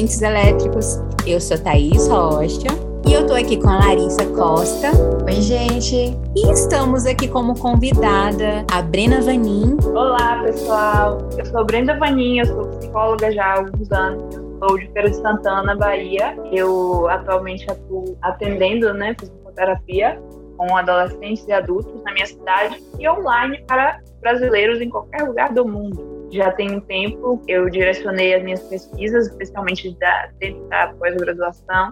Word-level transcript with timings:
ouvintes 0.00 0.22
elétricos. 0.22 0.98
Eu 1.26 1.40
sou 1.40 1.58
Thaís 1.58 2.08
Rocha 2.08 2.89
e 3.10 3.12
eu 3.12 3.26
tô 3.26 3.34
aqui 3.34 3.60
com 3.60 3.68
a 3.68 3.76
Larissa 3.76 4.24
Costa. 4.36 4.92
Oi, 5.26 5.42
gente. 5.42 6.16
E 6.36 6.52
estamos 6.52 7.06
aqui 7.06 7.26
como 7.26 7.58
convidada 7.58 8.64
a 8.72 8.80
Brena 8.80 9.20
Vanin. 9.20 9.76
Olá, 9.84 10.40
pessoal. 10.44 11.18
Eu 11.36 11.44
sou 11.46 11.64
Brenda 11.64 11.98
Vanin, 11.98 12.38
eu 12.38 12.46
sou 12.46 12.68
psicóloga 12.68 13.32
já 13.32 13.46
há 13.46 13.58
alguns 13.58 13.90
anos. 13.90 14.36
Eu 14.36 14.58
sou 14.60 14.78
de 14.78 14.86
Feira 14.92 15.10
de 15.10 15.16
Santana, 15.16 15.74
Bahia. 15.74 16.38
Eu 16.52 17.08
atualmente 17.08 17.68
atuo 17.68 18.16
atendendo, 18.22 18.94
né, 18.94 19.12
psicoterapia 19.14 20.22
com 20.56 20.76
adolescentes 20.76 21.44
e 21.48 21.52
adultos 21.52 22.00
na 22.04 22.12
minha 22.12 22.26
cidade 22.26 22.80
e 22.96 23.08
online 23.08 23.60
para 23.66 23.98
brasileiros 24.20 24.80
em 24.80 24.88
qualquer 24.88 25.26
lugar 25.26 25.52
do 25.52 25.66
mundo 25.66 26.20
já 26.32 26.52
tem 26.52 26.76
um 26.76 26.80
tempo 26.80 27.42
eu 27.48 27.68
direcionei 27.68 28.34
as 28.34 28.42
minhas 28.42 28.62
pesquisas, 28.62 29.26
especialmente 29.26 29.96
da, 29.98 30.28
dentro 30.38 30.62
da 30.68 30.88
pós-graduação, 30.98 31.90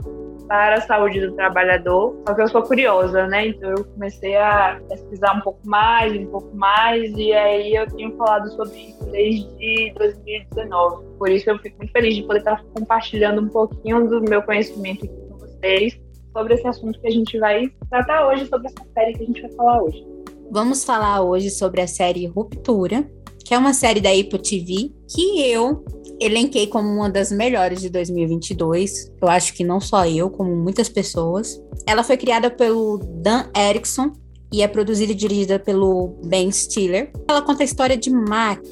para 0.48 0.76
a 0.76 0.80
saúde 0.80 1.20
do 1.20 1.32
trabalhador. 1.34 2.16
Só 2.26 2.34
que 2.34 2.42
eu 2.42 2.48
sou 2.48 2.62
curiosa, 2.62 3.26
né? 3.26 3.48
Então 3.48 3.70
eu 3.70 3.84
comecei 3.84 4.34
a 4.36 4.80
pesquisar 4.88 5.34
um 5.34 5.40
pouco 5.42 5.60
mais, 5.64 6.16
um 6.16 6.26
pouco 6.26 6.56
mais, 6.56 7.12
e 7.16 7.32
aí 7.32 7.74
eu 7.74 7.86
tenho 7.86 8.16
falado 8.16 8.50
sobre 8.56 8.76
isso 8.78 9.04
desde 9.10 9.92
2019. 9.96 11.04
Por 11.18 11.30
isso 11.30 11.50
eu 11.50 11.58
fico 11.58 11.76
muito 11.76 11.92
feliz 11.92 12.16
de 12.16 12.22
poder 12.22 12.38
estar 12.38 12.64
compartilhando 12.74 13.42
um 13.42 13.48
pouquinho 13.48 14.08
do 14.08 14.22
meu 14.22 14.42
conhecimento 14.42 15.04
aqui 15.04 15.14
com 15.28 15.38
vocês 15.38 16.00
sobre 16.32 16.54
esse 16.54 16.66
assunto 16.66 17.00
que 17.00 17.06
a 17.06 17.10
gente 17.10 17.38
vai 17.38 17.68
tratar 17.90 18.28
hoje, 18.28 18.46
sobre 18.46 18.68
essa 18.68 18.86
série 18.94 19.12
que 19.14 19.22
a 19.22 19.26
gente 19.26 19.42
vai 19.42 19.50
falar 19.52 19.82
hoje. 19.82 20.06
Vamos 20.50 20.84
falar 20.84 21.22
hoje 21.22 21.50
sobre 21.50 21.82
a 21.82 21.86
série 21.86 22.26
Ruptura, 22.26 23.08
que 23.44 23.54
é 23.54 23.58
uma 23.58 23.74
série 23.74 24.00
da 24.00 24.10
Apple 24.10 24.38
TV 24.38 24.92
que 25.08 25.42
eu 25.50 25.84
elenquei 26.20 26.66
como 26.66 26.88
uma 26.88 27.10
das 27.10 27.30
melhores 27.30 27.80
de 27.80 27.88
2022. 27.88 29.12
Eu 29.20 29.28
acho 29.28 29.54
que 29.54 29.64
não 29.64 29.80
só 29.80 30.06
eu, 30.06 30.30
como 30.30 30.54
muitas 30.54 30.88
pessoas. 30.88 31.60
Ela 31.86 32.02
foi 32.02 32.16
criada 32.16 32.50
pelo 32.50 32.98
Dan 32.98 33.46
Erickson 33.56 34.12
e 34.52 34.62
é 34.62 34.68
produzida 34.68 35.12
e 35.12 35.14
dirigida 35.14 35.58
pelo 35.58 36.18
Ben 36.24 36.50
Stiller. 36.50 37.12
Ela 37.28 37.42
conta 37.42 37.62
a 37.62 37.64
história 37.64 37.96
de 37.96 38.10
Mac, 38.10 38.62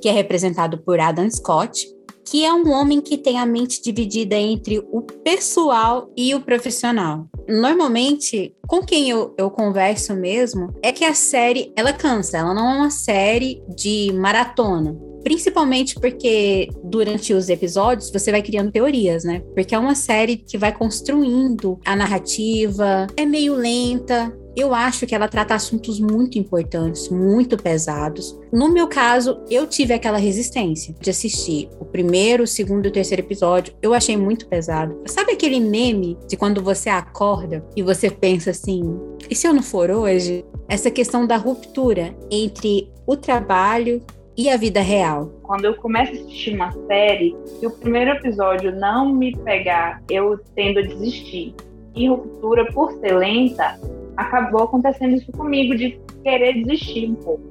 que 0.00 0.08
é 0.08 0.12
representado 0.12 0.78
por 0.78 0.98
Adam 0.98 1.30
Scott, 1.30 1.86
que 2.24 2.44
é 2.44 2.52
um 2.52 2.70
homem 2.70 3.00
que 3.00 3.18
tem 3.18 3.38
a 3.38 3.46
mente 3.46 3.82
dividida 3.82 4.36
entre 4.36 4.78
o 4.92 5.02
pessoal 5.02 6.08
e 6.16 6.34
o 6.34 6.40
profissional. 6.40 7.26
Normalmente, 7.48 8.54
com 8.68 8.80
quem 8.82 9.10
eu, 9.10 9.34
eu 9.36 9.50
converso 9.50 10.14
mesmo, 10.14 10.72
é 10.80 10.92
que 10.92 11.04
a 11.04 11.14
série, 11.14 11.72
ela 11.74 11.92
cansa, 11.92 12.38
ela 12.38 12.54
não 12.54 12.70
é 12.70 12.74
uma 12.76 12.90
série 12.90 13.60
de 13.74 14.12
maratona. 14.12 14.96
Principalmente 15.22 15.94
porque 15.94 16.68
durante 16.82 17.32
os 17.32 17.48
episódios 17.48 18.10
você 18.10 18.30
vai 18.30 18.42
criando 18.42 18.72
teorias, 18.72 19.24
né? 19.24 19.42
Porque 19.54 19.74
é 19.74 19.78
uma 19.78 19.94
série 19.94 20.36
que 20.36 20.56
vai 20.56 20.72
construindo 20.72 21.78
a 21.84 21.94
narrativa, 21.94 23.06
é 23.16 23.24
meio 23.24 23.54
lenta, 23.54 24.32
eu 24.56 24.74
acho 24.74 25.06
que 25.06 25.14
ela 25.14 25.28
trata 25.28 25.54
assuntos 25.54 26.00
muito 26.00 26.38
importantes, 26.38 27.08
muito 27.08 27.56
pesados. 27.56 28.38
No 28.52 28.68
meu 28.72 28.88
caso, 28.88 29.40
eu 29.48 29.66
tive 29.66 29.94
aquela 29.94 30.18
resistência 30.18 30.94
de 31.00 31.10
assistir 31.10 31.68
o 31.78 31.84
primeiro, 31.84 32.44
o 32.44 32.46
segundo 32.46 32.86
e 32.86 32.88
o 32.88 32.92
terceiro 32.92 33.22
episódio. 33.22 33.74
Eu 33.80 33.94
achei 33.94 34.16
muito 34.16 34.48
pesado. 34.48 35.00
Sabe 35.06 35.32
aquele 35.32 35.60
meme 35.60 36.18
de 36.28 36.36
quando 36.36 36.62
você 36.62 36.88
acorda 36.88 37.64
e 37.76 37.82
você 37.82 38.10
pensa 38.10 38.50
assim: 38.50 38.98
e 39.28 39.34
se 39.34 39.46
eu 39.46 39.54
não 39.54 39.62
for 39.62 39.90
hoje? 39.90 40.44
Essa 40.68 40.90
questão 40.90 41.26
da 41.26 41.36
ruptura 41.36 42.14
entre 42.30 42.90
o 43.06 43.16
trabalho 43.16 44.02
e 44.40 44.48
a 44.48 44.56
vida 44.56 44.80
real. 44.80 45.26
Quando 45.42 45.66
eu 45.66 45.74
começo 45.74 46.12
a 46.12 46.14
assistir 46.14 46.54
uma 46.54 46.72
série, 46.86 47.36
se 47.44 47.66
o 47.66 47.70
primeiro 47.70 48.12
episódio 48.12 48.74
não 48.74 49.12
me 49.12 49.36
pegar, 49.36 50.02
eu 50.08 50.38
tendo 50.54 50.78
a 50.78 50.82
desistir. 50.82 51.54
E 51.94 52.08
ruptura, 52.08 52.64
por 52.72 52.90
ser 52.92 53.18
lenta, 53.18 53.78
acabou 54.16 54.62
acontecendo 54.62 55.14
isso 55.16 55.30
comigo, 55.32 55.76
de 55.76 56.00
querer 56.24 56.54
desistir 56.54 57.10
um 57.10 57.16
pouco. 57.16 57.42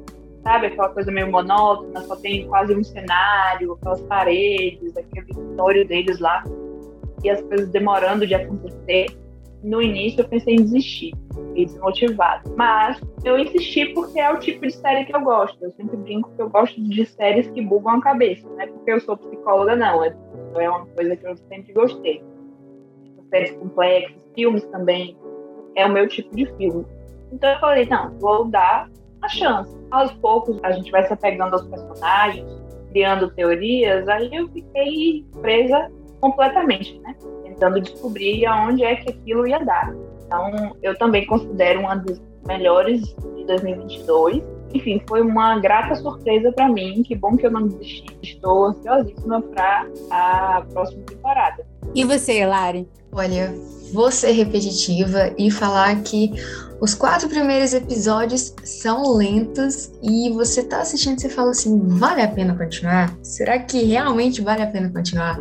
Sabe, 0.42 0.66
aquela 0.66 0.90
coisa 0.90 1.12
meio 1.12 1.32
monótona, 1.32 2.02
só 2.02 2.16
tem 2.16 2.48
quase 2.48 2.76
um 2.76 2.84
cenário, 2.84 3.74
aquelas 3.74 4.02
paredes, 4.02 4.98
aquele 4.98 5.28
vitório 5.28 5.88
deles 5.88 6.18
lá, 6.18 6.44
e 7.24 7.30
as 7.30 7.40
coisas 7.44 7.70
demorando 7.70 8.26
de 8.26 8.34
acontecer. 8.34 9.16
No 9.64 9.82
início 9.82 10.22
eu 10.22 10.28
pensei 10.28 10.56
em 10.56 10.64
desistir, 10.64 11.12
fiquei 11.34 11.66
desmotivado. 11.66 12.54
Mas 12.56 13.02
eu 13.24 13.38
insisti 13.38 13.88
porque 13.94 14.20
é 14.20 14.32
o 14.32 14.40
tipo 14.40 14.66
de 14.66 14.74
série 14.74 15.06
que 15.06 15.16
eu 15.16 15.22
gosto. 15.22 15.58
Eu 15.64 15.72
sempre 15.72 15.98
brinco 15.98 16.32
que 16.36 16.42
eu 16.42 16.50
gosto 16.50 16.82
de 16.82 17.06
séries 17.06 17.50
que 17.52 17.62
bugam 17.62 17.96
a 17.96 18.02
cabeça, 18.02 18.48
não 18.48 18.62
é 18.62 18.68
porque 18.68 18.92
eu 18.92 19.00
sou 19.02 19.18
psicóloga, 19.18 19.76
não. 19.76 20.04
É, 20.04 20.16
é 20.56 20.70
uma 20.70 20.86
coisa 20.86 21.16
que 21.16 21.28
eu 21.28 21.36
sempre 21.36 21.74
gostei. 21.74 22.24
Séries 23.30 23.52
complexas, 23.58 24.24
filmes 24.34 24.66
também 24.68 25.16
é 25.76 25.86
o 25.86 25.92
meu 25.92 26.08
tipo 26.08 26.36
de 26.36 26.46
filme. 26.58 26.86
Então 27.32 27.50
eu 27.52 27.60
falei, 27.60 27.86
não, 27.86 28.18
vou 28.20 28.46
dar 28.46 28.90
a 29.22 29.28
chance. 29.28 29.78
Aos 29.92 30.12
poucos 30.14 30.60
a 30.64 30.72
gente 30.72 30.92
vai 30.92 31.04
se 31.04 31.14
apegando 31.14 31.54
aos 31.54 31.66
personagens, 31.68 32.48
criando 32.92 33.30
teorias, 33.32 34.08
aí 34.08 34.30
eu 34.34 34.48
fiquei 34.50 35.26
presa 35.42 35.92
completamente, 36.20 37.00
né? 37.00 37.16
Tentando 37.60 37.82
descobrir 37.82 38.46
aonde 38.46 38.86
é 38.86 38.96
que 38.96 39.10
aquilo 39.10 39.46
ia 39.46 39.60
dar. 39.60 39.94
Então, 40.26 40.78
eu 40.82 40.98
também 40.98 41.26
considero 41.26 41.82
uma 41.82 41.96
das 41.96 42.22
melhores 42.48 43.02
de 43.36 43.46
2022. 43.46 44.42
Enfim, 44.74 45.02
foi 45.10 45.22
uma 45.22 45.60
grata 45.60 45.94
surpresa 45.96 46.54
para 46.54 46.70
mim. 46.70 47.04
Que 47.04 47.16
bom 47.16 47.36
que 47.36 47.46
eu 47.46 47.52
não 47.52 47.68
desisti. 47.68 48.18
Estou 48.24 48.68
ansiosíssima 48.68 49.42
para 49.42 49.88
a 50.10 50.64
próxima 50.72 51.04
temporada. 51.04 51.68
E 51.94 52.06
você, 52.06 52.46
Lari? 52.46 52.88
Olha, 53.12 53.54
vou 53.92 54.12
ser 54.12 54.32
repetitiva 54.32 55.34
e 55.38 55.50
falar 55.50 56.02
que 56.04 56.32
os 56.82 56.94
quatro 56.94 57.28
primeiros 57.28 57.74
episódios 57.74 58.54
são 58.64 59.14
lentos 59.14 59.92
e 60.02 60.30
você 60.30 60.64
tá 60.64 60.80
assistindo 60.80 61.18
e 61.18 61.22
você 61.22 61.30
fala 61.30 61.52
assim, 61.52 61.78
vale 61.86 62.22
a 62.22 62.28
pena 62.28 62.56
continuar? 62.56 63.18
Será 63.22 63.60
que 63.60 63.84
realmente 63.84 64.42
vale 64.42 64.62
a 64.62 64.68
pena 64.68 64.90
continuar? 64.90 65.38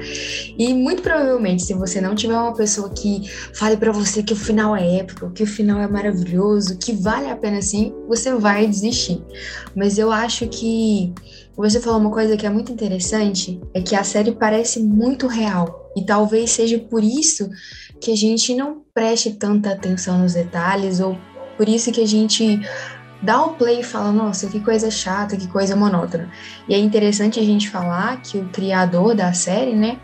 E 0.58 0.74
muito 0.74 1.00
provavelmente, 1.00 1.62
se 1.62 1.74
você 1.74 2.00
não 2.00 2.16
tiver 2.16 2.36
uma 2.36 2.54
pessoa 2.54 2.90
que 2.90 3.30
fale 3.54 3.76
para 3.76 3.92
você 3.92 4.20
que 4.20 4.32
o 4.32 4.36
final 4.36 4.74
é 4.74 4.96
épico, 4.96 5.30
que 5.30 5.44
o 5.44 5.46
final 5.46 5.80
é 5.80 5.86
maravilhoso, 5.86 6.76
que 6.76 6.92
vale 6.92 7.30
a 7.30 7.36
pena 7.36 7.62
sim, 7.62 7.94
você 8.08 8.34
vai 8.34 8.66
desistir. 8.66 9.22
Mas 9.76 9.96
eu 9.96 10.10
acho 10.10 10.48
que 10.48 11.14
você 11.56 11.80
falou 11.80 12.00
uma 12.00 12.10
coisa 12.10 12.36
que 12.36 12.46
é 12.46 12.50
muito 12.50 12.72
interessante, 12.72 13.60
é 13.74 13.80
que 13.80 13.94
a 13.94 14.02
série 14.02 14.32
parece 14.32 14.80
muito 14.80 15.28
real. 15.28 15.87
E 15.98 16.04
talvez 16.04 16.50
seja 16.50 16.78
por 16.78 17.02
isso 17.02 17.50
que 18.00 18.12
a 18.12 18.16
gente 18.16 18.54
não 18.54 18.82
preste 18.94 19.32
tanta 19.32 19.72
atenção 19.72 20.18
nos 20.18 20.34
detalhes, 20.34 21.00
ou 21.00 21.18
por 21.56 21.68
isso 21.68 21.90
que 21.90 22.00
a 22.00 22.06
gente 22.06 22.60
dá 23.20 23.42
o 23.44 23.54
play 23.54 23.80
e 23.80 23.84
fala, 23.84 24.12
nossa, 24.12 24.46
que 24.46 24.60
coisa 24.60 24.90
chata, 24.90 25.36
que 25.36 25.48
coisa 25.48 25.74
monótona. 25.74 26.30
E 26.68 26.74
é 26.74 26.78
interessante 26.78 27.40
a 27.40 27.42
gente 27.42 27.68
falar 27.68 28.22
que 28.22 28.38
o 28.38 28.48
criador 28.50 29.14
da 29.14 29.32
série, 29.32 29.74
né, 29.74 29.98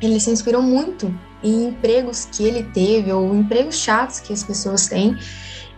ele 0.00 0.18
se 0.18 0.30
inspirou 0.30 0.62
muito 0.62 1.14
em 1.42 1.66
empregos 1.66 2.24
que 2.24 2.42
ele 2.42 2.62
teve, 2.62 3.12
ou 3.12 3.34
empregos 3.34 3.76
chatos 3.76 4.20
que 4.20 4.32
as 4.32 4.42
pessoas 4.42 4.88
têm, 4.88 5.16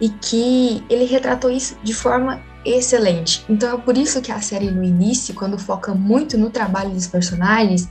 e 0.01 0.09
que 0.09 0.83
ele 0.89 1.05
retratou 1.05 1.51
isso 1.51 1.77
de 1.83 1.93
forma 1.93 2.41
excelente. 2.65 3.45
Então 3.49 3.77
é 3.77 3.81
por 3.81 3.97
isso 3.99 4.23
que 4.23 4.33
a 4.33 4.41
série 4.41 4.71
no 4.71 4.85
início, 4.85 5.35
quando 5.35 5.59
foca 5.59 5.95
muito 5.95 6.39
no 6.39 6.51
trabalho 6.51 6.91
dos 6.91 7.07
personagens, 7.07 7.89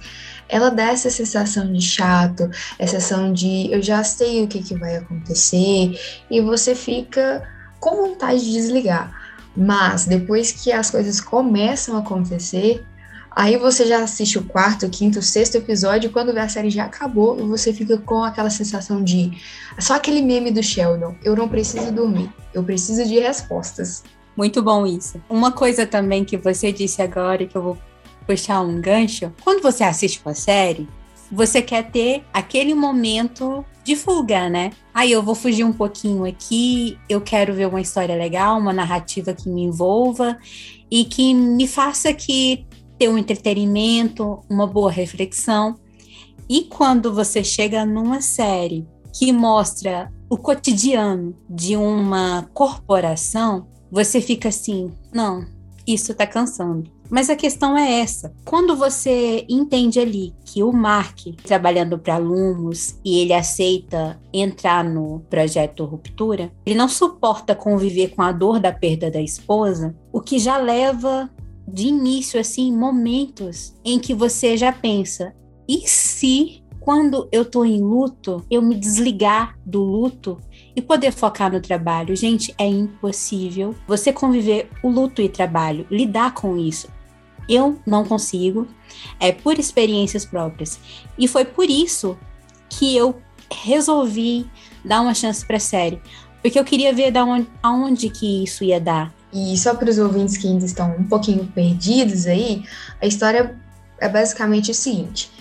ela 0.49 0.69
dá 0.69 0.91
essa 0.91 1.09
sensação 1.09 1.71
de 1.71 1.81
chato, 1.81 2.49
sensação 2.79 3.31
de 3.31 3.71
eu 3.71 3.81
já 3.81 4.03
sei 4.03 4.43
o 4.43 4.47
que, 4.47 4.63
que 4.63 4.75
vai 4.75 4.97
acontecer, 4.97 5.97
e 6.29 6.41
você 6.41 6.73
fica 6.73 7.47
com 7.79 7.95
vontade 7.95 8.43
de 8.43 8.51
desligar. 8.51 9.13
Mas 9.55 10.05
depois 10.05 10.51
que 10.51 10.71
as 10.71 10.89
coisas 10.89 11.21
começam 11.21 11.95
a 11.95 11.99
acontecer, 11.99 12.83
aí 13.31 13.57
você 13.57 13.85
já 13.85 14.03
assiste 14.03 14.37
o 14.37 14.43
quarto, 14.43 14.89
quinto, 14.89 15.21
sexto 15.21 15.55
episódio, 15.55 16.09
e 16.09 16.11
quando 16.11 16.35
a 16.37 16.49
série 16.49 16.69
já 16.69 16.85
acabou, 16.85 17.35
você 17.47 17.71
fica 17.71 17.97
com 17.97 18.23
aquela 18.23 18.49
sensação 18.49 19.03
de 19.03 19.31
só 19.77 19.95
aquele 19.95 20.21
meme 20.21 20.51
do 20.51 20.63
Sheldon, 20.63 21.15
eu 21.23 21.35
não 21.35 21.47
preciso 21.47 21.91
dormir, 21.91 22.29
eu 22.53 22.63
preciso 22.63 23.05
de 23.05 23.19
respostas. 23.19 24.03
Muito 24.35 24.61
bom 24.63 24.85
isso. 24.87 25.21
Uma 25.29 25.51
coisa 25.51 25.85
também 25.85 26.23
que 26.23 26.37
você 26.37 26.71
disse 26.71 27.01
agora, 27.01 27.45
que 27.45 27.57
eu 27.57 27.61
vou 27.61 27.77
puxar 28.29 28.61
um 28.61 28.79
gancho, 28.79 29.33
quando 29.43 29.59
você 29.59 29.83
assiste 29.83 30.21
uma 30.23 30.35
série, 30.35 30.87
você 31.31 31.63
quer 31.63 31.89
ter 31.89 32.23
aquele 32.31 32.75
momento 32.75 33.65
de 33.83 33.95
fuga, 33.95 34.47
né? 34.47 34.69
Aí 34.93 35.11
eu 35.11 35.23
vou 35.23 35.33
fugir 35.33 35.63
um 35.63 35.73
pouquinho 35.73 36.25
aqui, 36.25 36.95
eu 37.09 37.19
quero 37.21 37.55
ver 37.55 37.67
uma 37.67 37.81
história 37.81 38.15
legal, 38.15 38.59
uma 38.59 38.71
narrativa 38.71 39.33
que 39.33 39.49
me 39.49 39.63
envolva. 39.63 40.37
e 40.91 41.05
que 41.05 41.35
me 41.35 41.67
faça 41.67 42.11
que 42.11 42.65
ter 42.97 43.07
um 43.09 43.17
entretenimento, 43.17 44.39
uma 44.49 44.65
boa 44.65 44.91
reflexão. 44.91 45.75
E 46.49 46.63
quando 46.63 47.13
você 47.13 47.43
chega 47.43 47.85
numa 47.85 48.21
série 48.21 48.87
que 49.13 49.31
mostra 49.31 50.11
o 50.27 50.35
cotidiano 50.35 51.35
de 51.47 51.75
uma 51.77 52.49
corporação, 52.55 53.67
você 53.91 54.19
fica 54.19 54.49
assim, 54.49 54.91
não, 55.13 55.45
isso 55.85 56.11
tá 56.15 56.25
cansando. 56.25 56.98
Mas 57.09 57.29
a 57.29 57.35
questão 57.35 57.77
é 57.77 58.01
essa. 58.01 58.33
Quando 58.45 58.75
você 58.75 59.45
entende 59.49 59.99
ali 59.99 60.33
que 60.45 60.61
o 60.63 60.71
Mark, 60.71 61.19
trabalhando 61.43 61.97
para 61.97 62.17
Lumos, 62.17 62.99
e 63.03 63.19
ele 63.19 63.33
aceita 63.33 64.21
entrar 64.31 64.83
no 64.83 65.21
projeto 65.29 65.85
Ruptura, 65.85 66.51
ele 66.65 66.75
não 66.75 66.87
suporta 66.87 67.55
conviver 67.55 68.09
com 68.09 68.21
a 68.21 68.31
dor 68.31 68.59
da 68.59 68.71
perda 68.71 69.09
da 69.09 69.21
esposa, 69.21 69.95
o 70.13 70.21
que 70.21 70.37
já 70.37 70.57
leva 70.57 71.29
de 71.67 71.87
início 71.87 72.39
assim 72.39 72.75
momentos 72.75 73.75
em 73.83 73.99
que 73.99 74.13
você 74.13 74.55
já 74.55 74.71
pensa: 74.71 75.33
e 75.67 75.87
se 75.87 76.63
quando 76.79 77.27
eu 77.31 77.45
tô 77.45 77.65
em 77.65 77.81
luto, 77.81 78.43
eu 78.49 78.61
me 78.61 78.73
desligar 78.75 79.55
do 79.65 79.83
luto 79.83 80.39
e 80.75 80.81
poder 80.81 81.11
focar 81.11 81.51
no 81.51 81.61
trabalho. 81.61 82.15
Gente, 82.15 82.55
é 82.57 82.65
impossível 82.65 83.75
você 83.87 84.11
conviver 84.11 84.69
o 84.81 84.89
luto 84.89 85.21
e 85.21 85.29
trabalho, 85.29 85.85
lidar 85.91 86.33
com 86.33 86.57
isso. 86.57 86.87
Eu 87.49 87.79
não 87.85 88.05
consigo, 88.05 88.67
é 89.19 89.31
por 89.31 89.57
experiências 89.57 90.23
próprias. 90.23 90.79
E 91.17 91.27
foi 91.27 91.43
por 91.43 91.69
isso 91.69 92.15
que 92.69 92.95
eu 92.95 93.19
resolvi 93.51 94.45
dar 94.85 95.01
uma 95.01 95.15
chance 95.15 95.43
para 95.43 95.57
a 95.57 95.59
série, 95.59 95.99
porque 96.41 96.59
eu 96.59 96.63
queria 96.63 96.93
ver 96.93 97.11
da 97.11 97.25
onde, 97.25 97.47
aonde 97.63 98.09
que 98.09 98.43
isso 98.43 98.63
ia 98.63 98.79
dar. 98.79 99.11
E 99.33 99.57
só 99.57 99.75
para 99.75 99.89
os 99.89 99.97
ouvintes 99.97 100.37
que 100.37 100.47
ainda 100.47 100.65
estão 100.65 100.95
um 100.95 101.03
pouquinho 101.03 101.45
perdidos 101.47 102.25
aí, 102.25 102.63
a 103.01 103.05
história 103.05 103.55
é 103.99 104.07
basicamente 104.07 104.71
o 104.71 104.73
seguinte: 104.73 105.31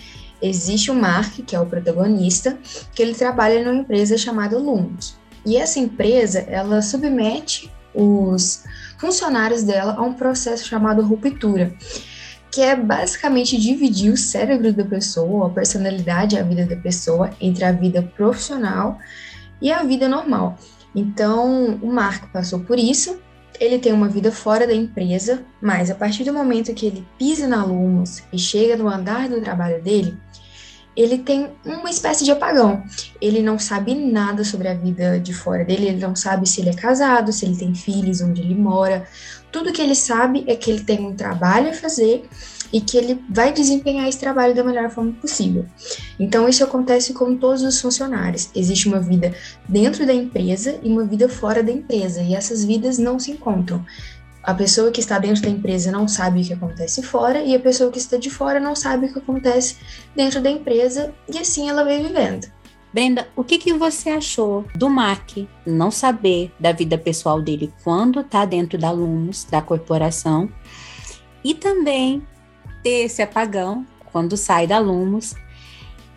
existe 0.41 0.91
o 0.91 0.95
Mark, 0.95 1.33
que 1.45 1.55
é 1.55 1.59
o 1.59 1.65
protagonista, 1.65 2.57
que 2.93 3.01
ele 3.01 3.13
trabalha 3.13 3.63
numa 3.63 3.81
empresa 3.81 4.17
chamada 4.17 4.57
Lumos. 4.57 5.15
E 5.45 5.57
essa 5.57 5.79
empresa, 5.79 6.39
ela 6.39 6.81
submete 6.81 7.71
os 7.93 8.63
funcionários 8.99 9.63
dela 9.63 9.95
a 9.97 10.01
um 10.01 10.13
processo 10.13 10.67
chamado 10.67 11.01
ruptura, 11.01 11.73
que 12.51 12.61
é 12.61 12.75
basicamente 12.75 13.57
dividir 13.57 14.11
o 14.11 14.17
cérebro 14.17 14.73
da 14.73 14.83
pessoa, 14.83 15.47
a 15.47 15.49
personalidade, 15.49 16.37
a 16.37 16.43
vida 16.43 16.65
da 16.65 16.75
pessoa 16.75 17.31
entre 17.39 17.63
a 17.63 17.71
vida 17.71 18.01
profissional 18.15 18.99
e 19.61 19.71
a 19.71 19.83
vida 19.83 20.07
normal. 20.07 20.57
Então, 20.93 21.79
o 21.81 21.87
Mark 21.91 22.31
passou 22.31 22.59
por 22.59 22.77
isso. 22.77 23.19
Ele 23.59 23.77
tem 23.77 23.93
uma 23.93 24.07
vida 24.07 24.31
fora 24.31 24.65
da 24.65 24.73
empresa, 24.73 25.43
mas 25.61 25.91
a 25.91 25.95
partir 25.95 26.23
do 26.23 26.33
momento 26.33 26.73
que 26.73 26.85
ele 26.85 27.05
pisa 27.17 27.47
na 27.47 27.63
Lumos 27.63 28.23
e 28.31 28.39
chega 28.39 28.77
no 28.77 28.87
andar 28.87 29.27
do 29.27 29.41
trabalho 29.41 29.81
dele, 29.81 30.17
ele 30.99 31.19
tem 31.19 31.49
uma 31.65 31.89
espécie 31.89 32.25
de 32.25 32.31
apagão. 32.31 32.83
Ele 33.21 33.41
não 33.41 33.57
sabe 33.57 33.95
nada 33.95 34.43
sobre 34.43 34.67
a 34.67 34.73
vida 34.73 35.17
de 35.17 35.33
fora 35.33 35.63
dele, 35.63 35.87
ele 35.87 35.99
não 35.99 36.13
sabe 36.13 36.47
se 36.47 36.59
ele 36.59 36.71
é 36.71 36.73
casado, 36.73 37.31
se 37.31 37.45
ele 37.45 37.55
tem 37.55 37.73
filhos, 37.73 38.19
onde 38.19 38.41
ele 38.41 38.53
mora. 38.53 39.07
Tudo 39.49 39.71
que 39.71 39.81
ele 39.81 39.95
sabe 39.95 40.43
é 40.45 40.57
que 40.57 40.69
ele 40.69 40.83
tem 40.83 41.05
um 41.05 41.15
trabalho 41.15 41.69
a 41.69 41.73
fazer 41.73 42.27
e 42.71 42.81
que 42.81 42.97
ele 42.97 43.23
vai 43.29 43.53
desempenhar 43.53 44.09
esse 44.09 44.19
trabalho 44.19 44.53
da 44.53 44.61
melhor 44.61 44.89
forma 44.89 45.13
possível. 45.13 45.65
Então, 46.19 46.49
isso 46.49 46.65
acontece 46.65 47.13
com 47.13 47.35
todos 47.37 47.63
os 47.63 47.79
funcionários. 47.79 48.49
Existe 48.53 48.89
uma 48.89 48.99
vida 48.99 49.33
dentro 49.69 50.05
da 50.05 50.13
empresa 50.13 50.79
e 50.83 50.89
uma 50.91 51.05
vida 51.05 51.29
fora 51.29 51.63
da 51.63 51.71
empresa, 51.71 52.21
e 52.21 52.35
essas 52.35 52.63
vidas 52.65 52.97
não 52.97 53.17
se 53.17 53.31
encontram. 53.31 53.83
A 54.49 54.53
pessoa 54.55 54.89
que 54.89 54.99
está 54.99 55.19
dentro 55.19 55.43
da 55.43 55.49
empresa 55.49 55.91
não 55.91 56.07
sabe 56.07 56.41
o 56.41 56.43
que 56.43 56.53
acontece 56.53 57.03
fora 57.03 57.39
e 57.43 57.55
a 57.55 57.59
pessoa 57.59 57.91
que 57.91 57.99
está 57.99 58.17
de 58.17 58.31
fora 58.31 58.59
não 58.59 58.75
sabe 58.75 59.05
o 59.05 59.13
que 59.13 59.19
acontece 59.19 59.77
dentro 60.15 60.41
da 60.41 60.49
empresa 60.49 61.13
e 61.31 61.37
assim 61.37 61.69
ela 61.69 61.83
vai 61.83 62.01
vivendo. 62.01 62.51
Brenda, 62.91 63.27
o 63.35 63.43
que, 63.43 63.59
que 63.59 63.71
você 63.75 64.09
achou 64.09 64.65
do 64.73 64.89
Mac 64.89 65.37
não 65.67 65.91
saber 65.91 66.51
da 66.59 66.71
vida 66.71 66.97
pessoal 66.97 67.39
dele 67.39 67.71
quando 67.83 68.21
está 68.21 68.43
dentro 68.43 68.75
da 68.75 68.89
Lumos, 68.89 69.43
da 69.43 69.61
corporação, 69.61 70.51
e 71.43 71.53
também 71.53 72.25
ter 72.81 73.05
esse 73.05 73.21
apagão 73.21 73.85
quando 74.11 74.35
sai 74.35 74.65
da 74.65 74.79
Lumos 74.79 75.35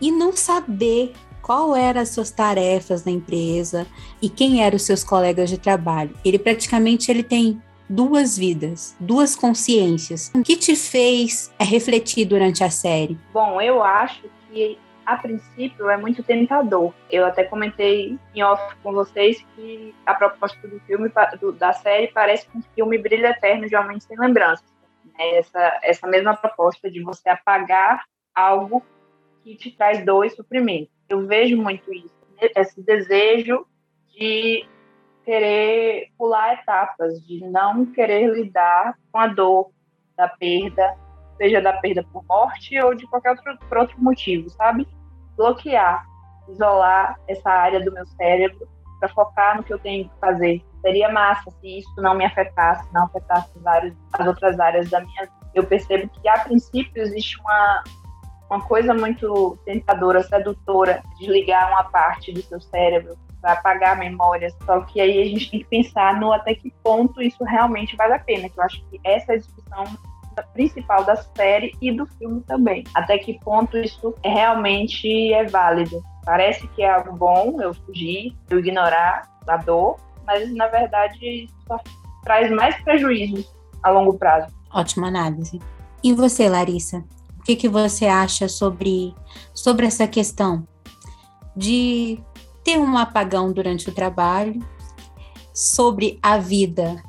e 0.01 0.11
não 0.11 0.35
saber 0.35 1.13
qual 1.43 1.77
eram 1.77 2.01
as 2.01 2.09
suas 2.09 2.31
tarefas 2.31 3.05
na 3.05 3.13
empresa 3.13 3.87
e 4.23 4.31
quem 4.31 4.65
eram 4.65 4.77
os 4.77 4.85
seus 4.85 5.05
colegas 5.05 5.51
de 5.51 5.59
trabalho. 5.59 6.17
Ele 6.25 6.39
praticamente 6.39 7.11
ele 7.11 7.23
tem 7.23 7.61
duas 7.89 8.39
vidas, 8.39 8.97
duas 8.99 9.35
consciências. 9.35 10.31
O 10.35 10.43
que 10.43 10.57
te 10.57 10.75
fez 10.77 11.53
é, 11.59 11.65
refletir 11.65 12.25
durante 12.25 12.63
a 12.65 12.71
série? 12.71 13.19
Bom, 13.33 13.61
eu 13.61 13.83
acho 13.83 14.23
que 14.51 14.79
a 15.05 15.17
princípio 15.17 15.91
é 15.91 15.97
muito 15.97 16.23
tentador. 16.23 16.93
Eu 17.11 17.27
até 17.27 17.45
comentei 17.45 18.19
em 18.35 18.43
off 18.43 18.75
com 18.83 18.93
vocês 18.93 19.45
que 19.55 19.95
a 20.07 20.15
proposta 20.15 20.67
do 20.67 20.79
filme, 20.81 21.11
do, 21.41 21.53
da 21.53 21.73
série, 21.73 22.09
parece 22.09 22.47
um 22.55 22.63
filme 22.75 22.99
Brilho 22.99 23.27
Eterno 23.27 23.69
de 23.69 23.77
Homem 23.77 23.99
Sem 24.01 24.19
Lembranças. 24.19 24.65
Né? 25.05 25.39
Essa, 25.39 25.81
essa 25.83 26.07
mesma 26.07 26.37
proposta 26.37 26.91
de 26.91 27.03
você 27.03 27.29
apagar 27.29 28.05
algo 28.35 28.83
que 29.43 29.57
te 29.57 29.71
traz 29.73 30.05
dor 30.05 30.25
e 30.25 30.31
sofrimento. 30.31 30.91
Eu 31.09 31.27
vejo 31.27 31.57
muito 31.57 31.93
isso, 31.93 32.15
né? 32.41 32.49
esse 32.57 32.81
desejo 32.81 33.67
de 34.09 34.65
querer 35.25 36.09
pular 36.19 36.55
etapas, 36.55 37.21
de 37.27 37.41
não 37.47 37.87
querer 37.87 38.33
lidar 38.33 38.95
com 39.11 39.19
a 39.19 39.27
dor 39.27 39.71
da 40.17 40.29
perda, 40.29 40.97
seja 41.37 41.61
da 41.61 41.73
perda 41.75 42.05
por 42.13 42.25
morte 42.25 42.79
ou 42.81 42.95
de 42.95 43.07
qualquer 43.07 43.31
outro, 43.31 43.59
por 43.69 43.79
outro 43.79 44.03
motivo, 44.03 44.51
sabe? 44.51 44.87
Bloquear, 45.37 46.05
isolar 46.49 47.19
essa 47.29 47.51
área 47.51 47.81
do 47.83 47.93
meu 47.93 48.07
cérebro 48.07 48.69
para 49.01 49.09
focar 49.09 49.57
no 49.57 49.65
que 49.65 49.73
eu 49.73 49.79
tenho 49.79 50.09
que 50.09 50.19
fazer. 50.21 50.63
Seria 50.81 51.11
massa 51.11 51.51
se 51.61 51.79
isso 51.79 51.95
não 51.99 52.15
me 52.15 52.25
afetasse, 52.25 52.87
não 52.93 53.05
afetasse 53.05 53.51
as 54.13 54.27
outras 54.27 54.59
áreas 54.61 54.91
da 54.91 55.01
minha 55.01 55.23
vida. 55.23 55.43
Eu 55.55 55.65
percebo 55.65 56.09
que, 56.09 56.29
a 56.29 56.39
princípio, 56.41 57.03
existe 57.03 57.39
uma, 57.41 57.85
uma 58.51 58.61
coisa 58.63 58.95
muito 58.95 59.59
tentadora, 59.65 60.23
sedutora, 60.23 61.03
de 61.19 61.27
desligar 61.27 61.69
uma 61.69 61.85
parte 61.85 62.33
do 62.33 62.43
seu 62.43 62.61
cérebro 62.61 63.17
para 63.43 63.53
apagar 63.55 63.99
memórias. 63.99 64.55
Só 64.65 64.81
que 64.81 65.01
aí 65.01 65.21
a 65.21 65.25
gente 65.25 65.51
tem 65.51 65.61
que 65.61 65.67
pensar 65.67 66.19
no 66.19 66.33
até 66.33 66.55
que 66.55 66.73
ponto 66.83 67.21
isso 67.21 67.43
realmente 67.45 67.97
vale 67.97 68.15
a 68.15 68.19
pena. 68.19 68.49
Que 68.49 68.59
eu 68.59 68.65
acho 68.65 68.83
que 68.89 69.01
essa 69.05 69.33
é 69.33 69.35
a 69.35 69.39
discussão 69.39 69.85
principal 70.55 71.05
da 71.05 71.17
série 71.17 71.77
e 71.83 71.93
do 71.93 72.07
filme 72.07 72.41
também. 72.43 72.85
Até 72.95 73.19
que 73.19 73.39
ponto 73.41 73.77
isso 73.77 74.15
realmente 74.25 75.33
é 75.35 75.45
válido. 75.45 76.03
Parece 76.25 76.67
que 76.69 76.83
é 76.83 76.91
algo 76.91 77.13
bom 77.17 77.61
eu 77.61 77.75
fugir, 77.75 78.35
eu 78.49 78.61
ignorar 78.61 79.29
a 79.47 79.57
dor, 79.57 79.97
mas 80.25 80.55
na 80.55 80.69
verdade 80.69 81.51
só 81.67 81.79
traz 82.23 82.51
mais 82.51 82.81
prejuízos 82.83 83.53
a 83.83 83.91
longo 83.91 84.15
prazo. 84.15 84.55
Ótima 84.73 85.09
análise. 85.09 85.61
E 86.03 86.15
você, 86.15 86.49
Larissa? 86.49 87.05
O 87.39 87.43
que, 87.43 87.57
que 87.57 87.69
você 87.69 88.07
acha 88.07 88.49
sobre, 88.49 89.15
sobre 89.53 89.87
essa 89.87 90.07
questão 90.07 90.67
de 91.57 92.21
ter 92.73 92.79
um 92.79 92.97
apagão 92.97 93.53
durante 93.53 93.89
o 93.89 93.93
trabalho, 93.93 94.65
sobre 95.53 96.19
a 96.23 96.39
vida 96.39 97.03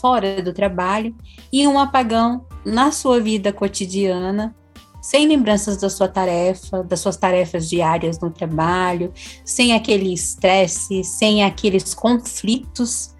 fora 0.00 0.40
do 0.40 0.52
trabalho 0.52 1.14
e 1.52 1.66
um 1.66 1.78
apagão 1.78 2.46
na 2.64 2.92
sua 2.92 3.20
vida 3.20 3.52
cotidiana, 3.52 4.54
sem 5.00 5.26
lembranças 5.26 5.78
da 5.78 5.90
sua 5.90 6.06
tarefa, 6.06 6.84
das 6.84 7.00
suas 7.00 7.16
tarefas 7.16 7.68
diárias 7.68 8.20
no 8.20 8.30
trabalho, 8.30 9.12
sem 9.44 9.72
aquele 9.72 10.12
estresse, 10.14 11.02
sem 11.02 11.42
aqueles 11.42 11.92
conflitos 11.92 13.14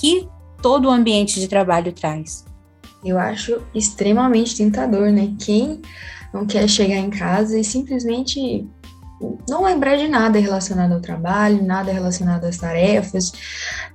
que 0.00 0.28
todo 0.62 0.86
o 0.86 0.90
ambiente 0.90 1.40
de 1.40 1.48
trabalho 1.48 1.92
traz. 1.92 2.44
Eu 3.04 3.18
acho 3.18 3.60
extremamente 3.74 4.56
tentador, 4.56 5.10
né? 5.10 5.34
Quem 5.40 5.82
não 6.32 6.46
quer 6.46 6.68
chegar 6.68 6.98
em 6.98 7.10
casa 7.10 7.58
e 7.58 7.64
simplesmente 7.64 8.68
não 9.48 9.64
lembrar 9.64 9.96
de 9.96 10.08
nada 10.08 10.38
relacionado 10.38 10.92
ao 10.92 11.00
trabalho, 11.00 11.62
nada 11.62 11.92
relacionado 11.92 12.44
às 12.44 12.56
tarefas. 12.56 13.32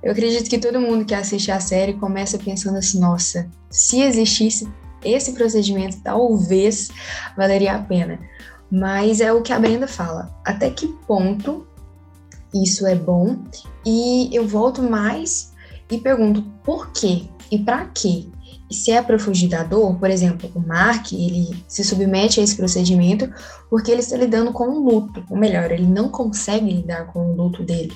Eu 0.02 0.12
acredito 0.12 0.48
que 0.48 0.58
todo 0.58 0.80
mundo 0.80 1.04
que 1.04 1.14
assiste 1.14 1.50
a 1.50 1.60
série 1.60 1.94
começa 1.94 2.38
pensando 2.38 2.78
assim: 2.78 3.00
nossa, 3.00 3.48
se 3.70 4.00
existisse 4.02 4.68
esse 5.04 5.32
procedimento, 5.32 6.00
talvez 6.02 6.90
valeria 7.36 7.74
a 7.74 7.82
pena. 7.82 8.18
Mas 8.70 9.20
é 9.20 9.32
o 9.32 9.42
que 9.42 9.52
a 9.52 9.58
Brenda 9.58 9.88
fala: 9.88 10.34
até 10.44 10.70
que 10.70 10.88
ponto 11.06 11.66
isso 12.54 12.86
é 12.86 12.94
bom? 12.94 13.38
E 13.84 14.30
eu 14.32 14.46
volto 14.46 14.82
mais 14.82 15.52
e 15.90 15.98
pergunto 15.98 16.42
por 16.64 16.92
quê 16.92 17.28
e 17.50 17.58
para 17.58 17.86
quê? 17.86 18.28
Se 18.70 18.90
é 18.90 19.00
para 19.00 19.18
fugir 19.18 19.48
da 19.48 19.62
dor, 19.62 19.96
por 19.96 20.10
exemplo, 20.10 20.50
o 20.54 20.60
Mark, 20.60 21.12
ele 21.12 21.64
se 21.68 21.84
submete 21.84 22.40
a 22.40 22.42
esse 22.42 22.56
procedimento 22.56 23.32
porque 23.70 23.90
ele 23.90 24.00
está 24.00 24.16
lidando 24.16 24.52
com 24.52 24.68
um 24.68 24.80
luto, 24.80 25.24
ou 25.30 25.36
melhor, 25.36 25.70
ele 25.70 25.86
não 25.86 26.08
consegue 26.08 26.72
lidar 26.72 27.06
com 27.06 27.30
o 27.30 27.36
luto 27.36 27.62
dele. 27.62 27.92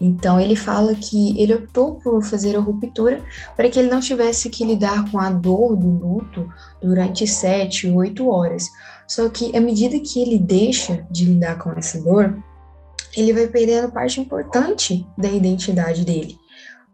Então 0.00 0.38
ele 0.38 0.56
fala 0.56 0.94
que 0.94 1.40
ele 1.40 1.54
optou 1.54 1.94
por 1.96 2.22
fazer 2.22 2.56
a 2.56 2.60
ruptura 2.60 3.22
para 3.56 3.68
que 3.68 3.78
ele 3.78 3.90
não 3.90 4.00
tivesse 4.00 4.50
que 4.50 4.64
lidar 4.64 5.10
com 5.10 5.18
a 5.18 5.30
dor 5.30 5.76
do 5.76 5.88
luto 5.88 6.48
durante 6.82 7.26
sete, 7.26 7.88
oito 7.90 8.28
horas. 8.28 8.68
Só 9.08 9.28
que 9.28 9.56
à 9.56 9.60
medida 9.60 9.98
que 9.98 10.20
ele 10.20 10.38
deixa 10.38 11.06
de 11.10 11.24
lidar 11.24 11.58
com 11.58 11.72
essa 11.72 12.00
dor, 12.00 12.36
ele 13.16 13.32
vai 13.32 13.46
perdendo 13.46 13.90
parte 13.90 14.20
importante 14.20 15.06
da 15.18 15.28
identidade 15.28 16.04
dele 16.04 16.38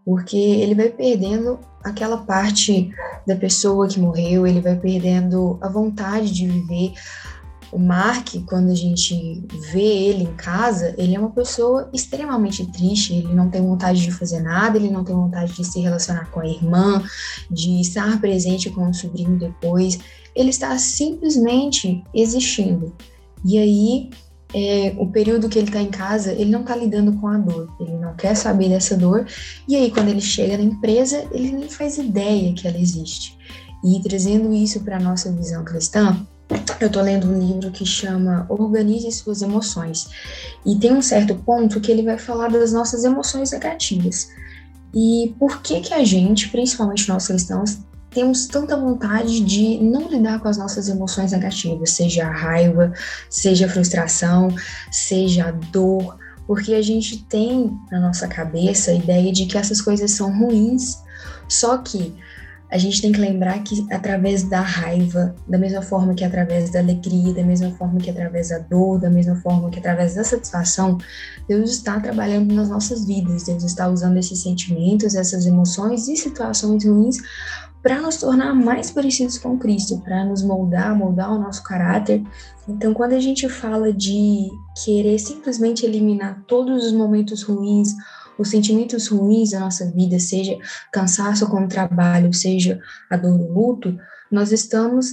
porque 0.06 0.36
ele 0.36 0.76
vai 0.76 0.88
perdendo 0.88 1.58
aquela 1.82 2.18
parte 2.18 2.94
da 3.26 3.34
pessoa 3.34 3.88
que 3.88 3.98
morreu, 3.98 4.46
ele 4.46 4.60
vai 4.60 4.76
perdendo 4.76 5.58
a 5.60 5.68
vontade 5.68 6.32
de 6.32 6.46
viver. 6.46 6.92
O 7.72 7.78
Mark, 7.80 8.28
quando 8.46 8.70
a 8.70 8.74
gente 8.74 9.44
vê 9.72 9.82
ele 9.82 10.22
em 10.22 10.34
casa, 10.36 10.94
ele 10.96 11.16
é 11.16 11.18
uma 11.18 11.32
pessoa 11.32 11.90
extremamente 11.92 12.64
triste, 12.70 13.14
ele 13.14 13.34
não 13.34 13.50
tem 13.50 13.60
vontade 13.60 14.00
de 14.00 14.12
fazer 14.12 14.38
nada, 14.38 14.78
ele 14.78 14.90
não 14.90 15.02
tem 15.02 15.16
vontade 15.16 15.52
de 15.52 15.64
se 15.64 15.80
relacionar 15.80 16.30
com 16.30 16.38
a 16.38 16.46
irmã, 16.46 17.02
de 17.50 17.80
estar 17.80 18.20
presente 18.20 18.70
com 18.70 18.88
o 18.88 18.94
sobrinho 18.94 19.36
depois, 19.36 19.98
ele 20.36 20.50
está 20.50 20.78
simplesmente 20.78 22.04
existindo. 22.14 22.94
E 23.44 23.58
aí 23.58 24.10
é, 24.54 24.94
o 24.98 25.06
período 25.08 25.48
que 25.48 25.58
ele 25.58 25.68
está 25.68 25.80
em 25.80 25.90
casa, 25.90 26.32
ele 26.32 26.50
não 26.50 26.60
está 26.60 26.76
lidando 26.76 27.12
com 27.14 27.26
a 27.28 27.36
dor, 27.36 27.68
ele 27.80 27.96
não 27.96 28.14
quer 28.14 28.34
saber 28.34 28.68
dessa 28.68 28.96
dor, 28.96 29.26
e 29.68 29.76
aí 29.76 29.90
quando 29.90 30.08
ele 30.08 30.20
chega 30.20 30.56
na 30.56 30.64
empresa, 30.64 31.26
ele 31.32 31.52
nem 31.52 31.68
faz 31.68 31.98
ideia 31.98 32.52
que 32.54 32.66
ela 32.66 32.78
existe. 32.78 33.36
E 33.84 34.00
trazendo 34.02 34.52
isso 34.52 34.80
para 34.80 34.96
a 34.96 35.00
nossa 35.00 35.30
visão 35.32 35.64
cristã, 35.64 36.16
eu 36.80 36.86
estou 36.86 37.02
lendo 37.02 37.28
um 37.28 37.38
livro 37.38 37.70
que 37.72 37.84
chama 37.84 38.46
Organize 38.48 39.10
Suas 39.10 39.42
Emoções, 39.42 40.08
e 40.64 40.76
tem 40.76 40.92
um 40.92 41.02
certo 41.02 41.34
ponto 41.34 41.80
que 41.80 41.90
ele 41.90 42.02
vai 42.02 42.18
falar 42.18 42.48
das 42.48 42.72
nossas 42.72 43.04
emoções 43.04 43.50
negativas. 43.50 44.28
E 44.94 45.34
por 45.38 45.60
que 45.60 45.80
que 45.80 45.92
a 45.92 46.04
gente, 46.04 46.48
principalmente 46.48 47.08
nós 47.08 47.26
cristãos, 47.26 47.78
temos 48.16 48.46
tanta 48.46 48.74
vontade 48.78 49.40
de 49.40 49.78
não 49.78 50.08
lidar 50.08 50.40
com 50.40 50.48
as 50.48 50.56
nossas 50.56 50.88
emoções 50.88 51.32
negativas, 51.32 51.90
seja 51.90 52.26
a 52.26 52.32
raiva, 52.32 52.90
seja 53.28 53.66
a 53.66 53.68
frustração, 53.68 54.48
seja 54.90 55.48
a 55.48 55.50
dor, 55.50 56.16
porque 56.46 56.72
a 56.72 56.80
gente 56.80 57.22
tem 57.24 57.78
na 57.92 58.00
nossa 58.00 58.26
cabeça 58.26 58.90
a 58.90 58.94
ideia 58.94 59.30
de 59.30 59.44
que 59.44 59.58
essas 59.58 59.82
coisas 59.82 60.12
são 60.12 60.34
ruins. 60.34 60.96
Só 61.46 61.76
que 61.76 62.16
a 62.70 62.78
gente 62.78 63.02
tem 63.02 63.12
que 63.12 63.20
lembrar 63.20 63.62
que 63.62 63.86
através 63.92 64.44
da 64.44 64.62
raiva, 64.62 65.36
da 65.46 65.58
mesma 65.58 65.82
forma 65.82 66.14
que 66.14 66.24
através 66.24 66.70
da 66.70 66.78
alegria, 66.78 67.34
da 67.34 67.44
mesma 67.44 67.70
forma 67.72 68.00
que 68.00 68.08
através 68.08 68.48
da 68.48 68.58
dor, 68.58 68.98
da 68.98 69.10
mesma 69.10 69.36
forma 69.36 69.68
que 69.68 69.78
através 69.78 70.14
da 70.14 70.24
satisfação, 70.24 70.96
Deus 71.46 71.70
está 71.70 72.00
trabalhando 72.00 72.54
nas 72.54 72.70
nossas 72.70 73.04
vidas. 73.04 73.42
Deus 73.42 73.62
está 73.62 73.86
usando 73.88 74.16
esses 74.16 74.42
sentimentos, 74.42 75.14
essas 75.14 75.44
emoções 75.44 76.08
e 76.08 76.16
situações 76.16 76.82
ruins 76.82 77.18
para 77.86 78.00
nos 78.00 78.16
tornar 78.16 78.52
mais 78.52 78.90
parecidos 78.90 79.38
com 79.38 79.56
Cristo, 79.56 80.00
para 80.00 80.24
nos 80.24 80.42
moldar, 80.42 80.92
moldar 80.96 81.32
o 81.32 81.38
nosso 81.38 81.62
caráter. 81.62 82.20
Então, 82.68 82.92
quando 82.92 83.12
a 83.12 83.20
gente 83.20 83.48
fala 83.48 83.92
de 83.92 84.50
querer 84.84 85.16
simplesmente 85.20 85.86
eliminar 85.86 86.42
todos 86.48 86.86
os 86.86 86.92
momentos 86.92 87.44
ruins, 87.44 87.94
os 88.36 88.48
sentimentos 88.48 89.06
ruins 89.06 89.52
da 89.52 89.60
nossa 89.60 89.88
vida, 89.92 90.18
seja 90.18 90.58
cansaço 90.92 91.48
com 91.48 91.64
o 91.64 91.68
trabalho, 91.68 92.34
seja 92.34 92.80
a 93.08 93.16
dor 93.16 93.38
do 93.38 93.52
luto, 93.52 93.96
nós 94.32 94.50
estamos 94.50 95.12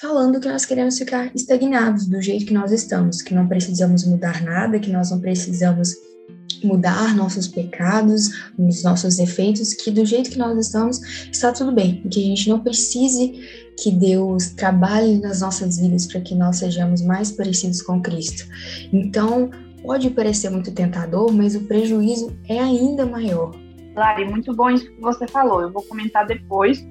falando 0.00 0.40
que 0.40 0.48
nós 0.48 0.64
queremos 0.64 0.98
ficar 0.98 1.30
estagnados 1.36 2.06
do 2.06 2.20
jeito 2.20 2.46
que 2.46 2.52
nós 2.52 2.72
estamos, 2.72 3.22
que 3.22 3.32
não 3.32 3.46
precisamos 3.46 4.04
mudar 4.04 4.42
nada, 4.42 4.80
que 4.80 4.90
nós 4.90 5.12
não 5.12 5.20
precisamos 5.20 5.94
mudar 6.64 7.14
nossos 7.16 7.48
pecados, 7.48 8.30
os 8.58 8.82
nossos 8.82 9.16
defeitos, 9.16 9.74
que 9.74 9.90
do 9.90 10.04
jeito 10.04 10.30
que 10.30 10.38
nós 10.38 10.58
estamos 10.58 11.00
está 11.30 11.52
tudo 11.52 11.72
bem, 11.72 12.02
que 12.10 12.20
a 12.20 12.26
gente 12.26 12.48
não 12.48 12.60
precise 12.60 13.40
que 13.82 13.90
Deus 13.92 14.50
trabalhe 14.50 15.18
nas 15.18 15.40
nossas 15.40 15.78
vidas 15.78 16.06
para 16.06 16.20
que 16.20 16.34
nós 16.34 16.56
sejamos 16.56 17.00
mais 17.02 17.30
parecidos 17.30 17.80
com 17.80 18.00
Cristo. 18.00 18.44
Então, 18.92 19.50
pode 19.82 20.10
parecer 20.10 20.50
muito 20.50 20.74
tentador, 20.74 21.32
mas 21.32 21.54
o 21.54 21.60
prejuízo 21.60 22.36
é 22.48 22.58
ainda 22.58 23.06
maior. 23.06 23.54
Lari, 23.94 24.24
muito 24.24 24.54
bom 24.54 24.70
isso 24.70 24.90
que 24.90 25.00
você 25.00 25.26
falou. 25.28 25.62
Eu 25.62 25.72
vou 25.72 25.82
comentar 25.82 26.26
depois 26.26 26.84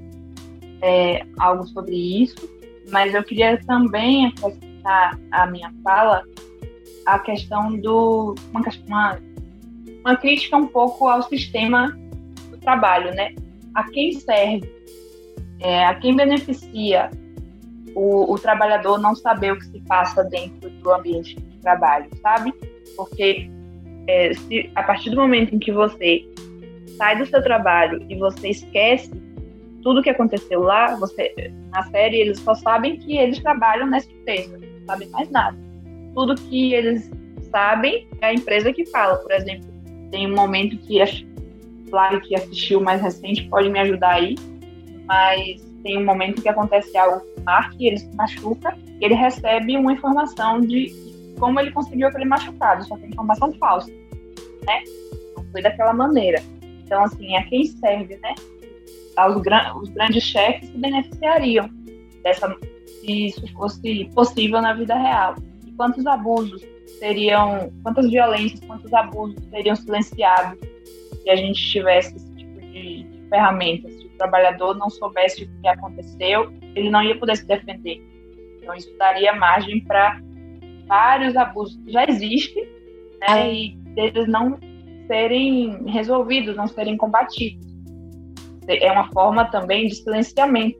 é, 0.81 1.25
algo 1.39 1.65
sobre 1.67 2.23
isso, 2.23 2.49
mas 2.89 3.13
eu 3.13 3.23
queria 3.23 3.59
também 3.65 4.27
acrescentar 4.27 5.19
a 5.31 5.47
minha 5.47 5.73
fala 5.83 6.23
a 7.05 7.19
questão 7.19 7.77
do 7.77 8.35
uma, 8.51 8.61
uma 8.87 9.19
uma 10.01 10.15
crítica 10.15 10.57
um 10.57 10.67
pouco 10.67 11.07
ao 11.07 11.21
sistema 11.23 11.97
do 12.49 12.57
trabalho, 12.57 13.13
né? 13.13 13.33
A 13.75 13.83
quem 13.83 14.13
serve, 14.13 14.69
é, 15.59 15.85
a 15.85 15.95
quem 15.95 16.15
beneficia 16.15 17.09
o, 17.95 18.31
o, 18.31 18.37
trabalhador 18.37 18.99
não 18.99 19.15
saber 19.15 19.53
o 19.53 19.57
que 19.57 19.65
se 19.65 19.79
passa 19.81 20.23
dentro 20.23 20.69
do 20.69 20.93
ambiente 20.93 21.35
de 21.35 21.57
trabalho, 21.59 22.07
sabe? 22.21 22.53
Porque 22.95 23.49
é, 24.07 24.33
se, 24.33 24.69
a 24.75 24.83
partir 24.83 25.09
do 25.09 25.17
momento 25.17 25.55
em 25.55 25.59
que 25.59 25.71
você 25.71 26.25
sai 26.97 27.17
do 27.17 27.25
seu 27.25 27.41
trabalho 27.41 28.05
e 28.09 28.15
você 28.15 28.49
esquece 28.49 29.11
tudo 29.83 30.01
que 30.01 30.09
aconteceu 30.09 30.61
lá, 30.61 30.95
você 30.95 31.33
na 31.71 31.83
série 31.83 32.17
eles 32.17 32.39
só 32.39 32.53
sabem 32.53 32.97
que 32.97 33.17
eles 33.17 33.39
trabalham 33.39 33.87
nessa 33.87 34.11
empresa, 34.11 34.57
não 34.57 34.85
sabem 34.85 35.09
mais 35.09 35.29
nada. 35.29 35.57
Tudo 36.13 36.35
que 36.35 36.73
eles 36.73 37.09
sabem 37.51 38.07
é 38.21 38.27
a 38.27 38.33
empresa 38.33 38.73
que 38.73 38.85
fala, 38.87 39.15
por 39.17 39.31
exemplo, 39.31 39.67
tem 40.11 40.31
um 40.31 40.35
momento 40.35 40.77
que, 40.77 40.99
claro 41.89 42.21
que 42.21 42.35
assistiu 42.35 42.81
mais 42.81 43.01
recente 43.01 43.47
pode 43.49 43.69
me 43.69 43.79
ajudar 43.79 44.15
aí, 44.15 44.35
mas 45.05 45.65
tem 45.83 45.97
um 45.97 46.05
momento 46.05 46.41
que 46.41 46.49
acontece 46.49 46.97
algo 46.97 47.19
com 47.19 47.41
o 47.41 47.43
Mark, 47.43 47.73
ele 47.79 47.97
se 47.97 48.15
machuca, 48.15 48.77
ele 48.99 49.13
recebe 49.13 49.77
uma 49.77 49.93
informação 49.93 50.61
de 50.61 50.93
como 51.39 51.59
ele 51.59 51.71
conseguiu 51.71 52.07
aquele 52.07 52.25
machucado, 52.25 52.85
só 52.85 52.97
que 52.97 53.05
é 53.05 53.07
informação 53.07 53.53
falsa, 53.53 53.91
né? 54.65 54.83
Não 55.35 55.45
foi 55.51 55.61
daquela 55.61 55.93
maneira. 55.93 56.41
Então, 56.83 57.03
assim, 57.03 57.35
a 57.35 57.43
quem 57.43 57.65
serve, 57.65 58.17
né? 58.17 58.33
Os, 59.29 59.41
gran 59.41 59.75
os 59.75 59.89
grandes 59.89 60.23
chefes 60.23 60.69
se 60.69 60.77
beneficiariam 60.77 61.69
dessa, 62.23 62.55
se 62.85 63.27
isso 63.27 63.47
fosse 63.53 64.09
possível 64.15 64.61
na 64.61 64.73
vida 64.73 64.95
real. 64.95 65.35
E 65.65 65.71
quantos 65.73 66.05
abusos 66.05 66.61
seriam, 66.99 67.71
quantas 67.83 68.09
violências, 68.09 68.59
quantos 68.61 68.91
abusos 68.93 69.37
seriam 69.49 69.75
silenciados 69.75 70.59
se 71.21 71.29
a 71.29 71.35
gente 71.35 71.61
tivesse 71.71 72.15
esse 72.15 72.35
tipo 72.35 72.59
de, 72.61 73.03
de 73.03 73.29
ferramentas. 73.29 73.93
Se 73.93 74.05
o 74.05 74.17
trabalhador 74.17 74.75
não 74.75 74.89
soubesse 74.89 75.43
o 75.43 75.61
que 75.61 75.67
aconteceu, 75.67 76.51
ele 76.75 76.89
não 76.89 77.03
ia 77.03 77.17
poder 77.17 77.37
se 77.37 77.45
defender. 77.45 78.01
Então, 78.61 78.75
isso 78.75 78.95
daria 78.97 79.33
margem 79.33 79.83
para 79.83 80.19
vários 80.87 81.35
abusos 81.35 81.77
que 81.83 81.91
já 81.91 82.05
existem 82.05 82.67
né, 83.19 83.53
e 83.53 83.75
deles 83.95 84.27
não 84.27 84.59
serem 85.07 85.83
resolvidos, 85.85 86.55
não 86.55 86.67
serem 86.67 86.97
combatidos. 86.97 87.65
É 88.67 88.91
uma 88.91 89.09
forma 89.11 89.45
também 89.45 89.87
de 89.87 89.95
silenciamento 89.95 90.77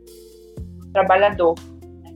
do 0.79 0.91
trabalhador. 0.91 1.55
Né? 2.03 2.11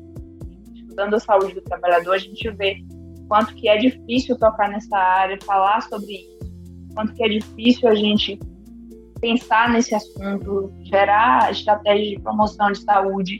Estudando 0.76 1.16
a 1.16 1.20
saúde 1.20 1.54
do 1.54 1.62
trabalhador, 1.62 2.14
a 2.14 2.18
gente 2.18 2.50
vê 2.52 2.84
quanto 3.32 3.56
que 3.56 3.70
é 3.70 3.78
difícil 3.78 4.38
tocar 4.38 4.68
nessa 4.68 4.98
área, 4.98 5.38
falar 5.46 5.80
sobre 5.84 6.16
isso, 6.16 6.40
quanto 6.94 7.14
que 7.14 7.24
é 7.24 7.30
difícil 7.30 7.88
a 7.88 7.96
gente 7.96 8.38
pensar 9.22 9.70
nesse 9.72 9.96
assunto, 9.96 10.70
gerar 10.82 11.50
estratégias 11.50 12.10
de 12.10 12.20
promoção 12.20 12.74
de 12.74 12.80
saúde, 12.80 13.40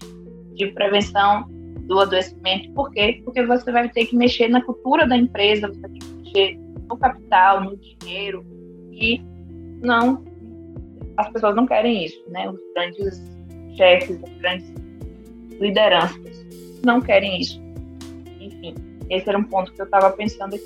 de 0.54 0.68
prevenção 0.68 1.46
do 1.82 2.00
adoecimento. 2.00 2.72
Por 2.72 2.90
quê? 2.92 3.22
Porque 3.26 3.46
você 3.46 3.70
vai 3.70 3.90
ter 3.90 4.06
que 4.06 4.16
mexer 4.16 4.48
na 4.48 4.64
cultura 4.64 5.06
da 5.06 5.18
empresa, 5.18 5.68
você 5.68 5.82
ter 5.82 6.00
que 6.00 6.14
mexer 6.24 6.58
no 6.88 6.98
capital, 6.98 7.62
no 7.62 7.76
dinheiro, 7.76 8.46
e 8.94 9.22
não, 9.82 10.24
as 11.18 11.28
pessoas 11.34 11.54
não 11.54 11.68
querem 11.68 12.06
isso, 12.06 12.24
né? 12.30 12.50
Os 12.50 12.58
grandes 12.74 13.22
chefes, 13.76 14.24
as 14.24 14.38
grandes 14.38 14.74
lideranças 15.60 16.46
não 16.82 17.02
querem 17.02 17.42
isso. 17.42 17.62
Enfim, 18.40 18.74
esse 19.12 19.28
era 19.28 19.38
um 19.38 19.44
ponto 19.44 19.74
que 19.74 19.82
eu 19.82 19.86
estava 19.86 20.10
pensando 20.12 20.58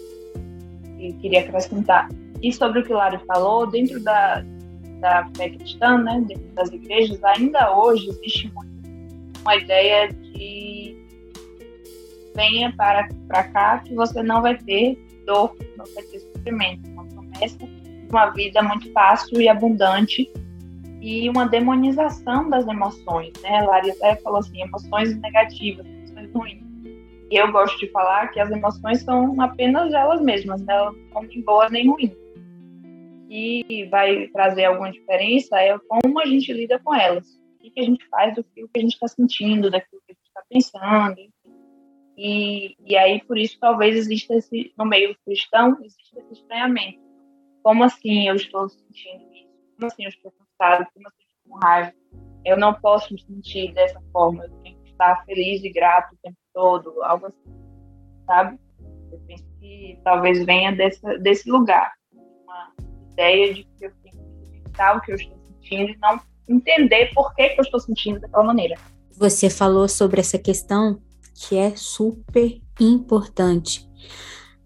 e 0.99 1.13
queria 1.13 1.41
acrescentar. 1.41 2.07
E 2.41 2.53
sobre 2.53 2.79
o 2.79 2.83
que 2.83 2.93
o 2.93 2.97
Lário 2.97 3.19
falou, 3.25 3.65
dentro 3.65 4.01
da, 4.03 4.45
da 4.99 5.27
fé 5.35 5.49
cristã, 5.49 5.97
né, 5.97 6.23
dentro 6.27 6.47
das 6.53 6.71
igrejas, 6.71 7.23
ainda 7.23 7.75
hoje 7.75 8.07
existe 8.09 8.51
uma 9.41 9.55
ideia 9.55 10.13
de 10.13 10.95
venha 12.35 12.73
para, 12.75 13.07
para 13.27 13.43
cá 13.45 13.79
que 13.79 13.95
você 13.95 14.21
não 14.21 14.41
vai 14.41 14.57
ter 14.57 14.97
dor, 15.25 15.55
não 15.77 15.85
vai 15.93 16.03
ter 16.03 16.19
sofrimento. 16.19 16.87
Uma 16.89 17.05
promessa 17.05 17.57
de 17.57 18.07
uma 18.09 18.27
vida 18.27 18.61
muito 18.61 18.91
fácil 18.91 19.41
e 19.41 19.49
abundante. 19.49 20.31
e 21.01 21.29
uma 21.29 21.47
demonização 21.47 22.49
das 22.49 22.67
emoções, 22.67 23.31
né? 23.41 23.59
Até 23.59 24.15
falou 24.17 24.39
assim, 24.39 24.61
emoções 24.61 25.15
negativas, 25.21 25.85
emoções 25.85 26.31
ruins. 26.33 26.74
E 27.31 27.37
eu 27.37 27.51
gosto 27.51 27.79
de 27.79 27.91
falar 27.91 28.27
que 28.27 28.39
as 28.39 28.51
emoções 28.51 29.01
são 29.01 29.39
apenas 29.41 29.93
elas 29.93 30.21
mesmas, 30.21 30.61
né? 30.61 30.73
elas 30.73 30.95
não 30.95 31.11
são 31.11 31.21
nem 31.23 31.41
boas 31.41 31.71
nem 31.71 31.89
ruins. 31.89 32.15
E 33.29 33.87
vai 33.89 34.27
trazer 34.27 34.65
alguma 34.65 34.91
diferença 34.91 35.59
é 35.59 35.77
como 35.87 36.19
a 36.19 36.25
gente 36.25 36.53
lida 36.53 36.79
com 36.79 36.93
elas. 36.93 37.27
O 37.59 37.71
que 37.71 37.79
a 37.79 37.83
gente 37.83 38.07
faz 38.09 38.35
do 38.35 38.43
que 38.43 38.69
a 38.75 38.79
gente 38.79 38.93
está 38.93 39.07
sentindo, 39.07 39.71
daquilo 39.71 40.01
que 40.05 40.11
a 40.11 40.15
gente 40.15 40.27
está 40.27 40.43
pensando. 40.47 41.15
E, 42.15 42.75
e 42.85 42.95
aí, 42.95 43.21
por 43.23 43.37
isso, 43.37 43.57
talvez 43.59 43.95
exista 43.95 44.35
esse, 44.35 44.71
no 44.77 44.85
meio 44.85 45.17
cristão, 45.25 45.75
exista 45.83 46.19
esse 46.19 46.33
estranhamento. 46.33 46.99
Como 47.63 47.83
assim 47.83 48.27
eu 48.29 48.35
estou 48.35 48.69
sentindo 48.69 49.25
isso? 49.33 49.49
Como 49.75 49.87
assim 49.87 50.03
eu 50.03 50.09
estou 50.09 50.31
cansado? 50.31 50.87
Como 50.93 51.07
assim 51.07 51.23
eu 51.23 51.27
estou 51.27 51.51
com 51.51 51.65
raiva? 51.65 51.93
Eu 52.45 52.57
não 52.57 52.73
posso 52.75 53.11
me 53.11 53.19
sentir 53.19 53.73
dessa 53.73 53.99
forma. 54.13 54.45
Eu 54.45 54.51
tenho 54.61 54.79
que 54.83 54.91
estar 54.91 55.25
feliz 55.25 55.63
e 55.63 55.69
grato 55.71 56.13
o 56.13 56.17
tempo 56.21 56.37
todo, 56.55 57.03
algo 57.03 57.27
assim, 57.27 57.53
sabe? 58.25 58.57
Eu 59.11 59.19
penso 59.27 59.43
que 59.59 59.99
talvez 60.03 60.43
venha 60.45 60.71
dessa, 60.71 61.19
desse 61.19 61.51
lugar, 61.51 61.91
uma 62.13 62.73
ideia 63.11 63.53
de 63.53 63.63
que 63.63 63.85
eu 63.85 63.91
tenho 64.01 64.15
que 64.15 64.57
evitar 64.57 64.97
o 64.97 65.01
que 65.01 65.11
eu 65.11 65.15
estou 65.15 65.37
sentindo 65.37 65.91
e 65.91 65.97
não 65.97 66.19
entender 66.47 67.13
por 67.13 67.35
que, 67.35 67.49
que 67.49 67.59
eu 67.59 67.63
estou 67.63 67.79
sentindo 67.79 68.19
daquela 68.19 68.45
maneira. 68.45 68.75
Você 69.17 69.49
falou 69.49 69.87
sobre 69.87 70.21
essa 70.21 70.39
questão 70.39 71.01
que 71.33 71.57
é 71.57 71.75
super 71.75 72.61
importante. 72.79 73.87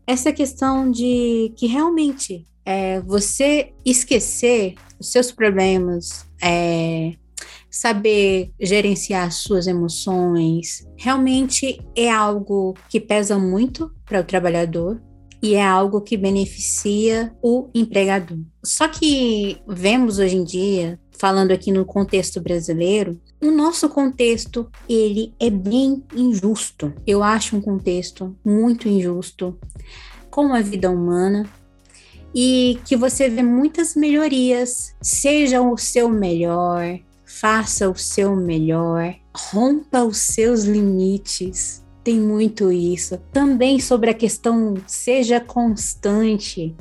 Essa 0.05 0.31
questão 0.31 0.89
de 0.89 1.53
que 1.57 1.67
realmente 1.67 2.45
é, 2.65 2.99
você 3.01 3.73
esquecer 3.83 4.75
os 4.99 5.11
seus 5.11 5.31
problemas, 5.31 6.27
é, 6.41 7.13
saber 7.69 8.51
gerenciar 8.59 9.31
suas 9.31 9.67
emoções, 9.67 10.87
realmente 10.97 11.79
é 11.95 12.09
algo 12.09 12.75
que 12.89 12.99
pesa 12.99 13.37
muito 13.37 13.91
para 14.05 14.21
o 14.21 14.23
trabalhador 14.23 15.01
e 15.41 15.55
é 15.55 15.63
algo 15.63 16.01
que 16.01 16.17
beneficia 16.17 17.33
o 17.41 17.69
empregador. 17.73 18.39
Só 18.63 18.87
que 18.87 19.57
vemos 19.67 20.19
hoje 20.19 20.35
em 20.35 20.43
dia, 20.43 20.99
falando 21.17 21.51
aqui 21.51 21.71
no 21.71 21.85
contexto 21.85 22.41
brasileiro, 22.41 23.19
o 23.41 23.51
nosso 23.51 23.87
contexto 23.89 24.69
ele 24.87 25.33
é 25.39 25.49
bem 25.49 26.03
injusto. 26.13 26.93
Eu 27.07 27.23
acho 27.23 27.55
um 27.55 27.61
contexto 27.61 28.35
muito 28.43 28.89
injusto 28.89 29.57
com 30.29 30.53
a 30.53 30.61
vida 30.61 30.91
humana 30.91 31.49
e 32.33 32.77
que 32.85 32.95
você 32.95 33.29
vê 33.29 33.41
muitas 33.41 33.95
melhorias, 33.95 34.95
seja 35.01 35.61
o 35.61 35.77
seu 35.77 36.09
melhor, 36.09 36.99
faça 37.29 37.87
o 37.87 37.95
seu 37.95 38.35
melhor, 38.35 39.13
rompa 39.35 40.03
os 40.03 40.17
seus 40.17 40.63
limites. 40.63 41.85
Tem 42.03 42.19
muito 42.19 42.71
isso. 42.71 43.19
Também 43.31 43.79
sobre 43.79 44.09
a 44.09 44.15
questão 44.15 44.75
seja 44.87 45.39
constante, 45.39 46.75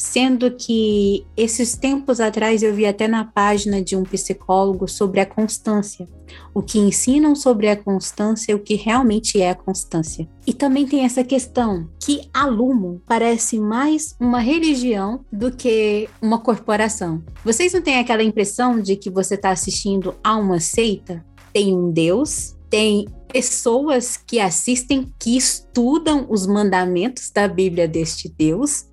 sendo 0.00 0.50
que 0.52 1.26
esses 1.36 1.76
tempos 1.76 2.20
atrás 2.20 2.62
eu 2.62 2.74
vi 2.74 2.86
até 2.86 3.06
na 3.06 3.22
página 3.22 3.82
de 3.82 3.94
um 3.94 4.02
psicólogo 4.02 4.88
sobre 4.88 5.20
a 5.20 5.26
constância, 5.26 6.08
o 6.54 6.62
que 6.62 6.78
ensinam 6.78 7.36
sobre 7.36 7.68
a 7.68 7.76
constância, 7.76 8.56
o 8.56 8.60
que 8.60 8.76
realmente 8.76 9.42
é 9.42 9.50
a 9.50 9.54
constância. 9.54 10.26
E 10.46 10.54
também 10.54 10.86
tem 10.86 11.04
essa 11.04 11.22
questão 11.22 11.86
que 11.98 12.22
a 12.32 12.46
Lumo 12.46 13.02
parece 13.06 13.60
mais 13.60 14.16
uma 14.18 14.40
religião 14.40 15.22
do 15.30 15.52
que 15.52 16.08
uma 16.22 16.38
corporação. 16.38 17.22
Vocês 17.44 17.74
não 17.74 17.82
têm 17.82 17.98
aquela 17.98 18.22
impressão 18.22 18.80
de 18.80 18.96
que 18.96 19.10
você 19.10 19.34
está 19.34 19.50
assistindo 19.50 20.14
a 20.24 20.34
uma 20.34 20.60
seita? 20.60 21.22
Tem 21.52 21.76
um 21.76 21.90
Deus, 21.90 22.56
tem 22.70 23.06
pessoas 23.30 24.16
que 24.16 24.40
assistem, 24.40 25.12
que 25.18 25.36
estudam 25.36 26.26
os 26.30 26.46
mandamentos 26.46 27.30
da 27.30 27.46
Bíblia 27.46 27.86
deste 27.86 28.28
Deus, 28.28 28.86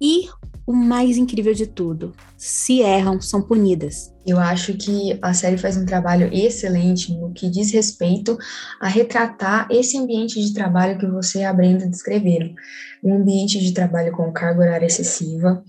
e 0.00 0.28
o 0.66 0.72
mais 0.72 1.18
incrível 1.18 1.52
de 1.52 1.66
tudo, 1.66 2.12
se 2.38 2.80
erram, 2.80 3.20
são 3.20 3.42
punidas. 3.42 4.12
Eu 4.26 4.38
acho 4.38 4.74
que 4.74 5.18
a 5.20 5.34
série 5.34 5.58
faz 5.58 5.76
um 5.76 5.84
trabalho 5.84 6.30
excelente 6.32 7.12
no 7.12 7.32
que 7.32 7.50
diz 7.50 7.70
respeito 7.70 8.38
a 8.80 8.88
retratar 8.88 9.68
esse 9.70 9.98
ambiente 9.98 10.40
de 10.40 10.54
trabalho 10.54 10.98
que 10.98 11.06
você 11.06 11.40
e 11.40 11.44
a 11.44 11.52
Brenda 11.52 11.86
descreveram. 11.86 12.54
Um 13.02 13.16
ambiente 13.16 13.58
de 13.60 13.72
trabalho 13.72 14.12
com 14.12 14.32
carga 14.32 14.60
horária 14.62 14.86
excessiva, 14.86 15.62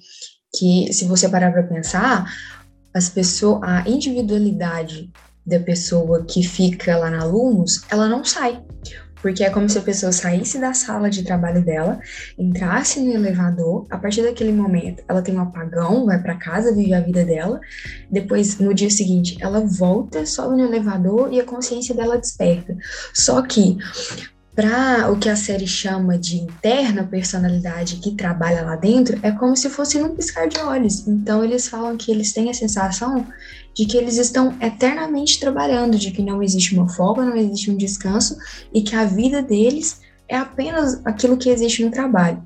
que, 0.58 0.91
se 0.93 1.04
você 1.06 1.28
parar 1.28 1.52
para 1.52 1.63
pensar, 1.63 2.26
as 2.93 3.10
pessoas, 3.10 3.62
a 3.63 3.89
individualidade 3.89 5.12
da 5.45 5.60
pessoa 5.60 6.23
que 6.23 6.41
fica 6.41 6.97
lá 6.97 7.12
na 7.12 7.26
Lumos, 7.26 7.82
ela 7.91 8.08
não 8.08 8.23
sai 8.23 8.63
porque 9.25 9.43
é 9.43 9.49
como 9.49 9.67
se 9.67 9.75
a 9.79 9.81
pessoa 9.81 10.11
saísse 10.11 10.59
da 10.59 10.71
sala 10.71 11.09
de 11.09 11.23
trabalho 11.23 11.65
dela, 11.65 11.99
entrasse 12.38 12.99
no 12.99 13.11
elevador, 13.11 13.88
a 13.89 13.97
partir 13.97 14.21
daquele 14.21 14.51
momento 14.51 15.03
ela 15.07 15.19
tem 15.19 15.35
um 15.35 15.41
apagão, 15.41 16.05
vai 16.05 16.21
para 16.21 16.35
casa, 16.35 16.75
vive 16.75 16.93
a 16.93 17.01
vida 17.01 17.25
dela, 17.25 17.59
depois 18.11 18.59
no 18.59 18.71
dia 18.71 18.91
seguinte 18.91 19.35
ela 19.41 19.61
volta, 19.61 20.27
sobe 20.27 20.55
no 20.55 20.67
elevador 20.67 21.33
e 21.33 21.39
a 21.39 21.43
consciência 21.43 21.95
dela 21.95 22.19
desperta. 22.19 22.77
Só 23.15 23.41
que 23.41 23.79
para 24.56 25.12
o 25.12 25.20
que 25.20 25.28
a 25.28 25.36
série 25.36 25.68
chama 25.68 26.18
de 26.18 26.38
interna 26.38 27.04
personalidade 27.04 27.98
que 27.98 28.12
trabalha 28.12 28.62
lá 28.62 28.78
dentro, 28.78 29.20
é 29.22 29.30
como 29.32 29.56
se 29.56 29.70
fosse 29.70 30.00
num 30.00 30.15
piscar 30.15 30.48
de 30.48 30.58
olhos. 30.60 31.06
Então 31.06 31.44
eles 31.44 31.68
falam 31.68 31.98
que 31.98 32.10
eles 32.10 32.32
têm 32.32 32.50
a 32.50 32.54
sensação 32.54 33.28
de 33.74 33.86
que 33.86 33.98
eles 33.98 34.15
estão 34.15 34.56
eternamente 34.62 35.41
trabalhando, 35.41 35.98
de 35.98 36.10
que 36.12 36.22
não 36.22 36.41
existe 36.41 36.74
uma 36.74 36.88
folga, 36.88 37.26
não 37.26 37.36
existe 37.36 37.70
um 37.70 37.76
descanso 37.76 38.38
e 38.74 38.82
que 38.82 38.96
a 38.96 39.04
vida 39.04 39.41
deles 39.41 40.00
é 40.30 40.38
apenas 40.38 41.06
aquilo 41.06 41.36
que 41.36 41.50
existe 41.50 41.84
no 41.84 41.91
trabalho. 41.91 42.41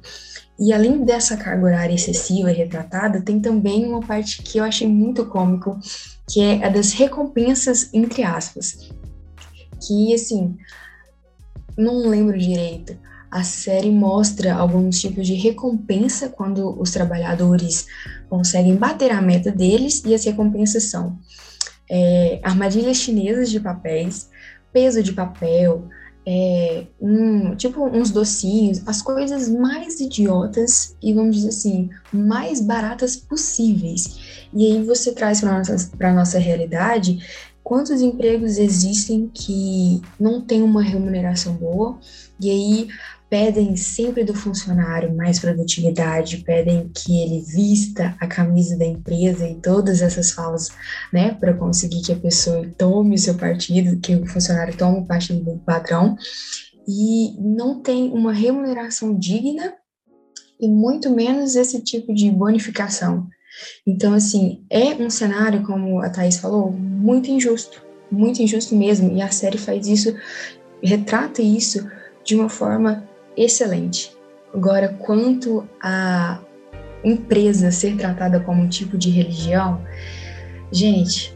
E 0.60 0.74
além 0.74 1.06
dessa 1.06 1.38
carga 1.38 1.64
horária 1.64 1.94
excessiva 1.94 2.52
e 2.52 2.56
retratada, 2.56 3.22
tem 3.22 3.40
também 3.40 3.86
uma 3.86 4.02
parte 4.02 4.42
que 4.42 4.58
eu 4.58 4.64
achei 4.64 4.88
muito 4.88 5.26
cômico, 5.28 5.80
que 6.28 6.42
é 6.42 6.66
a 6.66 6.70
das 6.70 6.92
recompensas 6.92 7.94
entre 7.94 8.24
aspas. 8.24 8.90
Que 9.88 10.14
assim, 10.14 10.58
não 11.80 12.08
lembro 12.08 12.38
direito. 12.38 12.98
A 13.32 13.44
série 13.44 13.92
mostra 13.92 14.56
alguns 14.56 15.00
tipos 15.00 15.26
de 15.28 15.36
recompensa 15.36 16.30
quando 16.30 16.80
os 16.82 16.92
trabalhadores 16.92 17.86
conseguem 18.28 18.76
bater 18.76 19.12
a 19.12 19.22
meta 19.22 19.52
deles, 19.52 20.04
e 20.06 20.14
as 20.14 20.26
recompensas 20.26 20.84
são 20.86 21.20
é, 21.90 22.40
armadilhas 22.44 22.98
chinesas 22.98 23.50
de 23.50 23.60
papéis, 23.60 24.30
peso 24.74 25.02
de 25.04 25.14
papel, 25.14 25.88
é, 26.26 26.86
um, 27.02 27.56
tipo 27.56 27.84
uns 27.86 28.12
docinhos, 28.12 28.82
as 28.86 29.02
coisas 29.02 29.50
mais 29.50 30.00
idiotas 30.00 30.96
e 31.02 31.14
vamos 31.14 31.38
dizer 31.38 31.50
assim, 31.50 31.90
mais 32.14 32.62
baratas 32.62 33.16
possíveis. 33.16 34.48
E 34.54 34.66
aí 34.66 34.84
você 34.84 35.12
traz 35.12 35.42
para 35.42 35.58
nossa, 35.58 36.14
nossa 36.14 36.40
realidade 36.40 37.20
quantos 37.70 38.02
empregos 38.02 38.58
existem 38.58 39.30
que 39.32 40.02
não 40.20 40.42
têm 40.42 40.64
uma 40.64 40.82
remuneração 40.82 41.54
boa, 41.54 42.00
e 42.42 42.50
aí 42.50 42.88
pedem 43.30 43.76
sempre 43.76 44.24
do 44.24 44.34
funcionário 44.34 45.16
mais 45.16 45.38
produtividade, 45.38 46.38
pedem 46.38 46.90
que 46.90 47.22
ele 47.22 47.42
vista 47.42 48.18
a 48.20 48.26
camisa 48.26 48.76
da 48.76 48.86
empresa 48.86 49.48
e 49.48 49.54
todas 49.54 50.02
essas 50.02 50.32
falas, 50.32 50.70
né, 51.14 51.36
para 51.36 51.54
conseguir 51.54 52.02
que 52.02 52.12
a 52.12 52.16
pessoa 52.16 52.68
tome 52.76 53.14
o 53.14 53.20
seu 53.20 53.36
partido, 53.36 54.00
que 54.00 54.16
o 54.16 54.26
funcionário 54.26 54.76
tome 54.76 55.02
o 55.02 55.06
partido 55.06 55.44
do 55.44 55.60
patrão, 55.60 56.18
e 56.88 57.36
não 57.40 57.84
tem 57.84 58.12
uma 58.12 58.34
remuneração 58.34 59.16
digna 59.16 59.76
e 60.60 60.68
muito 60.68 61.12
menos 61.12 61.56
esse 61.56 61.80
tipo 61.84 62.16
de 62.16 62.32
bonificação. 62.32 63.28
Então, 63.86 64.14
assim, 64.14 64.64
é 64.70 64.96
um 64.96 65.10
cenário, 65.10 65.64
como 65.64 66.00
a 66.00 66.10
Thaís 66.10 66.38
falou, 66.38 66.76
muito 67.00 67.32
injusto, 67.32 67.82
muito 68.12 68.42
injusto 68.42 68.76
mesmo, 68.76 69.16
e 69.16 69.22
a 69.22 69.30
série 69.30 69.58
faz 69.58 69.88
isso, 69.88 70.16
retrata 70.84 71.42
isso 71.42 71.90
de 72.24 72.36
uma 72.36 72.50
forma 72.50 73.08
excelente. 73.38 74.12
Agora, 74.54 74.90
quanto 75.00 75.68
a 75.82 76.42
empresa 77.04 77.72
ser 77.72 77.96
tratada 77.96 78.40
como 78.42 78.62
um 78.62 78.68
tipo 78.68 78.98
de 78.98 79.10
religião, 79.10 79.82
gente, 80.72 81.36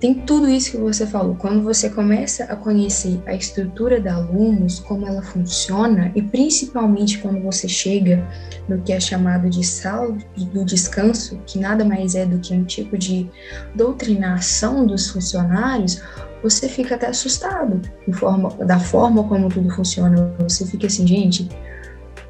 tem 0.00 0.14
tudo 0.14 0.48
isso 0.48 0.70
que 0.70 0.76
você 0.78 1.06
falou. 1.06 1.34
Quando 1.34 1.62
você 1.62 1.90
começa 1.90 2.44
a 2.44 2.56
conhecer 2.56 3.22
a 3.26 3.34
estrutura 3.34 4.00
da 4.00 4.18
Lumos, 4.18 4.80
como 4.80 5.06
ela 5.06 5.22
funciona, 5.22 6.10
e 6.14 6.22
principalmente 6.22 7.18
quando 7.18 7.42
você 7.42 7.68
chega 7.68 8.26
no 8.66 8.80
que 8.80 8.94
é 8.94 8.98
chamado 8.98 9.50
de 9.50 9.62
sala 9.62 10.16
do 10.36 10.64
descanso, 10.64 11.38
que 11.46 11.58
nada 11.58 11.84
mais 11.84 12.14
é 12.14 12.24
do 12.24 12.38
que 12.38 12.54
um 12.54 12.64
tipo 12.64 12.96
de 12.96 13.28
doutrinação 13.74 14.86
dos 14.86 15.10
funcionários, 15.10 16.00
você 16.42 16.66
fica 16.66 16.94
até 16.94 17.08
assustado 17.08 17.82
forma, 18.14 18.48
da 18.64 18.80
forma 18.80 19.22
como 19.24 19.50
tudo 19.50 19.70
funciona. 19.70 20.34
Você 20.38 20.64
fica 20.64 20.86
assim, 20.86 21.06
gente, 21.06 21.46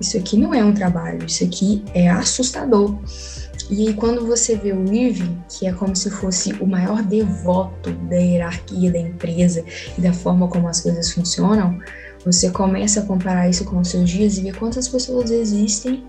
isso 0.00 0.16
aqui 0.16 0.36
não 0.36 0.52
é 0.52 0.64
um 0.64 0.74
trabalho, 0.74 1.24
isso 1.24 1.44
aqui 1.44 1.84
é 1.94 2.10
assustador. 2.10 2.98
E 3.70 3.86
aí, 3.86 3.94
quando 3.94 4.26
você 4.26 4.56
vê 4.56 4.72
o 4.72 4.92
Irving, 4.92 5.40
que 5.48 5.64
é 5.64 5.72
como 5.72 5.94
se 5.94 6.10
fosse 6.10 6.52
o 6.54 6.66
maior 6.66 7.02
devoto 7.02 7.92
da 7.92 8.16
hierarquia 8.16 8.90
da 8.90 8.98
empresa 8.98 9.64
e 9.96 10.00
da 10.00 10.12
forma 10.12 10.48
como 10.48 10.66
as 10.66 10.80
coisas 10.80 11.12
funcionam, 11.12 11.78
você 12.24 12.50
começa 12.50 13.00
a 13.00 13.06
comparar 13.06 13.48
isso 13.48 13.64
com 13.64 13.78
os 13.78 13.88
seus 13.88 14.10
dias 14.10 14.36
e 14.36 14.42
ver 14.42 14.56
quantas 14.56 14.88
pessoas 14.88 15.30
existem 15.30 16.04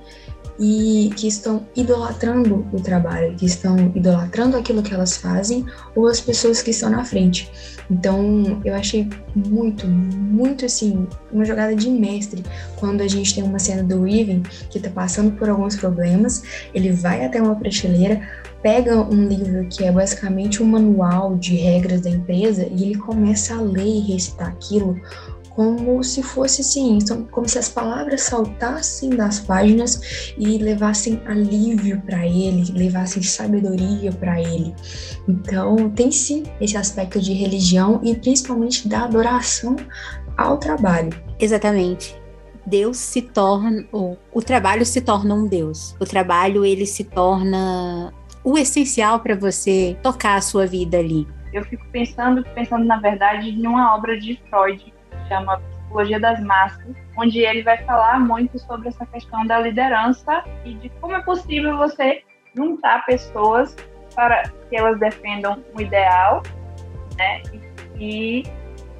e 0.64 1.10
que 1.16 1.28
estão 1.28 1.66
idolatrando 1.76 2.68
o 2.72 2.80
trabalho, 2.80 3.36
que 3.36 3.48
estão 3.48 3.92
idolatrando 3.96 4.56
aquilo 4.56 4.84
que 4.84 4.94
elas 4.94 5.18
fazem 5.18 5.66
ou 5.96 6.08
as 6.08 6.22
pessoas 6.22 6.62
que 6.62 6.70
estão 6.70 6.92
na 6.92 7.04
frente. 7.04 7.52
Então, 7.90 8.62
eu 8.64 8.76
achei 8.76 9.10
muito, 9.36 9.88
muito 9.88 10.64
assim, 10.64 11.08
uma 11.32 11.44
jogada 11.44 11.76
de 11.76 11.90
mestre 11.90 12.44
quando 12.80 13.02
a 13.02 13.08
gente 13.08 13.34
tem 13.34 13.44
uma 13.44 13.58
cena 13.58 13.84
do 13.84 14.02
Weaving 14.02 14.44
que 14.70 14.80
tá 14.80 14.92
passando 14.92 15.32
por 15.32 15.50
alguns 15.50 15.76
problemas, 15.76 16.44
ele 16.76 16.92
vai 16.92 17.26
até 17.26 17.42
uma 17.42 17.56
prateleira, 17.56 18.22
pega 18.62 19.02
um 19.02 19.28
livro 19.28 19.66
que 19.68 19.84
é 19.84 19.92
basicamente 19.92 20.62
um 20.62 20.68
manual 20.68 21.36
de 21.38 21.56
regras 21.56 22.02
da 22.02 22.12
empresa 22.12 22.68
e 22.72 22.84
ele 22.84 22.96
começa 22.96 23.56
a 23.56 23.62
ler 23.62 23.88
e 23.88 24.14
recitar 24.14 24.50
aquilo 24.50 25.02
como 25.56 26.04
se 26.04 26.24
fosse 26.24 26.62
assim, 26.62 26.98
então, 26.98 27.26
como 27.26 27.48
se 27.48 27.60
as 27.60 27.70
palavras 27.70 28.22
saltassem 28.22 29.10
das 29.10 29.40
páginas 29.40 30.34
e 30.38 30.58
levassem 30.58 31.22
alívio 31.26 32.02
para 32.02 32.26
ele, 32.26 32.72
levassem 32.72 33.22
sabedoria 33.22 34.12
para 34.12 34.40
ele. 34.40 34.74
Então, 35.28 35.90
tem 35.90 36.12
sim 36.12 36.44
esse 36.60 36.78
aspecto 36.78 37.20
de 37.20 37.34
religião 37.34 38.00
e 38.04 38.16
principalmente 38.16 38.88
da 38.88 39.04
adoração 39.04 39.76
ao 40.38 40.58
trabalho. 40.58 41.12
Exatamente. 41.40 42.16
Deus 42.66 42.98
se 42.98 43.22
torna, 43.22 43.86
o, 43.92 44.16
o 44.32 44.42
trabalho 44.42 44.86
se 44.86 45.02
torna 45.02 45.36
um 45.36 45.48
Deus. 45.48 45.96
O 46.00 46.06
trabalho 46.06 46.64
ele 46.64 46.86
se 46.86 47.04
torna 47.04 48.14
o 48.44 48.58
essencial 48.58 49.20
para 49.20 49.36
você 49.36 49.98
tocar 50.02 50.36
a 50.36 50.42
sua 50.42 50.66
vida 50.66 50.98
ali. 50.98 51.28
Eu 51.52 51.66
fico 51.66 51.86
pensando, 51.92 52.44
pensando 52.56 52.86
na 52.86 52.98
verdade, 52.98 53.50
em 53.50 53.68
uma 53.68 53.94
obra 53.96 54.18
de 54.18 54.40
Freud 54.50 54.94
chama 55.32 55.62
Psicologia 55.86 56.20
das 56.20 56.42
Massas, 56.42 56.96
onde 57.18 57.40
ele 57.40 57.64
vai 57.64 57.78
falar 57.86 58.20
muito 58.20 58.60
sobre 58.60 58.90
essa 58.90 59.06
questão 59.06 59.46
da 59.46 59.60
liderança 59.60 60.44
e 60.66 60.74
de 60.74 60.90
como 61.02 61.16
é 61.16 61.22
possível 61.22 61.78
você 61.78 62.22
juntar 62.56 63.06
pessoas 63.06 63.76
para 64.14 64.44
que 64.70 64.76
elas 64.76 65.00
defendam 65.00 65.64
um 65.74 65.80
ideal, 65.80 66.44
né, 67.18 67.42
e 67.98 68.44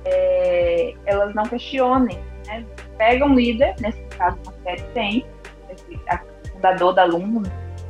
é, 0.06 0.94
elas 1.06 1.36
não 1.36 1.44
questionem, 1.44 2.18
né, 2.48 2.66
pega 2.98 3.26
um 3.26 3.34
líder, 3.34 3.76
nesse 3.82 4.02
caso 4.18 4.38
na 4.46 4.54
série 4.64 4.84
tem, 4.94 5.26
esse, 5.70 6.00
a 6.08 6.18
fundador 6.54 6.94
da 6.94 7.02
aluno, 7.02 7.42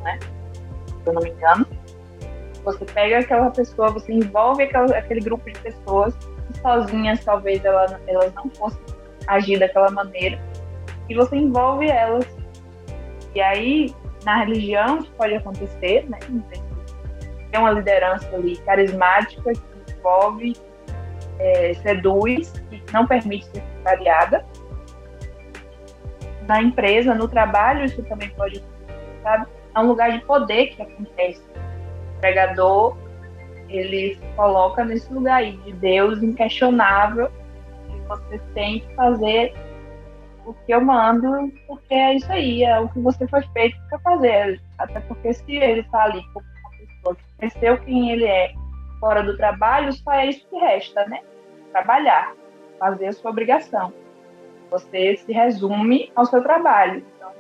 né, 0.04 0.20
se 0.22 1.08
eu 1.08 1.14
não 1.14 1.22
me 1.22 1.30
engano, 1.30 1.68
você 2.64 2.86
pega 2.86 3.20
aquela 3.20 3.52
pessoa, 3.52 3.92
você 3.92 4.14
envolve 4.14 4.64
aquela, 4.64 4.98
aquele 4.98 5.22
grupo 5.22 5.46
de 5.46 5.60
pessoas 5.60 6.16
sozinhas 6.62 7.24
talvez 7.24 7.64
ela, 7.64 8.00
elas 8.08 8.34
não 8.34 8.50
fossem 8.52 8.82
agir 9.28 9.60
daquela 9.60 9.90
maneira. 9.92 10.40
E 11.10 11.16
você 11.16 11.36
envolve 11.36 11.90
elas. 11.90 12.26
E 13.34 13.42
aí, 13.42 13.96
na 14.24 14.44
religião, 14.44 15.00
isso 15.00 15.12
pode 15.18 15.36
acontecer, 15.36 16.10
né? 16.10 16.20
Tem 17.52 17.60
uma 17.60 17.72
liderança 17.72 18.28
ali 18.34 18.58
carismática 18.58 19.52
que 19.52 19.94
envolve, 19.98 20.56
é, 21.40 21.74
seduz 21.76 22.54
e 22.72 22.82
não 22.92 23.06
permite 23.06 23.46
ser 23.48 23.64
variada. 23.84 24.46
Na 26.48 26.62
empresa, 26.62 27.14
no 27.14 27.28
trabalho, 27.28 27.86
isso 27.86 28.04
também 28.04 28.30
pode 28.30 28.60
acontecer, 28.60 29.20
sabe? 29.24 29.48
É 29.74 29.80
um 29.80 29.88
lugar 29.88 30.12
de 30.12 30.26
poder 30.26 30.68
que 30.68 30.82
acontece. 30.82 31.42
O 32.18 32.20
pregador 32.20 32.98
ele 33.72 34.20
coloca 34.36 34.84
nesse 34.84 35.12
lugar 35.14 35.38
aí 35.38 35.58
de 35.58 35.74
Deus 35.74 36.22
inquestionável 36.22 37.30
que 37.88 38.00
você 38.08 38.40
tem 38.54 38.80
que 38.82 38.96
fazer 38.96 39.54
o 40.46 40.54
que 40.54 40.74
eu 40.74 40.82
mando, 40.82 41.52
porque 41.68 41.94
é 41.94 42.16
isso 42.16 42.32
aí, 42.32 42.64
é 42.64 42.80
o 42.80 42.90
que 42.90 43.00
você 43.00 43.28
foi 43.28 43.42
feito 43.54 43.78
para 43.90 44.00
fazer. 44.00 44.62
Até 44.78 45.00
porque 45.02 45.34
se 45.34 45.56
ele 45.56 45.82
está 45.82 46.04
ali 46.04 46.22
como 46.34 46.46
uma 46.46 46.70
pessoa 46.72 47.16
que 47.16 47.24
conheceu 47.38 47.78
quem 47.80 48.12
ele 48.12 48.26
é 48.26 48.54
fora 49.00 49.24
do 49.24 49.38
trabalho, 49.38 49.94
só 49.94 50.12
é 50.14 50.28
isso 50.28 50.48
que 50.50 50.56
resta, 50.58 51.06
né? 51.08 51.22
Trabalhar, 51.72 52.34
fazer 52.80 53.08
a 53.08 53.14
sua 53.14 53.32
obrigação. 53.32 53.94
Você 54.70 55.18
se 55.18 55.32
resume 55.32 56.12
ao 56.16 56.26
seu 56.26 56.42
trabalho. 56.42 57.04
Então, 57.16 57.32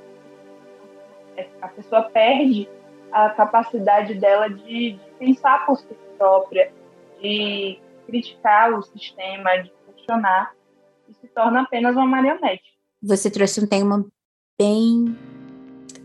é, 1.38 1.48
a 1.62 1.68
pessoa 1.68 2.04
perde 2.04 2.70
a 3.12 3.30
capacidade 3.30 4.14
dela 4.16 4.50
de, 4.50 4.94
de 4.94 5.00
pensar 5.20 5.66
por 5.66 5.78
si 5.78 5.88
própria, 6.18 6.72
de 7.22 7.80
criticar 8.06 8.78
o 8.78 8.84
sistema, 8.84 9.58
de 9.58 9.72
questionar, 9.88 10.54
e 11.10 11.14
se 11.14 11.28
torna 11.28 11.62
apenas 11.62 11.96
uma 11.96 12.06
marionete. 12.06 12.64
Você 13.02 13.30
trouxe 13.32 13.60
um 13.60 13.68
tema 13.68 14.06
bem, 14.60 15.18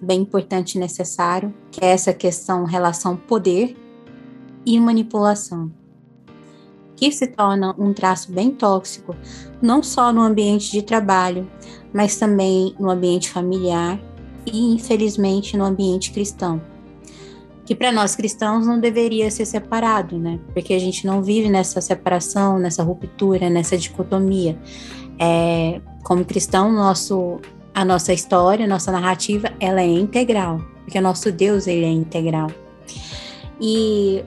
bem 0.00 0.22
importante 0.22 0.76
e 0.76 0.78
necessário, 0.78 1.54
que 1.70 1.84
é 1.84 1.88
essa 1.88 2.14
questão 2.14 2.64
relação 2.64 3.16
poder 3.16 3.76
e 4.64 4.80
manipulação, 4.80 5.70
que 6.96 7.12
se 7.12 7.26
torna 7.26 7.74
um 7.78 7.92
traço 7.92 8.32
bem 8.32 8.50
tóxico, 8.50 9.14
não 9.60 9.82
só 9.82 10.12
no 10.12 10.22
ambiente 10.22 10.72
de 10.72 10.82
trabalho, 10.82 11.48
mas 11.92 12.18
também 12.18 12.74
no 12.78 12.90
ambiente 12.90 13.30
familiar 13.30 14.00
e, 14.46 14.74
infelizmente, 14.74 15.56
no 15.56 15.64
ambiente 15.64 16.10
cristão 16.12 16.75
que 17.66 17.74
para 17.74 17.90
nós 17.90 18.14
cristãos 18.14 18.64
não 18.64 18.78
deveria 18.78 19.28
ser 19.28 19.44
separado, 19.44 20.16
né? 20.16 20.38
Porque 20.54 20.72
a 20.72 20.78
gente 20.78 21.04
não 21.04 21.20
vive 21.20 21.50
nessa 21.50 21.80
separação, 21.80 22.60
nessa 22.60 22.84
ruptura, 22.84 23.50
nessa 23.50 23.76
dicotomia. 23.76 24.56
É, 25.18 25.80
como 26.04 26.24
cristão, 26.24 26.70
nosso, 26.72 27.40
a 27.74 27.84
nossa 27.84 28.12
história, 28.12 28.64
a 28.64 28.68
nossa 28.68 28.92
narrativa, 28.92 29.52
ela 29.58 29.80
é 29.80 29.86
integral, 29.86 30.60
porque 30.84 30.96
o 30.96 31.02
nosso 31.02 31.32
Deus 31.32 31.66
ele 31.66 31.84
é 31.84 31.90
integral. 31.90 32.48
E 33.60 34.24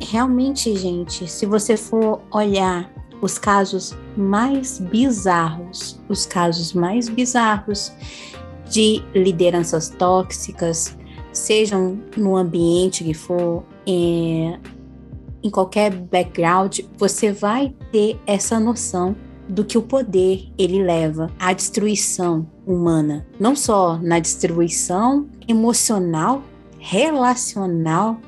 realmente, 0.00 0.76
gente, 0.76 1.26
se 1.28 1.46
você 1.46 1.76
for 1.76 2.22
olhar 2.30 2.88
os 3.20 3.38
casos 3.38 3.96
mais 4.16 4.78
bizarros, 4.78 6.00
os 6.08 6.26
casos 6.26 6.74
mais 6.74 7.08
bizarros 7.08 7.92
de 8.70 9.02
lideranças 9.14 9.88
tóxicas, 9.88 10.96
sejam 11.34 11.98
no 12.16 12.36
ambiente 12.36 13.04
que 13.04 13.12
for, 13.12 13.64
é, 13.86 14.58
em 15.42 15.50
qualquer 15.50 15.90
background, 15.94 16.80
você 16.96 17.30
vai 17.30 17.74
ter 17.92 18.18
essa 18.26 18.58
noção 18.58 19.14
do 19.46 19.62
que 19.62 19.76
o 19.76 19.82
poder 19.82 20.48
ele 20.56 20.82
leva 20.82 21.30
à 21.38 21.52
destruição 21.52 22.46
humana, 22.66 23.26
não 23.38 23.54
só 23.54 23.98
na 23.98 24.18
destruição 24.18 25.28
emocional, 25.46 26.42
relacional, 26.78 28.18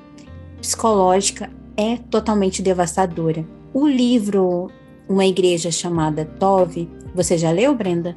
psicológica, 0.60 1.50
é 1.76 1.96
totalmente 1.96 2.62
devastadora. 2.62 3.46
O 3.72 3.86
livro 3.86 4.70
Uma 5.08 5.26
Igreja 5.26 5.70
Chamada 5.70 6.24
Tove, 6.24 6.88
você 7.14 7.38
já 7.38 7.50
leu, 7.50 7.74
Brenda? 7.74 8.14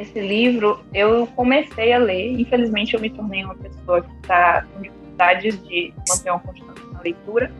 Esse 0.00 0.18
livro 0.20 0.80
eu 0.94 1.26
comecei 1.36 1.92
a 1.92 1.98
ler. 1.98 2.40
Infelizmente, 2.40 2.94
eu 2.94 3.00
me 3.00 3.10
tornei 3.10 3.44
uma 3.44 3.54
pessoa 3.54 4.02
que 4.02 4.12
está 4.22 4.62
com 4.62 4.82
dificuldades 4.82 5.62
de 5.68 5.94
manter 6.08 6.30
uma 6.30 6.40
constância 6.40 6.86
na 6.92 7.00
leitura, 7.02 7.52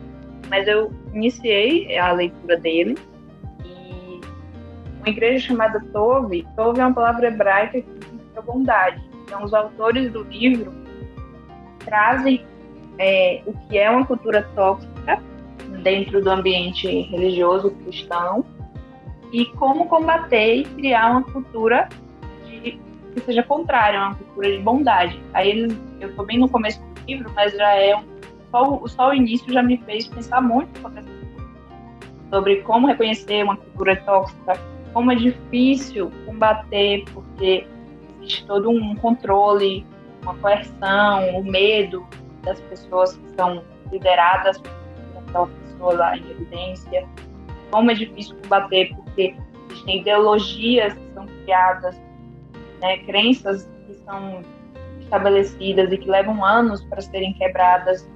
mas 0.49 0.67
eu 0.67 0.91
iniciei 1.13 1.97
a 1.97 2.11
leitura 2.11 2.57
dele. 2.57 2.97
E 3.63 4.19
uma 4.99 5.09
igreja 5.09 5.47
chamada 5.47 5.79
Tove, 5.93 6.47
Tove 6.55 6.79
é 6.79 6.85
uma 6.85 6.93
palavra 6.93 7.27
hebraica 7.27 7.81
que 7.81 7.91
significa 7.91 8.41
bondade. 8.41 9.01
Então, 9.23 9.43
os 9.43 9.53
autores 9.53 10.11
do 10.11 10.23
livro 10.23 10.73
trazem 11.85 12.43
é, 12.97 13.41
o 13.45 13.53
que 13.53 13.77
é 13.77 13.89
uma 13.89 14.05
cultura 14.05 14.43
tóxica 14.55 15.21
dentro 15.83 16.21
do 16.21 16.29
ambiente 16.29 16.87
religioso 17.03 17.71
cristão 17.83 18.43
e 19.31 19.45
como 19.45 19.87
combater 19.87 20.57
e 20.57 20.63
criar 20.65 21.11
uma 21.11 21.23
cultura 21.23 21.87
que 23.11 23.21
seja 23.21 23.43
contrária, 23.43 23.99
uma 23.99 24.15
cultura 24.15 24.51
de 24.51 24.57
bondade. 24.59 25.21
Aí 25.33 25.49
eles, 25.49 25.77
eu 25.99 26.09
estou 26.09 26.25
bem 26.25 26.39
no 26.39 26.49
começo 26.49 26.79
do 26.79 27.05
livro, 27.07 27.31
mas 27.35 27.53
já 27.55 27.75
é 27.75 27.95
um, 27.95 28.03
só, 28.51 28.87
só 28.87 29.09
o 29.09 29.13
início 29.13 29.51
já 29.51 29.61
me 29.61 29.77
fez 29.77 30.07
pensar 30.07 30.41
muito 30.41 30.79
sobre, 30.79 31.03
sobre 32.29 32.55
como 32.61 32.87
reconhecer 32.87 33.43
uma 33.43 33.57
cultura 33.57 33.95
tóxica, 33.97 34.53
como 34.93 35.11
é 35.11 35.15
difícil 35.15 36.11
combater, 36.25 37.05
porque 37.13 37.67
existe 38.21 38.45
todo 38.45 38.69
um 38.69 38.95
controle, 38.95 39.85
uma 40.21 40.35
coerção, 40.35 41.37
o 41.37 41.43
medo 41.43 42.05
das 42.43 42.59
pessoas 42.61 43.15
que 43.15 43.29
são 43.35 43.63
lideradas 43.91 44.57
por 44.59 44.71
pessoa 45.81 45.93
lá 45.93 46.17
em 46.17 46.29
evidência, 46.29 47.07
como 47.71 47.91
é 47.91 47.93
difícil 47.93 48.35
combater 48.43 48.93
porque 48.95 49.35
existem 49.69 50.01
ideologias 50.01 50.93
que 50.93 51.13
são 51.13 51.25
criadas 51.25 51.99
né, 52.81 52.97
crenças 52.99 53.69
que 53.87 53.93
são 54.05 54.41
estabelecidas 54.99 55.91
e 55.91 55.97
que 55.97 56.09
levam 56.09 56.43
anos 56.43 56.83
para 56.85 57.01
serem 57.01 57.33
quebradas. 57.33 58.09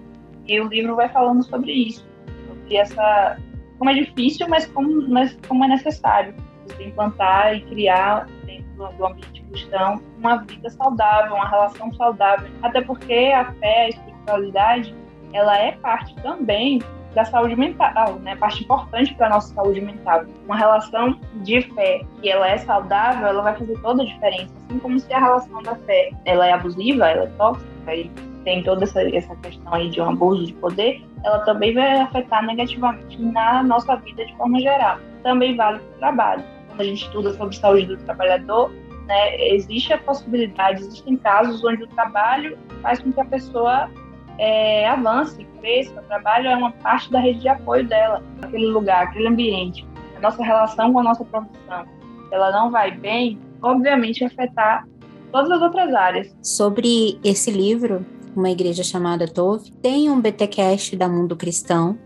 E 0.47 0.59
o 0.59 0.67
livro 0.67 0.95
vai 0.95 1.09
falando 1.09 1.43
sobre 1.43 1.71
isso, 1.71 2.05
sobre 2.47 2.75
essa 2.75 3.37
como 3.77 3.89
é 3.89 3.93
difícil, 3.93 4.47
mas 4.47 4.65
como, 4.67 5.07
mas 5.09 5.37
como 5.47 5.65
é 5.65 5.67
necessário 5.67 6.33
você 6.65 6.85
implantar 6.85 7.55
e 7.55 7.61
criar 7.61 8.27
dentro 8.45 8.87
do 8.97 9.05
ambiente 9.05 9.43
cristão 9.43 10.01
uma 10.17 10.37
vida 10.37 10.69
saudável, 10.69 11.35
uma 11.35 11.47
relação 11.47 11.93
saudável. 11.93 12.49
Até 12.61 12.81
porque 12.81 13.31
a 13.35 13.51
fé, 13.53 13.85
a 13.85 13.89
espiritualidade, 13.89 14.95
ela 15.33 15.57
é 15.57 15.73
parte 15.73 16.15
também 16.21 16.81
da 17.15 17.23
saúde 17.23 17.55
mental, 17.55 18.19
né? 18.19 18.35
Parte 18.35 18.63
importante 18.63 19.15
para 19.15 19.29
nossa 19.29 19.53
saúde 19.53 19.79
mental. 19.79 20.25
Uma 20.45 20.57
relação 20.57 21.17
de 21.43 21.61
fé 21.73 22.01
que 22.21 22.29
ela 22.29 22.47
é 22.47 22.57
saudável, 22.57 23.27
ela 23.27 23.41
vai 23.41 23.55
fazer 23.55 23.79
toda 23.81 24.03
a 24.03 24.05
diferença. 24.05 24.53
Assim 24.65 24.79
como 24.79 24.99
se 24.99 25.11
a 25.13 25.19
relação 25.19 25.63
da 25.63 25.75
fé 25.75 26.11
ela 26.25 26.45
é 26.45 26.51
abusiva, 26.51 27.07
ela 27.07 27.23
é 27.23 27.27
tóxica 27.37 27.95
e 27.95 28.11
tem 28.43 28.61
toda 28.63 28.83
essa, 28.83 29.01
essa 29.01 29.35
questão 29.37 29.73
aí 29.73 29.89
de 29.89 29.99
um 29.99 30.09
abuso 30.09 30.45
de 30.45 30.53
poder, 30.53 31.03
ela 31.23 31.39
também 31.39 31.73
vai 31.73 32.01
afetar 32.01 32.45
negativamente 32.45 33.19
na 33.19 33.63
nossa 33.63 33.95
vida 33.95 34.25
de 34.25 34.35
forma 34.35 34.59
geral. 34.59 34.99
Também 35.23 35.55
vale 35.55 35.79
para 35.79 35.87
o 35.87 35.99
trabalho. 35.99 36.43
Quando 36.67 36.81
a 36.81 36.83
gente 36.83 37.05
estuda 37.05 37.33
sobre 37.33 37.55
saúde 37.55 37.87
do 37.87 37.97
trabalhador, 37.97 38.71
né, 39.07 39.53
existe 39.53 39.93
a 39.93 39.97
possibilidade, 39.97 40.81
existem 40.81 41.15
casos 41.17 41.63
onde 41.63 41.83
o 41.83 41.87
trabalho 41.87 42.57
faz 42.81 42.99
com 42.99 43.11
que 43.11 43.21
a 43.21 43.25
pessoa 43.25 43.89
é, 44.37 44.87
avance, 44.87 45.45
cresça. 45.59 45.99
O 45.99 46.03
trabalho 46.03 46.47
é 46.47 46.55
uma 46.55 46.71
parte 46.71 47.11
da 47.11 47.19
rede 47.19 47.39
de 47.39 47.47
apoio 47.47 47.87
dela, 47.87 48.23
aquele 48.41 48.67
lugar, 48.67 49.03
aquele 49.03 49.27
ambiente. 49.27 49.85
A 50.17 50.19
nossa 50.19 50.43
relação 50.43 50.91
com 50.93 50.99
a 50.99 51.03
nossa 51.03 51.23
profissão, 51.23 51.85
ela 52.31 52.51
não 52.51 52.71
vai 52.71 52.91
bem, 52.91 53.39
obviamente 53.61 54.23
afetar 54.23 54.87
todas 55.31 55.51
as 55.51 55.61
outras 55.61 55.93
áreas. 55.93 56.35
Sobre 56.41 57.19
esse 57.23 57.51
livro, 57.51 58.05
uma 58.35 58.49
igreja 58.49 58.83
chamada 58.83 59.27
Tove, 59.27 59.71
tem 59.81 60.09
um 60.09 60.19
BTcast 60.19 60.95
da 60.95 61.07
Mundo 61.07 61.35
Cristão, 61.35 61.97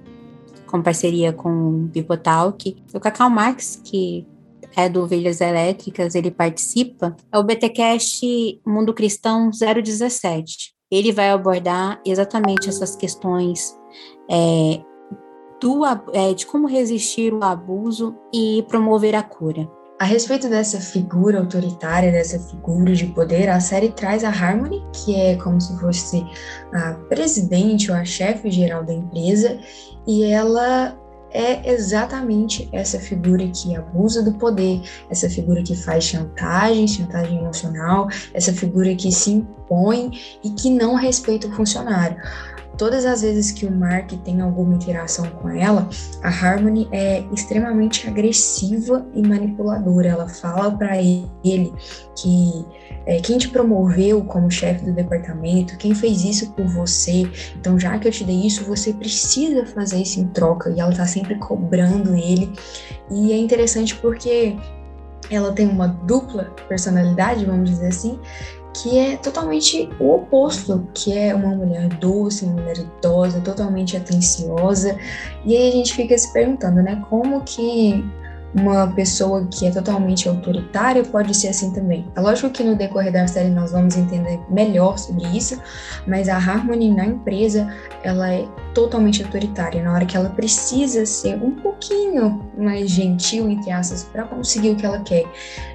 com 0.67 0.81
parceria 0.81 1.33
com 1.33 1.49
o 1.49 1.71
Bibotalk. 1.87 2.83
O 2.93 2.99
Cacau 2.99 3.29
Marx, 3.29 3.81
que 3.83 4.25
é 4.75 4.87
do 4.87 5.01
Ovelhas 5.01 5.41
Elétricas, 5.41 6.13
ele 6.13 6.29
participa, 6.29 7.15
é 7.31 7.37
o 7.37 7.43
BTcast 7.43 8.61
Mundo 8.65 8.93
Cristão 8.93 9.49
017. 9.49 10.78
Ele 10.91 11.11
vai 11.11 11.29
abordar 11.29 12.01
exatamente 12.05 12.67
essas 12.67 12.95
questões 12.95 13.77
é, 14.29 14.81
do, 15.61 15.85
é, 16.13 16.33
de 16.33 16.45
como 16.45 16.67
resistir 16.67 17.33
o 17.33 17.43
abuso 17.43 18.15
e 18.33 18.63
promover 18.67 19.15
a 19.15 19.21
cura. 19.21 19.69
A 19.99 20.05
respeito 20.05 20.47
dessa 20.47 20.79
figura 20.79 21.39
autoritária, 21.39 22.09
dessa 22.09 22.39
figura 22.39 22.93
de 22.93 23.07
poder, 23.07 23.49
a 23.49 23.59
série 23.59 23.89
traz 23.89 24.23
a 24.23 24.29
Harmony, 24.29 24.81
que 24.93 25.13
é 25.13 25.35
como 25.35 25.59
se 25.59 25.77
fosse 25.77 26.25
a 26.73 26.93
presidente 27.09 27.91
ou 27.91 27.97
a 27.97 28.05
chefe 28.05 28.49
geral 28.49 28.85
da 28.85 28.93
empresa, 28.93 29.59
e 30.07 30.23
ela 30.23 30.97
é 31.31 31.71
exatamente 31.71 32.69
essa 32.71 32.99
figura 32.99 33.47
que 33.47 33.75
abusa 33.75 34.23
do 34.23 34.33
poder, 34.33 34.81
essa 35.09 35.29
figura 35.29 35.63
que 35.63 35.75
faz 35.75 36.03
chantagem, 36.03 36.87
chantagem 36.87 37.37
emocional, 37.37 38.07
essa 38.33 38.53
figura 38.53 38.95
que 38.95 39.11
se 39.11 39.31
impõe 39.31 40.11
e 40.43 40.49
que 40.51 40.69
não 40.69 40.95
respeita 40.95 41.47
o 41.47 41.51
funcionário 41.51 42.17
todas 42.79 43.05
as 43.05 43.21
vezes 43.21 43.51
que 43.51 43.65
o 43.65 43.71
Mark 43.71 44.09
tem 44.23 44.39
alguma 44.39 44.73
interação 44.73 45.29
com 45.29 45.49
ela, 45.49 45.87
a 46.23 46.29
Harmony 46.29 46.87
é 46.93 47.25
extremamente 47.33 48.07
agressiva 48.07 49.05
e 49.13 49.21
manipuladora. 49.21 50.07
Ela 50.07 50.29
fala 50.29 50.71
para 50.71 50.97
ele 50.97 51.73
que 52.15 52.65
é, 53.05 53.19
quem 53.19 53.37
te 53.37 53.49
promoveu 53.49 54.23
como 54.23 54.49
chefe 54.49 54.85
do 54.85 54.93
departamento, 54.93 55.77
quem 55.77 55.93
fez 55.93 56.23
isso 56.23 56.53
por 56.53 56.65
você, 56.67 57.29
então 57.59 57.77
já 57.77 57.99
que 57.99 58.07
eu 58.07 58.11
te 58.11 58.23
dei 58.23 58.47
isso, 58.47 58.63
você 58.63 58.93
precisa 58.93 59.65
fazer 59.65 60.01
isso 60.01 60.21
em 60.21 60.27
troca. 60.27 60.69
E 60.69 60.79
ela 60.79 60.95
tá 60.95 61.05
sempre 61.05 61.35
cobrando 61.35 62.15
ele. 62.15 62.49
E 63.11 63.33
é 63.33 63.37
interessante 63.37 63.93
porque 63.97 64.55
ela 65.29 65.51
tem 65.51 65.67
uma 65.67 65.87
dupla 65.87 66.45
personalidade, 66.67 67.45
vamos 67.45 67.69
dizer 67.69 67.87
assim, 67.87 68.19
que 68.73 68.97
é 68.97 69.17
totalmente 69.17 69.89
o 69.99 70.15
oposto, 70.15 70.87
que 70.93 71.17
é 71.17 71.33
uma 71.33 71.55
mulher 71.55 71.87
doce, 71.95 72.45
uma 72.45 72.61
mulher 72.61 72.77
idosa, 72.77 73.41
totalmente 73.41 73.97
atenciosa. 73.97 74.97
E 75.45 75.55
aí 75.55 75.69
a 75.69 75.71
gente 75.71 75.93
fica 75.93 76.17
se 76.17 76.31
perguntando, 76.31 76.81
né, 76.81 77.03
como 77.09 77.41
que 77.41 78.03
uma 78.53 78.87
pessoa 78.87 79.47
que 79.51 79.67
é 79.67 79.71
totalmente 79.71 80.27
autoritária 80.27 81.03
pode 81.03 81.35
ser 81.35 81.49
assim 81.49 81.71
também. 81.71 82.07
É 82.15 82.21
lógico 82.21 82.49
que 82.49 82.63
no 82.63 82.75
decorrer 82.75 83.11
da 83.11 83.27
série 83.27 83.49
nós 83.49 83.71
vamos 83.71 83.95
entender 83.95 84.39
melhor 84.49 84.97
sobre 84.97 85.25
isso, 85.27 85.61
mas 86.07 86.27
a 86.27 86.35
Harmony 86.35 86.91
na 86.91 87.05
empresa, 87.05 87.71
ela 88.03 88.33
é 88.33 88.47
totalmente 88.73 89.23
autoritária. 89.23 89.83
Na 89.83 89.93
hora 89.93 90.05
que 90.05 90.17
ela 90.17 90.29
precisa 90.29 91.05
ser 91.05 91.35
um 91.35 91.51
pouquinho 91.51 92.43
mais 92.57 92.89
gentil, 92.89 93.49
entre 93.49 93.71
aspas, 93.71 94.03
para 94.05 94.23
conseguir 94.23 94.71
o 94.71 94.75
que 94.75 94.85
ela 94.85 94.99
quer, 95.01 95.25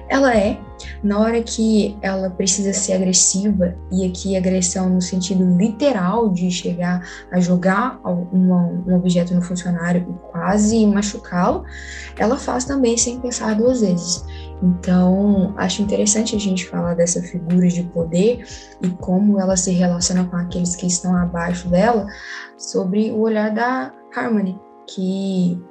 ela 0.09 0.35
é. 0.35 0.59
Na 1.01 1.19
hora 1.19 1.41
que 1.41 1.97
ela 2.01 2.29
precisa 2.29 2.73
ser 2.73 2.93
agressiva, 2.93 3.75
e 3.91 4.05
aqui 4.05 4.35
agressão 4.35 4.89
no 4.89 5.01
sentido 5.01 5.57
literal 5.57 6.29
de 6.29 6.51
chegar 6.51 7.07
a 7.31 7.39
jogar 7.39 7.99
um, 8.05 8.93
objeto 8.93 9.33
no 9.33 9.41
funcionário 9.41 10.05
e 10.09 10.31
quase 10.31 10.85
machucá-lo, 10.85 11.63
ela 12.17 12.37
faz 12.37 12.65
também 12.65 12.97
sem 12.97 13.19
pensar 13.19 13.55
duas 13.55 13.81
vezes. 13.81 14.25
Então, 14.61 15.53
acho 15.57 15.81
interessante 15.81 16.35
a 16.35 16.39
gente 16.39 16.67
falar 16.67 16.93
dessa 16.95 17.21
figura 17.21 17.67
de 17.67 17.83
poder 17.83 18.45
e 18.81 18.89
como 18.89 19.39
ela 19.39 19.55
se 19.57 19.71
relaciona 19.71 20.25
com 20.25 20.35
aqueles 20.35 20.75
que 20.75 20.87
estão 20.87 21.15
abaixo 21.15 21.67
dela, 21.69 22.07
sobre 22.57 23.11
o 23.11 23.19
olhar 23.19 23.51
da 23.51 23.93
Harmony, 24.15 24.59
que 24.87 25.61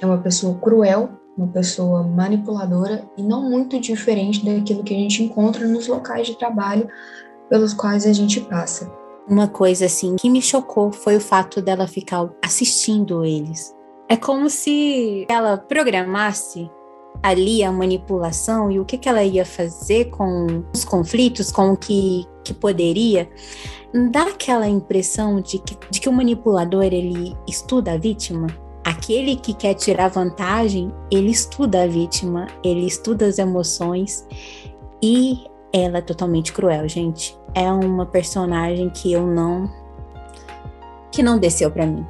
é 0.00 0.06
uma 0.06 0.18
pessoa 0.18 0.58
cruel, 0.58 1.19
uma 1.40 1.48
pessoa 1.48 2.02
manipuladora 2.02 3.02
e 3.16 3.22
não 3.22 3.48
muito 3.48 3.80
diferente 3.80 4.44
daquilo 4.44 4.84
que 4.84 4.94
a 4.94 4.98
gente 4.98 5.22
encontra 5.22 5.66
nos 5.66 5.88
locais 5.88 6.26
de 6.26 6.38
trabalho 6.38 6.86
pelos 7.48 7.72
quais 7.72 8.06
a 8.06 8.12
gente 8.12 8.40
passa. 8.42 8.92
Uma 9.26 9.48
coisa 9.48 9.86
assim 9.86 10.16
que 10.16 10.28
me 10.28 10.42
chocou 10.42 10.92
foi 10.92 11.16
o 11.16 11.20
fato 11.20 11.62
dela 11.62 11.86
ficar 11.86 12.28
assistindo 12.44 13.24
eles. 13.24 13.74
É 14.08 14.16
como 14.16 14.50
se 14.50 15.26
ela 15.30 15.56
programasse 15.56 16.70
ali 17.22 17.62
a 17.62 17.72
manipulação 17.72 18.70
e 18.70 18.78
o 18.78 18.84
que, 18.84 18.98
que 18.98 19.08
ela 19.08 19.22
ia 19.22 19.44
fazer 19.44 20.06
com 20.10 20.64
os 20.74 20.84
conflitos, 20.84 21.50
com 21.50 21.72
o 21.72 21.76
que, 21.76 22.26
que 22.44 22.52
poderia, 22.52 23.28
dá 24.10 24.22
aquela 24.22 24.68
impressão 24.68 25.40
de 25.40 25.58
que, 25.58 25.76
de 25.90 26.00
que 26.00 26.08
o 26.08 26.12
manipulador 26.12 26.84
ele 26.84 27.36
estuda 27.48 27.92
a 27.92 27.96
vítima. 27.96 28.46
Aquele 28.84 29.36
que 29.36 29.52
quer 29.52 29.74
tirar 29.74 30.08
vantagem, 30.08 30.92
ele 31.10 31.30
estuda 31.30 31.82
a 31.82 31.86
vítima, 31.86 32.46
ele 32.64 32.86
estuda 32.86 33.26
as 33.26 33.38
emoções 33.38 34.26
e 35.02 35.44
ela 35.72 35.98
é 35.98 36.02
totalmente 36.02 36.52
cruel, 36.52 36.88
gente. 36.88 37.38
É 37.54 37.70
uma 37.70 38.06
personagem 38.06 38.88
que 38.90 39.12
eu 39.12 39.26
não 39.26 39.70
que 41.12 41.22
não 41.22 41.38
desceu 41.38 41.70
para 41.70 41.84
mim. 41.84 42.06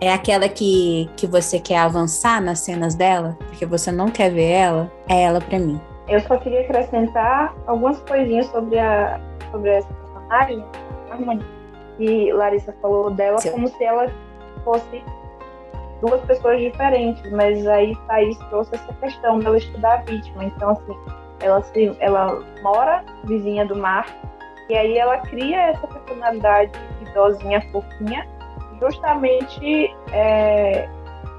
É 0.00 0.12
aquela 0.12 0.48
que, 0.48 1.08
que 1.16 1.26
você 1.26 1.60
quer 1.60 1.78
avançar 1.78 2.42
nas 2.42 2.58
cenas 2.58 2.96
dela, 2.96 3.36
porque 3.46 3.64
você 3.64 3.92
não 3.92 4.08
quer 4.08 4.30
ver 4.30 4.50
ela, 4.50 4.92
é 5.08 5.22
ela 5.22 5.40
para 5.40 5.58
mim. 5.58 5.80
Eu 6.08 6.20
só 6.22 6.36
queria 6.36 6.62
acrescentar 6.62 7.54
algumas 7.66 8.00
coisinhas 8.00 8.46
sobre, 8.46 8.78
a, 8.78 9.20
sobre 9.52 9.70
essa 9.70 9.88
personagem, 9.94 10.64
que 11.96 12.32
Larissa 12.32 12.74
falou 12.82 13.10
dela 13.10 13.38
Sim. 13.38 13.52
como 13.52 13.68
se 13.68 13.84
ela 13.84 14.10
fosse 14.64 15.04
duas 16.02 16.20
pessoas 16.22 16.60
diferentes, 16.60 17.30
mas 17.30 17.66
aí 17.66 17.96
Thaís 18.08 18.36
trouxe 18.50 18.74
essa 18.74 18.92
questão 18.94 19.38
dela 19.38 19.56
estudar 19.56 19.94
a 19.94 19.96
vítima. 19.98 20.44
Então, 20.44 20.70
assim, 20.70 20.96
ela, 21.40 21.62
se, 21.62 21.96
ela 22.00 22.44
mora 22.62 23.04
vizinha 23.24 23.64
do 23.64 23.76
mar, 23.76 24.06
e 24.68 24.74
aí 24.74 24.98
ela 24.98 25.18
cria 25.18 25.70
essa 25.70 25.86
personalidade 25.86 26.72
idosinha, 27.00 27.60
fofinha, 27.70 28.26
justamente 28.80 29.94
é, 30.12 30.88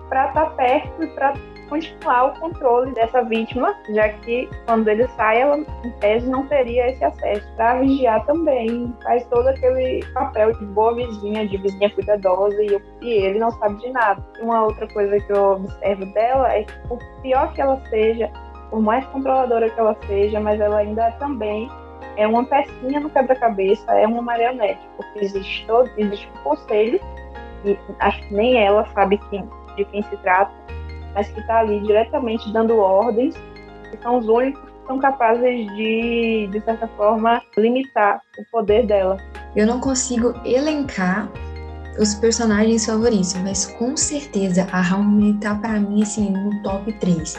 para 0.08 0.30
estar 0.30 0.45
tá 0.45 0.49
perto 0.52 1.04
e 1.04 1.08
para 1.08 1.34
continuar 1.69 2.26
o 2.26 2.39
controle 2.39 2.91
dessa 2.93 3.23
vítima, 3.23 3.76
já 3.89 4.10
que 4.10 4.49
quando 4.65 4.88
ele 4.88 5.08
sai, 5.10 5.41
ela 5.41 5.58
em 5.58 5.91
tese 5.99 6.30
não 6.30 6.45
teria 6.47 6.89
esse 6.89 7.04
acesso. 7.04 7.47
Para 7.56 7.80
vigiar 7.80 8.26
também, 8.26 8.93
faz 9.04 9.26
todo 9.28 9.47
aquele 9.47 10.04
papel 10.13 10.54
de 10.54 10.65
boa 10.67 10.95
vizinha, 10.95 11.47
de 11.47 11.58
vizinha 11.58 11.89
cuidadosa, 11.89 12.62
e, 12.63 12.67
eu, 12.67 12.82
e 13.02 13.10
ele 13.12 13.39
não 13.39 13.52
sabe 13.52 13.80
de 13.80 13.89
nada. 13.91 14.23
Uma 14.41 14.65
outra 14.65 14.88
coisa 14.88 15.19
que 15.19 15.32
eu 15.32 15.54
observo 15.54 16.06
dela 16.13 16.54
é 16.54 16.63
que, 16.63 16.88
por 16.88 16.99
pior 17.21 17.54
que 17.54 17.62
ela 17.62 17.82
seja, 17.89 18.32
por 18.69 18.82
mais 18.82 19.06
controladora 19.08 19.69
que 19.69 19.80
ela 19.80 19.95
seja, 20.08 20.39
mas 20.39 20.60
ela 20.60 20.78
ainda 20.78 21.12
também 21.13 21.69
é 22.17 22.28
uma 22.28 22.45
pecinha 22.45 22.99
no 22.99 23.10
quebra-cabeça, 23.10 23.91
é 23.93 24.06
uma 24.06 24.21
marionete, 24.21 24.82
porque 24.97 25.19
existe 25.19 25.65
todo, 25.65 25.89
existe 25.97 26.30
um 26.30 26.43
conselho 26.43 26.99
que 27.63 27.78
acho 27.99 28.21
que 28.28 28.34
nem 28.34 28.58
ela 28.58 28.86
sabe 28.93 29.17
quem, 29.30 29.47
de 29.76 29.86
quem 29.86 30.04
se 30.04 30.17
trata, 30.17 30.52
mas 31.13 31.28
que 31.30 31.39
está 31.39 31.60
ali 31.60 31.80
diretamente 31.82 32.52
dando 32.52 32.78
ordens, 32.78 33.36
que 33.89 33.97
são 34.02 34.17
os 34.17 34.28
únicos 34.28 34.73
são 34.88 34.99
capazes 34.99 35.65
de, 35.76 36.47
de 36.52 36.62
certa 36.62 36.88
forma, 36.89 37.41
limitar 37.58 38.21
o 38.38 38.43
poder 38.52 38.86
dela. 38.86 39.17
Eu 39.56 39.65
não 39.65 39.80
consigo 39.80 40.34
elencar 40.45 41.30
os 41.99 42.15
personagens 42.15 42.86
favoritos, 42.86 43.34
mas 43.36 43.65
com 43.65 43.95
certeza 43.95 44.67
a 44.71 44.79
Harmony 44.79 45.36
tá 45.36 45.56
para 45.56 45.79
mim 45.79 46.01
assim 46.01 46.32
no 46.32 46.62
top 46.63 46.91
3, 46.93 47.36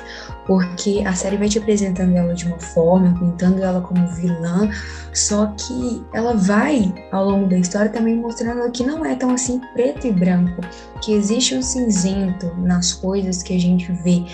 porque 0.47 1.03
a 1.07 1.15
série 1.15 1.37
vai 1.37 1.49
te 1.49 1.59
apresentando 1.59 2.15
ela 2.17 2.35
de 2.35 2.47
uma 2.47 2.59
forma, 2.59 3.19
pintando 3.19 3.63
ela 3.63 3.81
como 3.81 4.07
vilã, 4.09 4.71
só 5.13 5.47
que 5.57 6.05
ela 6.13 6.35
vai 6.35 6.93
ao 7.13 7.25
longo 7.25 7.49
da 7.49 7.59
história 7.59 7.91
também 7.91 8.17
mostrando 8.17 8.71
que 8.71 8.85
não 8.85 9.05
é 9.05 9.15
tão 9.15 9.31
assim 9.31 9.61
preto 9.73 10.07
e 10.07 10.13
branco, 10.13 10.61
que 11.03 11.13
existe 11.13 11.55
um 11.55 11.63
cinzento 11.63 12.53
nas 12.59 12.93
coisas 12.93 13.43
que 13.43 13.55
a 13.55 13.61
gente 13.61 13.91
vê. 13.93 14.25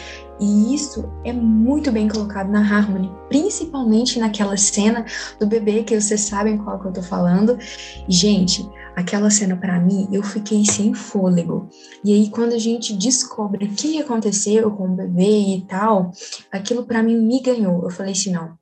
E 0.40 0.74
isso 0.74 1.04
é 1.22 1.34
muito 1.34 1.92
bem 1.92 2.08
colocado 2.08 2.50
na 2.50 2.60
Harmony, 2.60 3.12
principalmente 3.28 4.18
naquela 4.18 4.56
cena 4.56 5.04
do 5.38 5.46
bebê, 5.46 5.82
que 5.82 6.00
vocês 6.00 6.22
sabem 6.22 6.56
qual 6.56 6.80
que 6.80 6.86
eu 6.86 6.92
tô 6.92 7.02
falando. 7.02 7.58
Gente, 8.08 8.66
aquela 9.00 9.30
cena 9.30 9.56
para 9.56 9.80
mim, 9.80 10.08
eu 10.12 10.22
fiquei 10.22 10.64
sem 10.64 10.94
fôlego. 10.94 11.68
E 12.04 12.12
aí 12.12 12.30
quando 12.30 12.52
a 12.52 12.58
gente 12.58 12.94
descobre 12.94 13.66
o 13.66 13.74
que 13.74 14.00
aconteceu 14.00 14.70
com 14.70 14.84
o 14.84 14.96
bebê 14.96 15.56
e 15.56 15.62
tal, 15.62 16.12
aquilo 16.50 16.84
para 16.84 17.02
mim 17.02 17.16
me 17.16 17.40
ganhou. 17.40 17.82
Eu 17.82 17.90
falei 17.90 18.12
assim, 18.12 18.32
não, 18.32 18.59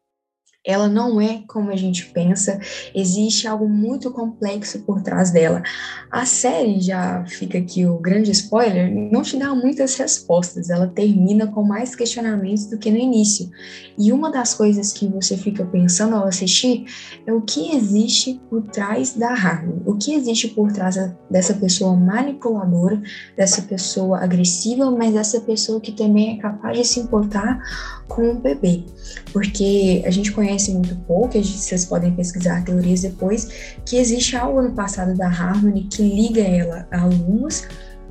ela 0.68 0.86
não 0.86 1.18
é 1.18 1.42
como 1.46 1.70
a 1.70 1.76
gente 1.76 2.04
pensa, 2.10 2.60
existe 2.94 3.48
algo 3.48 3.66
muito 3.66 4.10
complexo 4.10 4.80
por 4.80 5.00
trás 5.00 5.30
dela. 5.30 5.62
A 6.10 6.26
série, 6.26 6.78
já 6.78 7.24
fica 7.26 7.56
aqui 7.56 7.86
o 7.86 7.98
grande 7.98 8.30
spoiler, 8.32 8.92
não 9.10 9.22
te 9.22 9.38
dá 9.38 9.54
muitas 9.54 9.96
respostas, 9.96 10.68
ela 10.68 10.86
termina 10.86 11.46
com 11.46 11.62
mais 11.62 11.94
questionamentos 11.94 12.66
do 12.66 12.76
que 12.76 12.90
no 12.90 12.98
início. 12.98 13.48
E 13.96 14.12
uma 14.12 14.30
das 14.30 14.52
coisas 14.52 14.92
que 14.92 15.08
você 15.08 15.38
fica 15.38 15.64
pensando 15.64 16.14
ao 16.14 16.26
assistir 16.26 16.84
é 17.26 17.32
o 17.32 17.40
que 17.40 17.74
existe 17.74 18.38
por 18.50 18.62
trás 18.64 19.14
da 19.14 19.30
Harmony, 19.30 19.80
o 19.86 19.96
que 19.96 20.12
existe 20.12 20.48
por 20.48 20.70
trás 20.70 20.96
dessa 21.30 21.54
pessoa 21.54 21.96
manipuladora, 21.96 23.00
dessa 23.34 23.62
pessoa 23.62 24.18
agressiva, 24.22 24.90
mas 24.90 25.14
dessa 25.14 25.40
pessoa 25.40 25.80
que 25.80 25.92
também 25.92 26.36
é 26.36 26.42
capaz 26.42 26.76
de 26.76 26.84
se 26.84 27.00
importar 27.00 27.58
com 28.06 28.32
o 28.32 28.34
bebê. 28.34 28.84
Porque 29.32 30.02
a 30.04 30.10
gente 30.10 30.32
conhece 30.32 30.57
conhece 30.58 30.72
muito 30.72 30.96
pouco, 31.06 31.40
vocês 31.40 31.84
podem 31.84 32.12
pesquisar 32.14 32.64
teorias 32.64 33.02
depois, 33.02 33.76
que 33.86 33.96
existe 33.96 34.36
algo 34.36 34.60
no 34.60 34.72
passado 34.72 35.16
da 35.16 35.28
Harmony 35.28 35.84
que 35.84 36.02
liga 36.02 36.40
ela 36.40 36.86
a 36.90 37.06
Lumos 37.06 37.64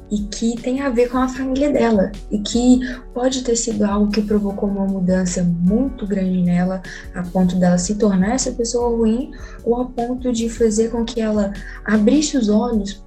e 0.10 0.20
que 0.20 0.56
tem 0.62 0.80
a 0.80 0.90
ver 0.90 1.10
com 1.10 1.18
a 1.18 1.28
família 1.28 1.70
dela 1.70 2.14
e 2.32 2.40
que 2.40 2.80
pode 3.14 3.44
ter 3.44 3.58
sido 3.58 3.84
algo 3.84 4.10
que 4.10 4.22
provocou 4.22 4.70
uma 4.70 4.86
mudança 4.86 5.44
muito 5.44 6.08
grande 6.08 6.42
nela 6.44 6.82
a 7.14 7.24
ponto 7.24 7.58
dela 7.58 7.78
se 7.78 7.96
tornar 7.96 8.36
essa 8.36 8.54
pessoa 8.54 8.96
ruim 8.96 9.32
ou 9.66 9.82
a 9.82 9.86
ponto 9.86 10.32
de 10.32 10.48
fazer 10.50 10.92
com 10.92 11.04
que 11.04 11.20
ela 11.20 11.52
abrisse 11.84 12.38
os 12.38 12.48
olhos 12.48 13.04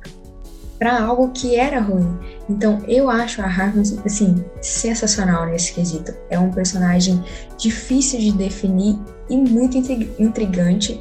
para 0.80 1.04
algo 1.04 1.28
que 1.28 1.56
era 1.56 1.78
ruim. 1.78 2.18
Então, 2.48 2.78
eu 2.88 3.10
acho 3.10 3.42
a 3.42 3.44
Harkness, 3.44 3.98
assim, 4.02 4.42
sensacional 4.62 5.44
nesse 5.44 5.74
quesito. 5.74 6.14
É 6.30 6.38
um 6.38 6.50
personagem 6.50 7.22
difícil 7.58 8.18
de 8.18 8.32
definir 8.32 8.98
e 9.28 9.36
muito 9.36 9.76
intrigante 9.76 10.98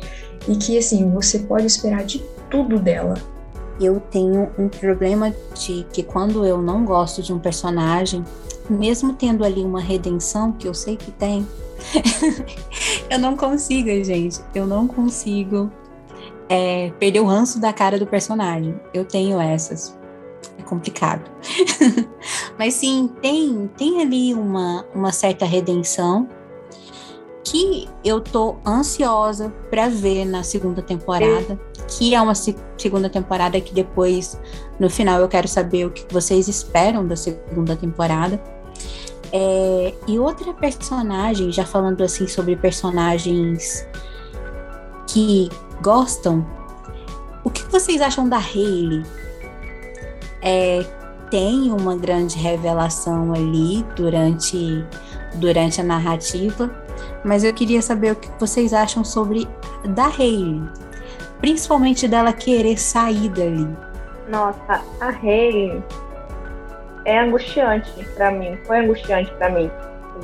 e 0.49 0.55
que, 0.57 0.77
assim, 0.77 1.09
você 1.09 1.39
pode 1.39 1.65
esperar 1.65 2.03
de 2.03 2.21
tudo 2.51 2.77
dela. 2.77 3.13
Eu 3.79 4.01
tenho 4.01 4.49
um 4.57 4.67
problema 4.67 5.33
de 5.55 5.85
que 5.93 6.03
quando 6.03 6.45
eu 6.45 6.61
não 6.61 6.83
gosto 6.83 7.23
de 7.23 7.31
um 7.31 7.39
personagem, 7.39 8.25
mesmo 8.69 9.13
tendo 9.13 9.45
ali 9.45 9.61
uma 9.61 9.79
redenção, 9.79 10.51
que 10.51 10.67
eu 10.67 10.73
sei 10.73 10.97
que 10.97 11.09
tem, 11.11 11.47
eu 13.09 13.17
não 13.17 13.37
consigo, 13.37 13.87
gente. 14.03 14.41
Eu 14.53 14.67
não 14.67 14.85
consigo 14.85 15.71
é, 16.49 16.91
perder 16.99 17.19
o 17.21 17.25
ranço 17.25 17.61
da 17.61 17.71
cara 17.71 17.99
do 17.99 18.07
personagem. 18.07 18.77
Eu 18.93 19.05
tenho 19.05 19.39
essas. 19.39 19.97
É 20.57 20.63
complicado. 20.63 21.29
Mas 22.57 22.73
sim, 22.73 23.09
tem, 23.21 23.69
tem 23.77 24.01
ali 24.01 24.33
uma, 24.33 24.85
uma 24.93 25.11
certa 25.11 25.45
redenção 25.45 26.27
que 27.43 27.87
eu 28.03 28.19
tô 28.19 28.57
ansiosa 28.65 29.53
para 29.69 29.87
ver 29.87 30.25
na 30.25 30.43
segunda 30.43 30.81
temporada, 30.81 31.59
que 31.87 32.13
é 32.13 32.21
uma 32.21 32.35
se 32.35 32.55
segunda 32.77 33.09
temporada 33.09 33.59
que 33.59 33.73
depois, 33.73 34.39
no 34.79 34.89
final, 34.89 35.19
eu 35.19 35.27
quero 35.27 35.47
saber 35.47 35.85
o 35.85 35.91
que 35.91 36.05
vocês 36.13 36.47
esperam 36.47 37.07
da 37.07 37.15
segunda 37.15 37.75
temporada. 37.75 38.41
É, 39.31 39.93
e 40.07 40.17
outra 40.17 40.53
personagem, 40.53 41.51
já 41.51 41.65
falando 41.65 42.03
assim 42.03 42.27
sobre 42.27 42.55
personagens 42.55 43.87
que 45.07 45.49
gostam. 45.81 46.45
O 47.43 47.49
que 47.49 47.63
vocês 47.63 48.01
acham 48.01 48.27
da 48.27 48.37
Hayley? 48.37 49.03
É, 50.41 50.85
tem 51.29 51.71
uma 51.71 51.95
grande 51.95 52.37
revelação 52.37 53.33
ali 53.33 53.83
durante, 53.95 54.85
durante 55.35 55.81
a 55.81 55.83
narrativa, 55.83 56.69
mas 57.23 57.43
eu 57.43 57.53
queria 57.53 57.81
saber 57.81 58.13
o 58.13 58.15
que 58.15 58.29
vocês 58.39 58.73
acham 58.73 59.03
sobre 59.03 59.47
da 59.83 60.07
Hayley, 60.07 60.61
principalmente 61.39 62.07
dela 62.07 62.33
querer 62.33 62.77
sair 62.77 63.29
dali. 63.29 63.67
Nossa, 64.27 64.83
a 64.99 65.09
Hayley 65.09 65.83
é 67.05 67.19
angustiante 67.19 67.91
para 68.15 68.31
mim, 68.31 68.57
foi 68.65 68.79
angustiante 68.79 69.31
para 69.33 69.49
mim 69.49 69.71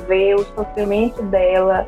ver 0.06 0.34
o 0.34 0.44
sofrimento 0.54 1.22
dela, 1.24 1.86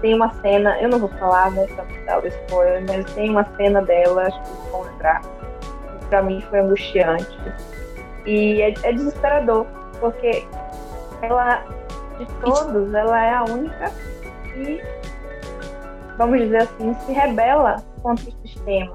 tem 0.00 0.14
uma 0.14 0.32
cena, 0.34 0.80
eu 0.80 0.88
não 0.88 0.98
vou 0.98 1.08
falar, 1.08 1.50
né, 1.50 1.66
pra 1.74 1.84
dar 2.06 2.22
o 2.22 2.26
spoiler, 2.26 2.84
mas 2.86 3.12
tem 3.14 3.30
uma 3.30 3.44
cena 3.56 3.82
dela, 3.82 4.22
acho 4.22 4.40
que 4.40 4.48
vocês 4.48 4.70
vão 4.70 4.82
lembrar, 4.82 5.20
que 5.20 6.06
pra 6.08 6.22
mim 6.22 6.40
foi 6.48 6.60
angustiante. 6.60 7.38
E 8.26 8.60
é, 8.60 8.74
é 8.82 8.92
desesperador, 8.92 9.66
porque 10.00 10.46
ela, 11.22 11.64
de 12.18 12.26
todos, 12.40 12.92
ela 12.92 13.24
é 13.24 13.34
a 13.34 13.44
única 13.44 13.92
que, 14.44 14.82
vamos 16.18 16.40
dizer 16.40 16.58
assim, 16.58 16.94
se 16.94 17.12
rebela 17.12 17.76
contra 18.02 18.28
o 18.28 18.32
sistema 18.46 18.92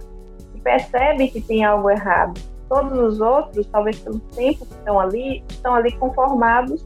e 0.54 0.62
percebe 0.62 1.30
que 1.30 1.42
tem 1.42 1.64
algo 1.66 1.90
errado. 1.90 2.40
Todos 2.70 2.98
os 2.98 3.20
outros, 3.20 3.68
talvez 3.68 4.00
pelo 4.00 4.20
tempo 4.20 4.66
que 4.66 4.74
estão 4.74 4.98
ali, 4.98 5.44
estão 5.50 5.76
ali 5.76 5.92
conformados 5.98 6.86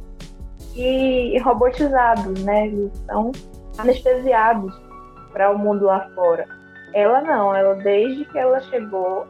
e 0.75 1.39
robotizados, 1.39 2.43
né? 2.43 2.67
Eles 2.67 2.93
estão 2.93 3.31
anestesiados 3.77 4.73
para 5.31 5.51
o 5.51 5.57
mundo 5.57 5.85
lá 5.85 6.09
fora. 6.15 6.45
Ela 6.93 7.21
não, 7.21 7.55
ela 7.55 7.75
desde 7.75 8.25
que 8.25 8.37
ela 8.37 8.59
chegou, 8.61 9.25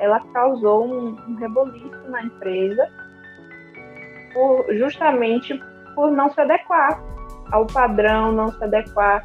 ela 0.00 0.20
causou 0.32 0.86
um, 0.86 1.16
um 1.28 1.34
reboliço 1.36 2.08
na 2.08 2.22
empresa, 2.22 2.88
por, 4.32 4.64
justamente 4.76 5.60
por 5.94 6.10
não 6.10 6.30
se 6.30 6.40
adequar 6.40 7.02
ao 7.50 7.66
padrão, 7.66 8.30
não 8.30 8.52
se 8.52 8.62
adequar 8.62 9.22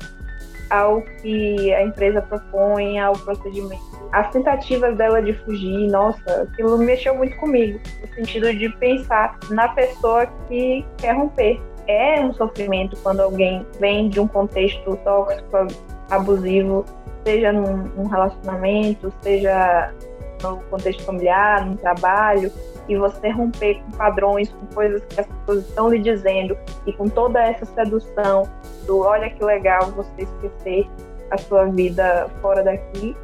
ao 0.74 1.02
que 1.22 1.74
a 1.74 1.84
empresa 1.84 2.22
propõe, 2.22 3.00
ao 3.00 3.14
procedimento. 3.14 3.84
As 4.12 4.30
tentativas 4.32 4.98
dela 4.98 5.22
de 5.22 5.34
fugir, 5.46 5.88
nossa, 5.90 6.44
aquilo 6.44 6.78
mexeu 6.80 7.16
muito 7.16 7.36
comigo, 7.38 7.80
no 8.02 8.16
sentido 8.16 8.54
de 8.54 8.70
pensar 8.78 9.38
na 9.50 9.68
pessoa 9.70 10.26
que 10.48 10.86
quer 10.98 11.16
romper 11.16 11.60
é 11.88 12.22
um 12.22 12.34
sofrimento 12.34 12.98
quando 13.04 13.20
alguém 13.20 13.66
vem 13.80 14.10
de 14.10 14.20
um 14.20 14.28
contexto 14.28 14.96
tóxico, 15.04 15.68
abusivo, 16.10 16.86
seja 17.26 17.52
num, 17.52 17.84
num 17.96 18.08
relacionamento, 18.08 19.14
seja 19.22 19.94
no 20.42 20.58
contexto 20.70 21.04
familiar, 21.04 21.66
no 21.66 21.76
trabalho, 21.78 22.52
e 22.88 22.96
você 22.98 23.30
romper 23.30 23.82
com 23.82 23.92
padrões, 23.92 24.50
com 24.50 24.66
coisas 24.74 25.04
que 25.06 25.22
as 25.22 25.28
pessoas 25.28 25.68
estão 25.68 25.90
lhe 25.90 26.00
dizendo, 26.00 26.58
e 26.86 26.94
com 26.94 27.08
toda 27.08 27.42
essa 27.42 27.66
sedução 27.66 28.50
do 28.86 29.00
olha 29.00 29.30
que 29.30 29.44
legal 29.44 29.92
você 29.92 30.24
esquecer 30.24 30.90
a 31.32 31.38
sua 31.38 31.66
vida 31.66 32.30
fora 32.42 32.64
daqui, 32.64 33.16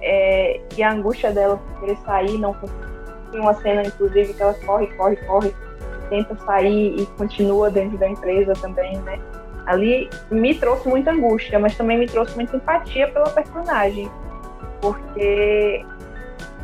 é, 0.00 0.60
e 0.76 0.82
a 0.82 0.92
angústia 0.92 1.32
dela 1.32 1.56
por 1.56 1.80
querer 1.80 1.98
sair, 1.98 2.38
não 2.38 2.54
Tem 3.30 3.40
uma 3.40 3.54
cena, 3.54 3.82
inclusive, 3.82 4.34
que 4.34 4.42
ela 4.42 4.54
corre, 4.54 4.86
corre, 4.96 5.16
corre 5.26 5.54
tenta 6.12 6.36
sair 6.44 7.00
e 7.00 7.06
continua 7.16 7.70
dentro 7.70 7.96
da 7.96 8.06
empresa 8.06 8.52
também, 8.60 8.98
né? 8.98 9.18
Ali 9.64 10.10
me 10.30 10.54
trouxe 10.54 10.86
muita 10.86 11.10
angústia, 11.10 11.58
mas 11.58 11.74
também 11.74 11.98
me 11.98 12.06
trouxe 12.06 12.34
muita 12.34 12.56
empatia 12.56 13.08
pela 13.08 13.30
personagem, 13.30 14.10
porque 14.82 15.82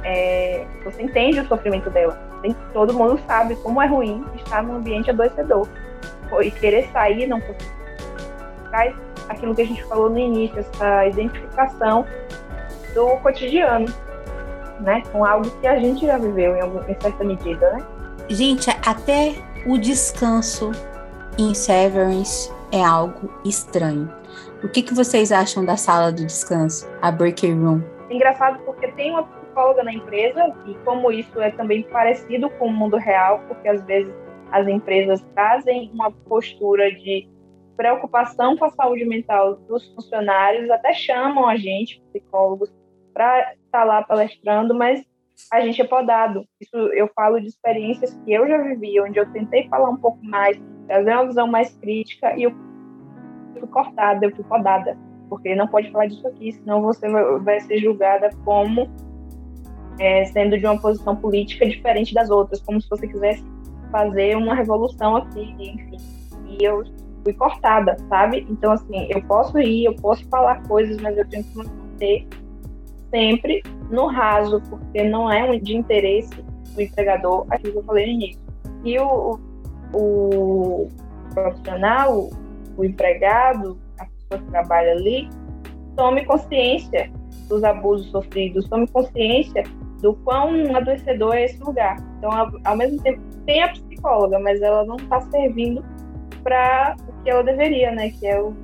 é, 0.04 0.66
você 0.84 1.02
entende 1.02 1.40
o 1.40 1.46
sofrimento 1.46 1.88
dela. 1.88 2.27
Todo 2.72 2.94
mundo 2.94 3.20
sabe 3.26 3.56
como 3.56 3.82
é 3.82 3.86
ruim 3.86 4.24
estar 4.36 4.62
num 4.62 4.76
ambiente 4.76 5.10
adoecedor 5.10 5.68
e 6.42 6.50
querer 6.50 6.88
sair 6.92 7.26
não 7.26 7.40
traz 8.70 8.94
aquilo 9.28 9.54
que 9.54 9.62
a 9.62 9.66
gente 9.66 9.82
falou 9.84 10.10
no 10.10 10.18
início, 10.18 10.58
essa 10.58 11.06
identificação 11.06 12.06
do 12.94 13.16
cotidiano, 13.18 13.86
né, 14.80 15.02
com 15.12 15.24
algo 15.24 15.50
que 15.60 15.66
a 15.66 15.78
gente 15.78 16.06
já 16.06 16.18
viveu 16.18 16.56
em, 16.56 16.60
algum, 16.60 16.80
em 16.90 17.00
certa 17.00 17.24
medida, 17.24 17.72
né? 17.72 17.84
Gente, 18.28 18.70
até 18.86 19.34
o 19.66 19.78
descanso 19.78 20.70
em 21.38 21.54
Severance 21.54 22.52
é 22.72 22.82
algo 22.82 23.30
estranho. 23.44 24.10
O 24.62 24.68
que, 24.68 24.82
que 24.82 24.94
vocês 24.94 25.30
acham 25.32 25.64
da 25.64 25.76
sala 25.76 26.10
do 26.10 26.24
descanso, 26.24 26.88
a 27.00 27.10
break 27.10 27.50
room? 27.52 27.80
Engraçado 28.10 28.58
porque 28.64 28.88
tem 28.92 29.10
uma 29.10 29.22
psicóloga 29.58 29.82
na 29.82 29.92
empresa 29.92 30.54
e 30.66 30.74
como 30.84 31.10
isso 31.10 31.40
é 31.40 31.50
também 31.50 31.82
parecido 31.82 32.48
com 32.50 32.66
o 32.66 32.72
mundo 32.72 32.96
real, 32.96 33.40
porque 33.48 33.68
às 33.68 33.82
vezes 33.84 34.14
as 34.52 34.68
empresas 34.68 35.20
trazem 35.34 35.90
uma 35.92 36.12
postura 36.12 36.92
de 36.92 37.28
preocupação 37.76 38.56
com 38.56 38.64
a 38.64 38.70
saúde 38.70 39.04
mental 39.04 39.56
dos 39.68 39.86
funcionários, 39.94 40.70
até 40.70 40.92
chamam 40.92 41.48
a 41.48 41.56
gente, 41.56 42.00
psicólogos, 42.12 42.72
para 43.12 43.52
estar 43.52 43.56
tá 43.70 43.84
lá 43.84 44.02
palestrando, 44.02 44.74
mas 44.74 45.04
a 45.52 45.60
gente 45.60 45.82
é 45.82 45.84
podado. 45.84 46.44
Isso 46.60 46.76
eu 46.76 47.08
falo 47.14 47.40
de 47.40 47.48
experiências 47.48 48.14
que 48.24 48.32
eu 48.32 48.48
já 48.48 48.58
vivi, 48.58 49.00
onde 49.00 49.18
eu 49.18 49.30
tentei 49.32 49.68
falar 49.68 49.90
um 49.90 49.96
pouco 49.96 50.24
mais, 50.24 50.60
trazer 50.86 51.12
uma 51.12 51.26
visão 51.26 51.46
mais 51.46 51.76
crítica 51.78 52.34
e 52.36 52.44
eu 52.44 52.52
fui 53.52 53.68
cortada, 53.68 54.24
eu 54.24 54.34
fui 54.34 54.44
podada, 54.44 54.96
porque 55.28 55.54
não 55.54 55.66
pode 55.66 55.90
falar 55.90 56.06
disso 56.06 56.26
aqui, 56.26 56.52
senão 56.52 56.80
você 56.82 57.08
vai 57.40 57.60
ser 57.60 57.78
julgada 57.78 58.30
como 58.44 58.88
é, 59.98 60.24
sendo 60.26 60.58
de 60.58 60.64
uma 60.64 60.78
posição 60.78 61.16
política 61.16 61.66
diferente 61.66 62.14
das 62.14 62.30
outras, 62.30 62.60
como 62.60 62.80
se 62.80 62.88
você 62.88 63.06
quisesse 63.06 63.44
fazer 63.90 64.36
uma 64.36 64.54
revolução 64.54 65.16
aqui, 65.16 65.54
enfim. 65.58 65.96
E 66.46 66.64
eu 66.64 66.84
fui 67.22 67.32
cortada, 67.32 67.96
sabe? 68.08 68.46
Então, 68.48 68.72
assim, 68.72 69.06
eu 69.10 69.22
posso 69.22 69.58
ir, 69.58 69.84
eu 69.84 69.94
posso 69.96 70.26
falar 70.28 70.62
coisas, 70.66 70.98
mas 71.00 71.16
eu 71.16 71.28
tenho 71.28 71.44
que 71.44 71.56
manter 71.56 72.26
sempre 73.10 73.62
no 73.90 74.06
raso, 74.06 74.62
porque 74.68 75.02
não 75.04 75.30
é 75.30 75.58
de 75.58 75.76
interesse 75.76 76.34
do 76.74 76.82
empregador 76.82 77.46
aquilo 77.50 77.72
que 77.72 77.78
eu 77.78 77.84
falei 77.84 78.06
no 78.06 78.12
início. 78.12 78.40
E 78.84 78.98
o, 78.98 79.38
o 79.92 80.88
profissional, 81.34 82.30
o 82.76 82.84
empregado, 82.84 83.78
a 83.98 84.04
pessoa 84.04 84.44
que 84.44 84.50
trabalha 84.50 84.92
ali, 84.92 85.28
tome 85.96 86.24
consciência 86.24 87.10
dos 87.48 87.64
abusos 87.64 88.10
sofridos, 88.10 88.68
tome 88.68 88.86
consciência 88.88 89.64
do 90.00 90.14
quão 90.14 90.76
adoecedor 90.76 91.34
é 91.34 91.44
esse 91.44 91.62
lugar. 91.62 91.96
Então, 92.18 92.30
ao, 92.64 92.76
mesmo 92.76 93.02
tempo, 93.02 93.20
tem 93.46 93.62
a 93.62 93.68
psicóloga, 93.68 94.38
mas 94.38 94.60
ela 94.60 94.84
não 94.84 94.96
está 94.96 95.20
servindo 95.22 95.84
para 96.42 96.96
o 97.08 97.22
que 97.22 97.30
ela 97.30 97.42
deveria, 97.42 97.90
né? 97.92 98.10
Que 98.10 98.26
é 98.26 98.40
o 98.40 98.54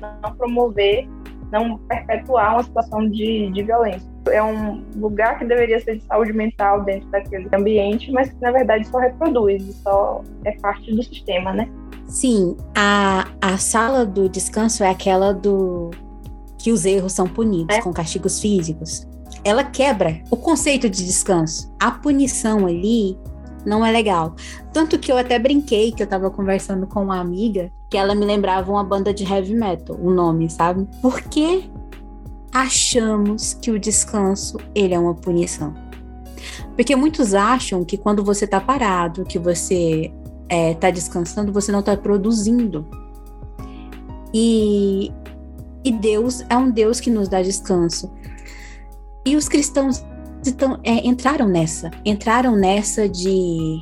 não 0.00 0.34
promover, 0.34 1.08
não 1.50 1.78
perpetuar 1.78 2.54
uma 2.54 2.62
situação 2.62 3.08
de, 3.08 3.50
de 3.50 3.62
violência. 3.62 4.10
É 4.30 4.42
um 4.42 4.84
lugar 4.96 5.38
que 5.38 5.44
deveria 5.44 5.80
ser 5.80 5.96
de 5.96 6.04
saúde 6.04 6.32
mental 6.32 6.82
dentro 6.82 7.08
daquele 7.10 7.48
ambiente, 7.52 8.10
mas 8.12 8.30
que 8.30 8.40
na 8.40 8.52
verdade 8.52 8.86
só 8.86 8.98
reproduz, 8.98 9.62
só 9.82 10.22
é 10.44 10.52
parte 10.60 10.94
do 10.94 11.02
sistema, 11.02 11.52
né? 11.52 11.68
Sim, 12.06 12.56
a, 12.76 13.26
a 13.40 13.56
sala 13.56 14.04
do 14.04 14.28
descanso 14.28 14.84
é 14.84 14.90
aquela 14.90 15.32
do 15.32 15.90
que 16.58 16.70
os 16.70 16.84
erros 16.84 17.12
são 17.12 17.26
punidos 17.26 17.76
é. 17.76 17.82
com 17.82 17.92
castigos 17.92 18.40
físicos. 18.40 19.06
Ela 19.44 19.64
quebra 19.64 20.22
o 20.30 20.36
conceito 20.36 20.88
de 20.88 21.04
descanso. 21.04 21.72
A 21.80 21.90
punição 21.90 22.66
ali 22.66 23.18
não 23.64 23.84
é 23.84 23.90
legal. 23.90 24.34
Tanto 24.72 24.98
que 24.98 25.10
eu 25.10 25.18
até 25.18 25.38
brinquei 25.38 25.92
que 25.92 26.02
eu 26.02 26.06
tava 26.06 26.30
conversando 26.30 26.86
com 26.86 27.02
uma 27.02 27.20
amiga 27.20 27.70
que 27.90 27.96
ela 27.96 28.14
me 28.14 28.24
lembrava 28.24 28.70
uma 28.70 28.84
banda 28.84 29.12
de 29.12 29.24
heavy 29.24 29.54
metal, 29.54 29.96
o 30.00 30.10
nome, 30.10 30.48
sabe? 30.48 30.88
Porque 31.00 31.64
achamos 32.52 33.54
que 33.54 33.70
o 33.70 33.78
descanso 33.78 34.56
ele 34.74 34.94
é 34.94 34.98
uma 34.98 35.14
punição. 35.14 35.74
Porque 36.74 36.96
muitos 36.96 37.34
acham 37.34 37.84
que 37.84 37.96
quando 37.96 38.24
você 38.24 38.46
tá 38.46 38.60
parado, 38.60 39.24
que 39.24 39.38
você 39.38 40.12
é, 40.48 40.74
tá 40.74 40.90
descansando, 40.90 41.52
você 41.52 41.70
não 41.70 41.82
tá 41.82 41.96
produzindo. 41.96 42.86
E, 44.34 45.12
e 45.84 45.92
Deus 45.92 46.44
é 46.48 46.56
um 46.56 46.70
Deus 46.70 47.00
que 47.00 47.10
nos 47.10 47.28
dá 47.28 47.42
descanso. 47.42 48.10
E 49.24 49.36
os 49.36 49.48
cristãos 49.48 50.04
então, 50.46 50.78
é, 50.82 51.06
entraram 51.06 51.48
nessa, 51.48 51.90
entraram 52.04 52.56
nessa 52.56 53.08
de, 53.08 53.78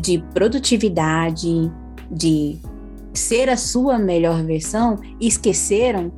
de 0.00 0.18
produtividade, 0.34 1.70
de 2.10 2.58
ser 3.12 3.48
a 3.48 3.56
sua 3.56 3.98
melhor 3.98 4.42
versão 4.42 4.98
e 5.20 5.28
esqueceram 5.28 6.12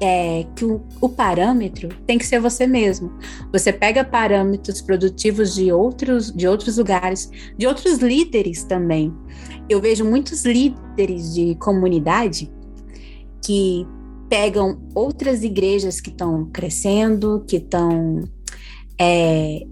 é, 0.00 0.46
que 0.56 0.64
o, 0.64 0.80
o, 0.98 1.08
parâmetro 1.10 1.90
tem 2.06 2.16
que 2.16 2.26
ser 2.26 2.40
você 2.40 2.66
mesmo. 2.66 3.12
Você 3.52 3.70
pega 3.70 4.02
parâmetros 4.02 4.80
produtivos 4.80 5.54
de 5.54 5.70
outros, 5.70 6.32
de 6.32 6.48
outros 6.48 6.78
lugares, 6.78 7.30
de 7.58 7.66
outros 7.66 7.98
líderes 7.98 8.64
também. 8.64 9.12
Eu 9.68 9.78
vejo 9.78 10.02
muitos 10.02 10.46
líderes 10.46 11.34
de 11.34 11.54
comunidade 11.56 12.50
que 13.44 13.86
pegam 14.30 14.80
outras 14.94 15.42
igrejas 15.42 16.00
que 16.00 16.08
estão 16.08 16.48
crescendo, 16.52 17.44
que 17.48 17.56
estão 17.56 18.22
é, 18.96 19.66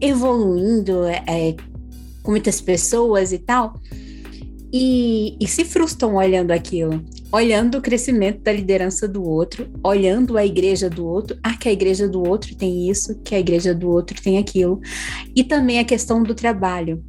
evoluindo 0.00 1.04
é, 1.04 1.56
com 2.22 2.30
muitas 2.30 2.60
pessoas 2.60 3.32
e 3.32 3.38
tal, 3.38 3.74
e, 4.72 5.36
e 5.40 5.48
se 5.48 5.64
frustram 5.64 6.14
olhando 6.14 6.52
aquilo, 6.52 7.02
olhando 7.32 7.78
o 7.78 7.82
crescimento 7.82 8.40
da 8.40 8.52
liderança 8.52 9.08
do 9.08 9.28
outro, 9.28 9.68
olhando 9.82 10.38
a 10.38 10.46
igreja 10.46 10.88
do 10.88 11.04
outro, 11.04 11.36
ah, 11.42 11.56
que 11.56 11.68
a 11.68 11.72
igreja 11.72 12.06
do 12.06 12.22
outro 12.22 12.54
tem 12.54 12.88
isso, 12.88 13.18
que 13.24 13.34
a 13.34 13.40
igreja 13.40 13.74
do 13.74 13.90
outro 13.90 14.22
tem 14.22 14.38
aquilo, 14.38 14.80
e 15.34 15.42
também 15.42 15.80
a 15.80 15.84
questão 15.84 16.22
do 16.22 16.36
trabalho. 16.36 17.02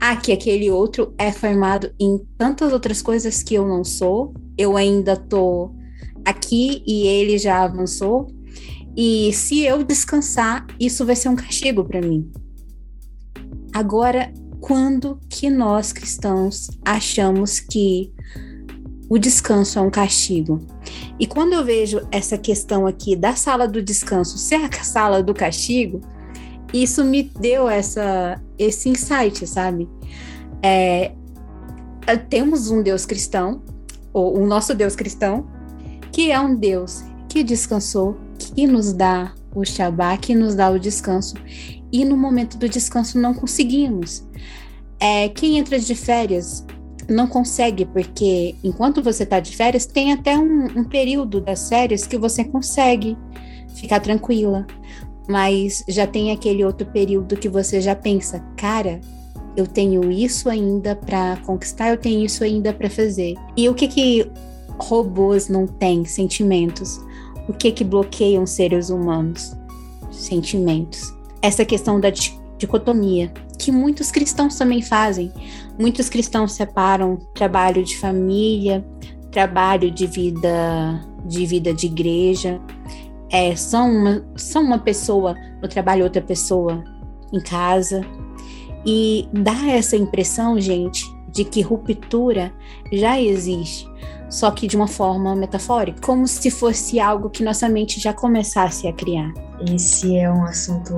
Ah, 0.00 0.16
que 0.16 0.32
aquele 0.32 0.68
outro 0.72 1.14
é 1.16 1.30
formado 1.30 1.92
em 2.00 2.18
tantas 2.36 2.72
outras 2.72 3.00
coisas 3.00 3.44
que 3.44 3.54
eu 3.54 3.68
não 3.68 3.84
sou, 3.84 4.34
eu 4.58 4.76
ainda 4.76 5.16
tô 5.16 5.70
aqui 6.24 6.82
e 6.86 7.06
ele 7.06 7.38
já 7.38 7.62
avançou. 7.64 8.28
E 8.96 9.32
se 9.32 9.60
eu 9.60 9.82
descansar, 9.82 10.66
isso 10.78 11.04
vai 11.06 11.16
ser 11.16 11.28
um 11.28 11.36
castigo 11.36 11.84
para 11.84 12.00
mim. 12.00 12.30
Agora, 13.72 14.32
quando 14.60 15.18
que 15.28 15.48
nós 15.48 15.92
cristãos 15.92 16.68
achamos 16.84 17.58
que 17.58 18.12
o 19.08 19.18
descanso 19.18 19.78
é 19.78 19.82
um 19.82 19.90
castigo? 19.90 20.60
E 21.18 21.26
quando 21.26 21.54
eu 21.54 21.64
vejo 21.64 22.06
essa 22.10 22.36
questão 22.36 22.86
aqui 22.86 23.16
da 23.16 23.34
sala 23.34 23.66
do 23.66 23.82
descanso 23.82 24.38
ser 24.38 24.56
a 24.64 24.84
sala 24.84 25.22
do 25.22 25.32
castigo, 25.32 26.00
isso 26.72 27.04
me 27.04 27.22
deu 27.22 27.68
essa, 27.68 28.40
esse 28.58 28.88
insight, 28.88 29.46
sabe? 29.46 29.88
É, 30.62 31.12
temos 32.30 32.70
um 32.70 32.82
Deus 32.82 33.04
cristão, 33.04 33.62
ou 34.12 34.38
o 34.38 34.46
nosso 34.46 34.74
Deus 34.74 34.94
cristão, 34.94 35.46
que 36.12 36.30
é 36.30 36.38
um 36.38 36.54
Deus 36.54 37.02
que 37.28 37.42
descansou, 37.42 38.16
que 38.38 38.66
nos 38.66 38.92
dá 38.92 39.32
o 39.54 39.64
Shabá, 39.64 40.16
que 40.16 40.34
nos 40.34 40.54
dá 40.54 40.70
o 40.70 40.78
descanso. 40.78 41.34
E 41.90 42.04
no 42.04 42.16
momento 42.16 42.58
do 42.58 42.68
descanso 42.68 43.18
não 43.18 43.34
conseguimos. 43.34 44.26
É, 45.00 45.28
quem 45.30 45.58
entra 45.58 45.78
de 45.78 45.94
férias 45.94 46.64
não 47.08 47.26
consegue, 47.26 47.84
porque 47.86 48.54
enquanto 48.62 49.02
você 49.02 49.24
está 49.24 49.40
de 49.40 49.56
férias, 49.56 49.86
tem 49.86 50.12
até 50.12 50.38
um, 50.38 50.66
um 50.76 50.84
período 50.84 51.40
das 51.40 51.68
férias 51.68 52.06
que 52.06 52.16
você 52.16 52.44
consegue 52.44 53.16
ficar 53.74 54.00
tranquila. 54.00 54.66
Mas 55.28 55.84
já 55.88 56.06
tem 56.06 56.30
aquele 56.30 56.64
outro 56.64 56.86
período 56.86 57.36
que 57.36 57.48
você 57.48 57.80
já 57.80 57.94
pensa, 57.94 58.40
cara, 58.56 59.00
eu 59.56 59.66
tenho 59.66 60.10
isso 60.10 60.48
ainda 60.48 60.96
para 60.96 61.36
conquistar, 61.44 61.90
eu 61.90 61.96
tenho 61.96 62.24
isso 62.24 62.42
ainda 62.42 62.72
para 62.72 62.90
fazer. 62.90 63.34
E 63.56 63.68
o 63.68 63.74
que 63.74 63.86
que 63.86 64.30
robôs 64.78 65.48
não 65.48 65.66
têm 65.66 66.04
sentimentos. 66.04 67.00
O 67.48 67.52
que 67.52 67.72
que 67.72 67.84
bloqueiam 67.84 68.46
seres 68.46 68.90
humanos? 68.90 69.56
Sentimentos. 70.10 71.12
Essa 71.40 71.64
questão 71.64 71.98
da 71.98 72.10
dicotomia, 72.56 73.32
que 73.58 73.72
muitos 73.72 74.10
cristãos 74.10 74.56
também 74.56 74.82
fazem. 74.82 75.32
Muitos 75.78 76.08
cristãos 76.08 76.52
separam 76.52 77.16
trabalho 77.34 77.82
de 77.82 77.96
família, 77.96 78.84
trabalho 79.30 79.90
de 79.90 80.06
vida 80.06 81.00
de 81.24 81.46
vida 81.46 81.72
de 81.72 81.86
igreja. 81.86 82.60
É, 83.30 83.54
são, 83.56 83.90
uma, 83.90 84.24
são 84.36 84.62
uma 84.62 84.78
pessoa 84.78 85.36
no 85.60 85.68
trabalho, 85.68 86.04
outra 86.04 86.20
pessoa 86.20 86.82
em 87.32 87.40
casa. 87.40 88.04
E 88.84 89.28
dá 89.32 89.68
essa 89.68 89.96
impressão, 89.96 90.60
gente, 90.60 91.04
de 91.28 91.44
que 91.44 91.62
ruptura 91.62 92.52
já 92.92 93.20
existe 93.20 93.88
só 94.32 94.50
que 94.50 94.66
de 94.66 94.76
uma 94.76 94.88
forma 94.88 95.36
metafórica, 95.36 96.00
como 96.00 96.26
se 96.26 96.50
fosse 96.50 96.98
algo 96.98 97.28
que 97.28 97.44
nossa 97.44 97.68
mente 97.68 98.00
já 98.00 98.14
começasse 98.14 98.88
a 98.88 98.92
criar. 98.92 99.30
Esse 99.70 100.16
é 100.16 100.32
um 100.32 100.44
assunto 100.44 100.94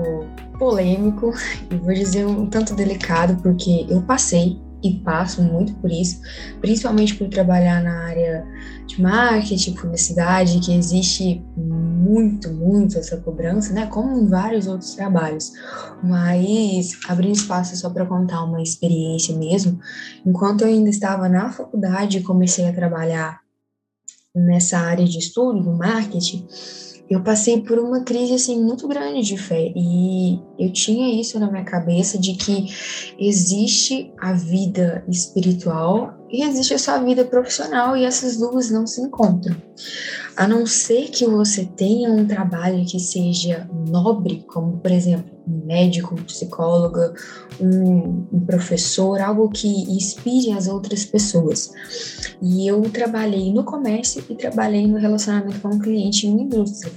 polêmico 0.56 1.34
e 1.68 1.76
vou 1.76 1.92
dizer 1.92 2.24
um 2.24 2.46
tanto 2.46 2.74
delicado, 2.74 3.36
porque 3.42 3.86
eu 3.90 4.00
passei 4.02 4.56
e 4.84 5.00
passo 5.00 5.42
muito 5.42 5.72
por 5.76 5.90
isso, 5.90 6.20
principalmente 6.60 7.14
por 7.14 7.26
trabalhar 7.28 7.82
na 7.82 8.04
área 8.04 8.46
de 8.86 9.00
marketing, 9.00 9.72
publicidade, 9.72 10.60
que 10.60 10.76
existe 10.76 11.42
muito, 11.56 12.52
muito 12.52 12.98
essa 12.98 13.16
cobrança, 13.16 13.72
né? 13.72 13.86
Como 13.86 14.18
em 14.18 14.28
vários 14.28 14.66
outros 14.66 14.94
trabalhos. 14.94 15.52
Mas 16.02 16.98
abrindo 17.08 17.34
espaço 17.34 17.74
só 17.76 17.88
para 17.88 18.04
contar 18.04 18.44
uma 18.44 18.62
experiência 18.62 19.34
mesmo, 19.36 19.80
enquanto 20.24 20.62
eu 20.62 20.68
ainda 20.68 20.90
estava 20.90 21.28
na 21.28 21.50
faculdade 21.50 22.18
e 22.18 22.22
comecei 22.22 22.68
a 22.68 22.72
trabalhar 22.72 23.40
nessa 24.34 24.78
área 24.78 25.04
de 25.06 25.18
estudo, 25.18 25.62
no 25.62 25.78
marketing, 25.78 26.46
eu 27.08 27.22
passei 27.22 27.60
por 27.60 27.78
uma 27.78 28.02
crise 28.02 28.34
assim 28.34 28.62
muito 28.62 28.88
grande 28.88 29.20
de 29.22 29.36
fé 29.36 29.72
e 29.76 30.40
eu 30.58 30.72
tinha 30.72 31.20
isso 31.20 31.38
na 31.38 31.50
minha 31.50 31.64
cabeça 31.64 32.18
de 32.18 32.34
que 32.34 32.66
existe 33.18 34.12
a 34.18 34.32
vida 34.32 35.04
espiritual 35.08 36.14
e 36.30 36.42
existe 36.42 36.74
a 36.74 36.78
sua 36.78 36.98
vida 36.98 37.24
profissional 37.24 37.96
e 37.96 38.04
essas 38.04 38.36
duas 38.36 38.70
não 38.70 38.86
se 38.86 39.00
encontram. 39.00 39.54
A 40.36 40.48
não 40.48 40.66
ser 40.66 41.10
que 41.10 41.26
você 41.26 41.64
tenha 41.64 42.10
um 42.10 42.26
trabalho 42.26 42.84
que 42.84 42.98
seja 42.98 43.68
nobre, 43.88 44.44
como 44.48 44.78
por 44.78 44.90
exemplo 44.90 45.33
um 45.46 45.66
médico, 45.66 46.14
um 46.14 46.24
psicóloga, 46.24 47.14
um, 47.60 48.26
um, 48.32 48.40
professor, 48.40 49.20
algo 49.20 49.48
que 49.48 49.68
inspire 49.68 50.52
as 50.52 50.66
outras 50.68 51.04
pessoas. 51.04 51.70
E 52.40 52.66
eu 52.66 52.80
trabalhei 52.90 53.52
no 53.52 53.64
comércio 53.64 54.24
e 54.28 54.34
trabalhei 54.34 54.86
no 54.86 54.98
relacionamento 54.98 55.60
com 55.60 55.68
o 55.68 55.78
cliente 55.78 56.26
em 56.26 56.30
uma 56.30 56.42
indústria. 56.42 56.92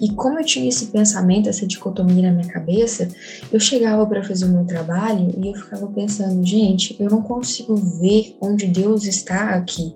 E 0.00 0.10
como 0.10 0.38
eu 0.38 0.44
tinha 0.44 0.68
esse 0.68 0.86
pensamento, 0.86 1.48
essa 1.48 1.66
dicotomia 1.66 2.30
na 2.30 2.32
minha 2.32 2.52
cabeça, 2.52 3.08
eu 3.52 3.60
chegava 3.60 4.04
para 4.06 4.22
fazer 4.22 4.46
o 4.46 4.48
meu 4.48 4.64
trabalho 4.64 5.32
e 5.38 5.48
eu 5.48 5.54
ficava 5.54 5.86
pensando, 5.88 6.44
gente, 6.44 6.96
eu 6.98 7.08
não 7.08 7.22
consigo 7.22 7.76
ver 7.76 8.36
onde 8.40 8.66
Deus 8.66 9.04
está 9.04 9.50
aqui. 9.50 9.94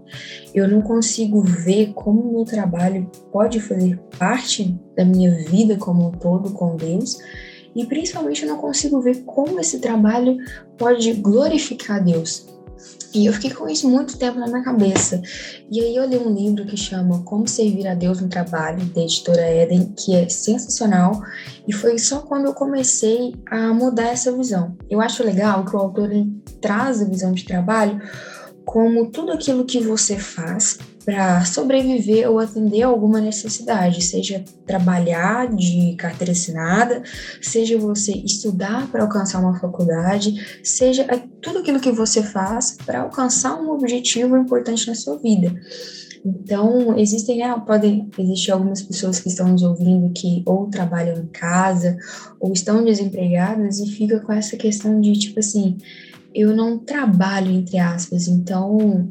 Eu 0.54 0.68
não 0.68 0.80
consigo 0.80 1.40
ver 1.40 1.92
como 1.92 2.20
o 2.20 2.32
meu 2.32 2.44
trabalho 2.44 3.10
pode 3.32 3.60
fazer 3.60 3.98
parte 4.18 4.78
da 4.96 5.04
minha 5.04 5.30
vida 5.44 5.76
como 5.76 6.08
um 6.08 6.12
todo 6.12 6.52
com 6.52 6.76
Deus 6.76 7.18
e 7.76 7.84
principalmente 7.84 8.42
eu 8.42 8.48
não 8.48 8.56
consigo 8.56 9.00
ver 9.00 9.22
como 9.24 9.60
esse 9.60 9.78
trabalho 9.78 10.38
pode 10.78 11.12
glorificar 11.12 12.02
Deus. 12.02 12.46
E 13.14 13.26
eu 13.26 13.32
fiquei 13.32 13.50
com 13.50 13.68
isso 13.68 13.88
muito 13.88 14.18
tempo 14.18 14.38
na 14.38 14.46
minha 14.46 14.62
cabeça. 14.62 15.22
E 15.70 15.80
aí 15.80 15.96
eu 15.96 16.04
li 16.04 16.16
um 16.16 16.34
livro 16.34 16.66
que 16.66 16.76
chama 16.76 17.22
Como 17.22 17.48
Servir 17.48 17.86
a 17.86 17.94
Deus 17.94 18.20
no 18.20 18.28
Trabalho, 18.28 18.84
da 18.86 19.00
editora 19.00 19.50
Eden, 19.50 19.94
que 19.96 20.14
é 20.14 20.28
sensacional. 20.28 21.22
E 21.66 21.72
foi 21.72 21.98
só 21.98 22.20
quando 22.20 22.46
eu 22.46 22.54
comecei 22.54 23.34
a 23.50 23.72
mudar 23.72 24.08
essa 24.08 24.30
visão. 24.32 24.76
Eu 24.90 25.00
acho 25.00 25.24
legal 25.24 25.64
que 25.64 25.74
o 25.74 25.78
autor 25.78 26.10
traz 26.60 27.00
a 27.00 27.06
visão 27.06 27.32
de 27.32 27.44
trabalho 27.44 28.00
como 28.64 29.10
tudo 29.10 29.32
aquilo 29.32 29.64
que 29.64 29.80
você 29.80 30.18
faz 30.18 30.78
para 31.06 31.44
sobreviver 31.44 32.28
ou 32.28 32.40
atender 32.40 32.82
alguma 32.82 33.20
necessidade, 33.20 34.02
seja 34.02 34.44
trabalhar 34.66 35.46
de 35.54 35.94
carteira 35.96 36.32
assinada, 36.32 37.00
seja 37.40 37.78
você 37.78 38.10
estudar 38.10 38.90
para 38.90 39.04
alcançar 39.04 39.38
uma 39.38 39.56
faculdade, 39.56 40.60
seja 40.64 41.06
tudo 41.40 41.60
aquilo 41.60 41.78
que 41.78 41.92
você 41.92 42.24
faz 42.24 42.76
para 42.84 43.02
alcançar 43.02 43.54
um 43.54 43.70
objetivo 43.70 44.36
importante 44.36 44.88
na 44.88 44.96
sua 44.96 45.16
vida. 45.16 45.54
Então, 46.24 46.98
existem, 46.98 47.40
ah, 47.44 47.56
podem 47.56 48.10
existir 48.18 48.50
algumas 48.50 48.82
pessoas 48.82 49.20
que 49.20 49.28
estão 49.28 49.46
nos 49.46 49.62
ouvindo 49.62 50.12
que 50.12 50.42
ou 50.44 50.66
trabalham 50.66 51.18
em 51.18 51.26
casa 51.26 51.96
ou 52.40 52.52
estão 52.52 52.84
desempregadas 52.84 53.78
e 53.78 53.86
fica 53.86 54.18
com 54.18 54.32
essa 54.32 54.56
questão 54.56 55.00
de 55.00 55.12
tipo 55.12 55.38
assim, 55.38 55.78
eu 56.34 56.54
não 56.54 56.80
trabalho, 56.80 57.52
entre 57.52 57.78
aspas, 57.78 58.26
então 58.26 59.08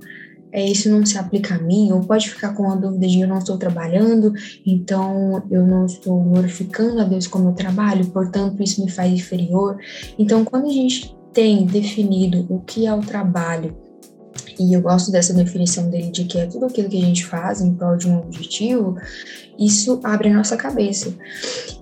é, 0.56 0.66
isso 0.66 0.90
não 0.90 1.06
se 1.06 1.18
aplica 1.18 1.56
a 1.56 1.58
mim, 1.60 1.92
ou 1.92 2.00
pode 2.00 2.30
ficar 2.30 2.54
com 2.54 2.72
a 2.72 2.76
dúvida 2.76 3.06
de 3.06 3.20
eu 3.20 3.28
não 3.28 3.40
estou 3.40 3.58
trabalhando, 3.58 4.34
então 4.66 5.44
eu 5.52 5.68
não 5.68 5.86
estou 5.86 6.24
glorificando 6.24 7.02
a 7.02 7.04
Deus 7.04 7.28
como 7.28 7.50
eu 7.50 7.54
trabalho, 7.54 8.06
portanto 8.06 8.64
isso 8.64 8.82
me 8.82 8.90
faz 8.90 9.12
inferior. 9.12 9.78
Então, 10.18 10.46
quando 10.46 10.68
a 10.68 10.72
gente 10.72 11.14
tem 11.34 11.66
definido 11.66 12.46
o 12.50 12.62
que 12.62 12.88
é 12.88 12.94
o 12.94 13.02
trabalho 13.02 13.76
e 14.58 14.74
eu 14.74 14.82
gosto 14.82 15.12
dessa 15.12 15.34
definição 15.34 15.90
dele 15.90 16.10
de 16.10 16.24
que 16.24 16.38
é 16.38 16.46
tudo 16.46 16.68
aquilo 16.68 16.88
que 16.88 16.98
a 16.98 17.06
gente 17.06 17.26
faz 17.26 17.60
em 17.60 17.74
prol 17.74 17.98
de 17.98 18.08
um 18.08 18.20
objetivo, 18.20 18.96
isso 19.60 20.00
abre 20.04 20.30
a 20.30 20.34
nossa 20.34 20.58
cabeça. 20.58 21.14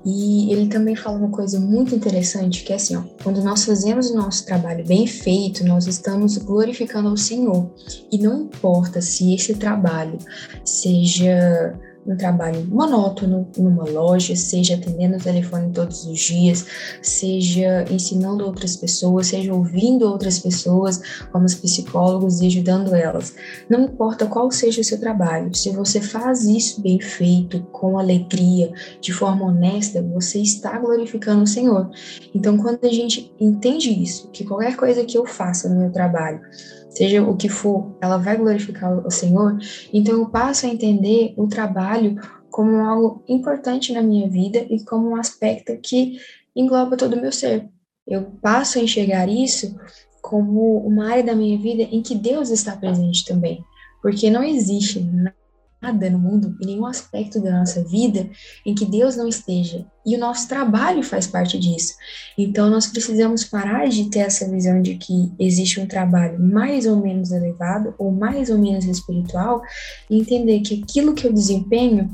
E 0.05 0.51
ele 0.51 0.67
também 0.67 0.95
fala 0.95 1.17
uma 1.17 1.30
coisa 1.30 1.59
muito 1.59 1.95
interessante, 1.95 2.63
que 2.63 2.74
é 2.74 2.76
assim, 2.76 2.95
ó, 2.95 3.03
quando 3.24 3.41
nós 3.41 3.63
fazemos 3.65 4.09
o 4.09 4.15
nosso 4.15 4.45
trabalho 4.45 4.86
bem 4.86 5.07
feito, 5.07 5.63
nós 5.65 5.88
estamos 5.88 6.38
glorificando 6.38 7.09
ao 7.09 7.17
Senhor. 7.17 7.69
E 8.11 8.17
não 8.17 8.41
importa 8.43 9.01
se 9.01 9.34
esse 9.34 9.55
trabalho 9.55 10.17
seja 10.65 11.74
um 12.05 12.15
trabalho 12.15 12.65
monótono 12.67 13.47
numa 13.57 13.83
loja, 13.83 14.35
seja 14.35 14.75
atendendo 14.75 15.17
o 15.17 15.21
telefone 15.21 15.71
todos 15.71 16.05
os 16.05 16.19
dias, 16.19 16.65
seja 17.01 17.85
ensinando 17.89 18.45
outras 18.45 18.75
pessoas, 18.75 19.27
seja 19.27 19.53
ouvindo 19.53 20.07
outras 20.07 20.39
pessoas, 20.39 21.01
como 21.31 21.45
os 21.45 21.55
psicólogos 21.55 22.41
e 22.41 22.47
ajudando 22.47 22.93
elas. 22.93 23.35
Não 23.69 23.85
importa 23.85 24.25
qual 24.25 24.51
seja 24.51 24.81
o 24.81 24.83
seu 24.83 24.99
trabalho, 24.99 25.53
se 25.55 25.69
você 25.69 26.01
faz 26.01 26.43
isso 26.43 26.81
bem 26.81 26.99
feito, 26.99 27.61
com 27.71 27.97
alegria, 27.97 28.71
de 28.99 29.13
forma 29.13 29.45
honesta, 29.45 30.01
você 30.01 30.39
está 30.39 30.77
glorificando 30.77 31.43
o 31.43 31.47
Senhor. 31.47 31.89
Então, 32.33 32.57
quando 32.57 32.83
a 32.83 32.89
gente 32.89 33.33
entende 33.39 33.89
isso, 33.89 34.29
que 34.31 34.43
qualquer 34.43 34.75
coisa 34.75 35.03
que 35.03 35.17
eu 35.17 35.25
faça 35.25 35.69
no 35.69 35.79
meu 35.79 35.91
trabalho, 35.91 36.41
seja 36.93 37.23
o 37.23 37.35
que 37.35 37.49
for, 37.49 37.97
ela 38.01 38.17
vai 38.17 38.37
glorificar 38.37 39.05
o 39.05 39.11
Senhor, 39.11 39.57
então 39.91 40.19
eu 40.19 40.29
passo 40.29 40.65
a 40.65 40.69
entender 40.69 41.33
o 41.37 41.47
trabalho 41.47 42.15
como 42.49 42.77
algo 42.77 43.23
importante 43.27 43.91
na 43.91 44.01
minha 44.01 44.29
vida 44.29 44.59
e 44.69 44.83
como 44.85 45.09
um 45.09 45.15
aspecto 45.15 45.75
que 45.81 46.19
engloba 46.55 46.95
todo 46.95 47.13
o 47.13 47.21
meu 47.21 47.31
ser. 47.31 47.67
Eu 48.05 48.23
passo 48.41 48.77
a 48.77 48.81
enxergar 48.81 49.27
isso 49.27 49.75
como 50.21 50.77
uma 50.77 51.09
área 51.09 51.23
da 51.23 51.35
minha 51.35 51.57
vida 51.57 51.83
em 51.83 52.01
que 52.01 52.15
Deus 52.15 52.49
está 52.49 52.75
presente 52.75 53.25
também, 53.25 53.63
porque 54.01 54.29
não 54.29 54.43
existe 54.43 54.99
nada 55.84 56.09
no 56.09 56.17
mundo, 56.17 56.55
em 56.61 56.65
nenhum 56.65 56.86
aspecto 56.86 57.41
da 57.41 57.59
nossa 57.59 57.84
vida, 57.84 58.29
em 58.65 58.73
que 58.73 58.86
Deus 58.86 59.17
não 59.17 59.27
esteja. 59.27 59.86
E 60.05 60.15
o 60.15 60.19
nosso 60.19 60.47
trabalho 60.47 61.03
faz 61.03 61.27
parte 61.27 61.59
disso. 61.59 61.93
Então, 62.38 62.69
nós 62.69 62.88
precisamos 62.88 63.43
parar 63.43 63.88
de 63.88 64.09
ter 64.09 64.19
essa 64.19 64.49
visão 64.49 64.81
de 64.81 64.95
que 64.95 65.31
existe 65.38 65.79
um 65.79 65.86
trabalho 65.86 66.39
mais 66.39 66.86
ou 66.86 66.97
menos 66.97 67.31
elevado 67.31 67.93
ou 67.97 68.11
mais 68.11 68.49
ou 68.49 68.57
menos 68.57 68.86
espiritual 68.86 69.61
e 70.09 70.19
entender 70.19 70.61
que 70.61 70.81
aquilo 70.84 71.13
que 71.13 71.27
eu 71.27 71.34
desempenho 71.34 72.09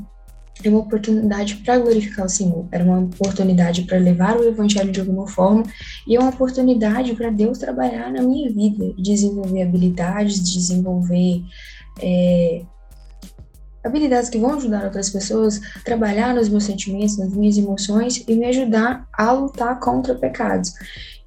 é 0.62 0.68
uma 0.68 0.80
oportunidade 0.80 1.56
para 1.56 1.78
glorificar 1.78 2.26
o 2.26 2.28
Senhor, 2.28 2.68
era 2.70 2.84
uma 2.84 2.98
oportunidade 2.98 3.82
para 3.82 3.96
levar 3.96 4.36
o 4.36 4.46
Evangelho 4.46 4.92
de 4.92 5.00
alguma 5.00 5.26
forma 5.26 5.62
e 6.06 6.16
é 6.16 6.20
uma 6.20 6.28
oportunidade 6.28 7.14
para 7.14 7.30
Deus 7.30 7.56
trabalhar 7.56 8.12
na 8.12 8.22
minha 8.22 8.50
vida, 8.52 8.92
desenvolver 8.98 9.62
habilidades, 9.62 10.38
desenvolver 10.42 11.42
é, 12.02 12.62
habilidades 13.84 14.28
que 14.28 14.38
vão 14.38 14.54
ajudar 14.54 14.84
outras 14.84 15.10
pessoas 15.10 15.60
a 15.76 15.80
trabalhar 15.80 16.34
nos 16.34 16.48
meus 16.48 16.64
sentimentos, 16.64 17.18
nas 17.18 17.32
minhas 17.32 17.56
emoções 17.56 18.24
e 18.26 18.34
me 18.34 18.46
ajudar 18.46 19.06
a 19.12 19.32
lutar 19.32 19.78
contra 19.80 20.14
pecados. 20.14 20.72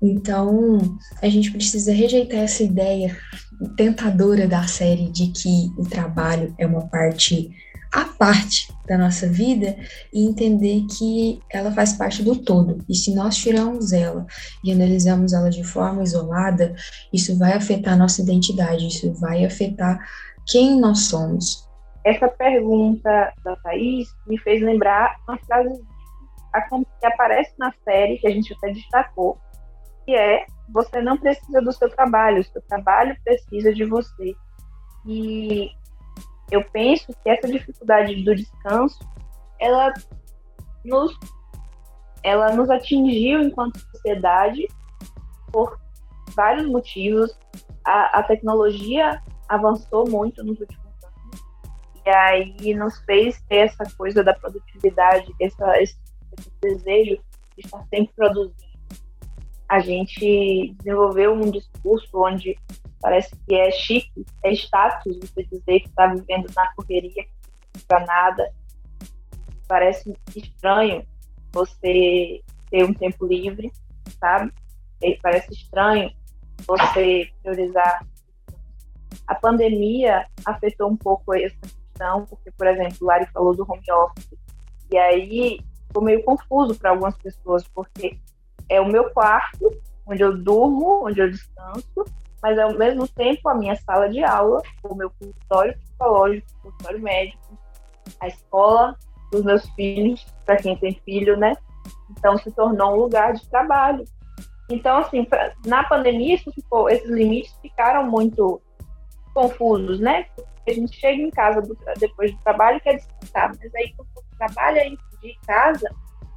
Então, 0.01 0.79
a 1.21 1.29
gente 1.29 1.51
precisa 1.51 1.93
rejeitar 1.93 2.39
essa 2.39 2.63
ideia 2.63 3.15
tentadora 3.77 4.47
da 4.47 4.67
série 4.67 5.09
de 5.09 5.27
que 5.27 5.71
o 5.77 5.83
trabalho 5.83 6.53
é 6.57 6.65
uma 6.65 6.87
parte 6.87 7.51
à 7.93 8.05
parte 8.05 8.73
da 8.87 8.97
nossa 8.97 9.27
vida 9.27 9.77
e 10.11 10.25
entender 10.25 10.83
que 10.87 11.39
ela 11.49 11.71
faz 11.71 11.93
parte 11.93 12.23
do 12.23 12.35
todo. 12.35 12.83
E 12.89 12.95
se 12.95 13.13
nós 13.13 13.37
tiramos 13.37 13.93
ela 13.93 14.25
e 14.63 14.71
analisamos 14.71 15.31
ela 15.31 15.49
de 15.49 15.63
forma 15.63 16.03
isolada, 16.03 16.75
isso 17.13 17.37
vai 17.37 17.53
afetar 17.53 17.93
a 17.93 17.97
nossa 17.97 18.21
identidade, 18.21 18.87
isso 18.87 19.13
vai 19.13 19.45
afetar 19.45 19.99
quem 20.45 20.79
nós 20.79 21.01
somos. 21.01 21.67
Essa 22.03 22.27
pergunta 22.27 23.33
da 23.43 23.55
Thaís 23.57 24.13
me 24.27 24.37
fez 24.37 24.61
lembrar 24.61 25.17
uma 25.27 25.37
frase 25.37 25.81
que 26.99 27.05
aparece 27.05 27.53
na 27.57 27.73
série, 27.83 28.17
que 28.17 28.27
a 28.27 28.31
gente 28.31 28.53
até 28.53 28.71
destacou, 28.71 29.37
que 30.05 30.15
é 30.15 30.45
você 30.69 31.01
não 31.01 31.17
precisa 31.17 31.61
do 31.61 31.71
seu 31.71 31.89
trabalho, 31.89 32.41
o 32.41 32.43
seu 32.43 32.61
trabalho 32.63 33.17
precisa 33.23 33.73
de 33.73 33.85
você. 33.85 34.35
E 35.05 35.69
eu 36.51 36.63
penso 36.71 37.07
que 37.23 37.29
essa 37.29 37.47
dificuldade 37.47 38.23
do 38.23 38.35
descanso, 38.35 38.99
ela 39.59 39.93
nos, 40.83 41.17
ela 42.21 42.53
nos 42.53 42.69
atingiu 42.69 43.41
enquanto 43.41 43.79
sociedade 43.79 44.67
por 45.51 45.79
vários 46.35 46.67
motivos. 46.67 47.37
A, 47.85 48.19
a 48.19 48.23
tecnologia 48.23 49.21
avançou 49.49 50.07
muito 50.09 50.43
nos 50.43 50.59
últimos 50.59 50.82
e 52.05 52.09
aí 52.09 52.73
nos 52.73 52.99
fez 53.05 53.41
ter 53.43 53.67
essa 53.67 53.85
coisa 53.97 54.23
da 54.23 54.33
produtividade, 54.33 55.33
essa, 55.39 55.81
esse, 55.81 55.97
esse 56.37 56.51
desejo 56.61 57.21
de 57.55 57.65
estar 57.65 57.83
sempre 57.89 58.13
produzindo. 58.15 58.55
a 59.69 59.79
gente 59.79 60.75
desenvolveu 60.77 61.33
um 61.33 61.49
discurso 61.49 62.09
onde 62.13 62.57
parece 63.01 63.35
que 63.47 63.55
é 63.55 63.71
chique, 63.71 64.25
é 64.43 64.51
status 64.53 65.17
você 65.17 65.43
dizer 65.43 65.79
que 65.81 65.87
está 65.87 66.07
vivendo 66.07 66.49
na 66.55 66.73
correria, 66.73 67.25
para 67.87 68.05
nada. 68.05 68.53
Parece 69.67 70.13
estranho 70.35 71.05
você 71.51 72.41
ter 72.69 72.83
um 72.83 72.93
tempo 72.93 73.25
livre, 73.25 73.71
sabe? 74.19 74.51
E 75.01 75.17
parece 75.21 75.53
estranho 75.53 76.11
você 76.65 77.29
priorizar. 77.41 78.05
A 79.27 79.35
pandemia 79.35 80.25
afetou 80.45 80.89
um 80.89 80.97
pouco 80.97 81.33
essa 81.33 81.55
questão, 81.93 82.25
porque, 82.25 82.51
por 82.51 82.67
exemplo, 82.67 82.97
o 83.01 83.05
Lari 83.05 83.27
falou 83.27 83.55
do 83.55 83.63
home 83.63 83.91
office, 83.91 84.33
e 84.91 84.97
aí 84.97 85.59
ficou 85.87 86.03
meio 86.03 86.23
confuso 86.23 86.77
para 86.77 86.89
algumas 86.89 87.15
pessoas, 87.17 87.67
porque 87.67 88.19
é 88.69 88.81
o 88.81 88.87
meu 88.87 89.11
quarto, 89.11 89.71
onde 90.05 90.21
eu 90.21 90.35
durmo, 90.35 91.05
onde 91.05 91.21
eu 91.21 91.29
descanso, 91.29 92.03
mas 92.41 92.59
ao 92.59 92.73
mesmo 92.73 93.07
tempo 93.07 93.47
a 93.47 93.55
minha 93.55 93.75
sala 93.75 94.09
de 94.09 94.23
aula, 94.23 94.61
o 94.83 94.95
meu 94.95 95.09
consultório 95.11 95.77
psicológico, 95.77 96.47
consultório 96.61 97.01
médico, 97.01 97.57
a 98.19 98.27
escola 98.27 98.97
dos 99.31 99.43
meus 99.43 99.67
filhos, 99.71 100.25
para 100.45 100.57
quem 100.57 100.77
tem 100.77 100.99
filho, 101.05 101.37
né? 101.37 101.55
Então 102.11 102.37
se 102.37 102.51
tornou 102.51 102.93
um 102.93 102.97
lugar 102.97 103.33
de 103.33 103.47
trabalho. 103.49 104.03
Então, 104.69 104.97
assim, 104.97 105.23
pra, 105.23 105.53
na 105.65 105.83
pandemia, 105.83 106.37
ficou, 106.37 106.89
esses 106.89 107.09
limites 107.09 107.53
ficaram 107.61 108.09
muito 108.09 108.61
confusos, 109.33 109.99
né? 109.99 110.25
A 110.67 110.73
gente 110.73 110.97
chega 110.99 111.21
em 111.21 111.29
casa 111.29 111.61
do, 111.61 111.77
depois 111.99 112.31
do 112.31 112.39
trabalho 112.39 112.77
e 112.77 112.81
quer 112.81 112.95
descansar, 112.95 113.51
mas 113.59 113.75
aí 113.75 113.93
quando 113.95 114.09
trabalha 114.37 114.89
de 115.21 115.37
casa, 115.45 115.89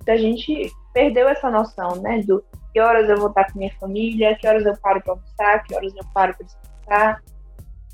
a 0.09 0.17
gente 0.17 0.71
perdeu 0.93 1.29
essa 1.29 1.51
noção, 1.51 1.97
né? 1.97 2.23
Do 2.23 2.45
que 2.73 2.81
horas 2.81 3.09
eu 3.09 3.17
vou 3.17 3.29
estar 3.29 3.51
com 3.51 3.59
minha 3.59 3.75
família, 3.79 4.37
que 4.37 4.47
horas 4.47 4.65
eu 4.65 4.77
paro 4.79 5.03
para 5.03 5.15
almoçar, 5.15 5.63
que 5.65 5.75
horas 5.75 5.95
eu 5.95 6.05
paro 6.13 6.35
para 6.37 6.47
descansar. 6.47 7.23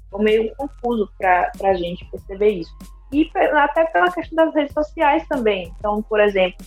Ficou 0.04 0.22
meio 0.22 0.54
confuso 0.56 1.08
para 1.18 1.50
a 1.64 1.74
gente 1.74 2.04
perceber 2.10 2.50
isso. 2.50 2.76
E 3.12 3.30
até 3.56 3.86
pela 3.86 4.10
questão 4.10 4.44
das 4.44 4.54
redes 4.54 4.72
sociais 4.72 5.26
também. 5.28 5.72
Então, 5.78 6.02
por 6.02 6.20
exemplo, 6.20 6.66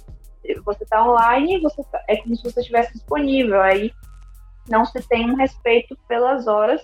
você 0.63 0.83
está 0.83 1.03
online, 1.03 1.59
você 1.59 1.83
tá, 1.85 2.03
é 2.07 2.17
como 2.17 2.35
se 2.35 2.43
você 2.43 2.59
estivesse 2.59 2.93
disponível. 2.93 3.61
Aí 3.61 3.91
não 4.69 4.85
se 4.85 5.01
tem 5.07 5.29
um 5.29 5.35
respeito 5.35 5.97
pelas 6.07 6.47
horas, 6.47 6.81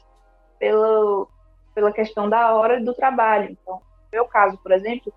pelo, 0.60 1.28
pela 1.74 1.92
questão 1.92 2.30
da 2.30 2.54
hora 2.54 2.82
do 2.82 2.94
trabalho. 2.94 3.50
Então, 3.52 3.76
no 3.76 4.10
meu 4.12 4.26
caso, 4.26 4.58
por 4.58 4.72
exemplo, 4.72 5.14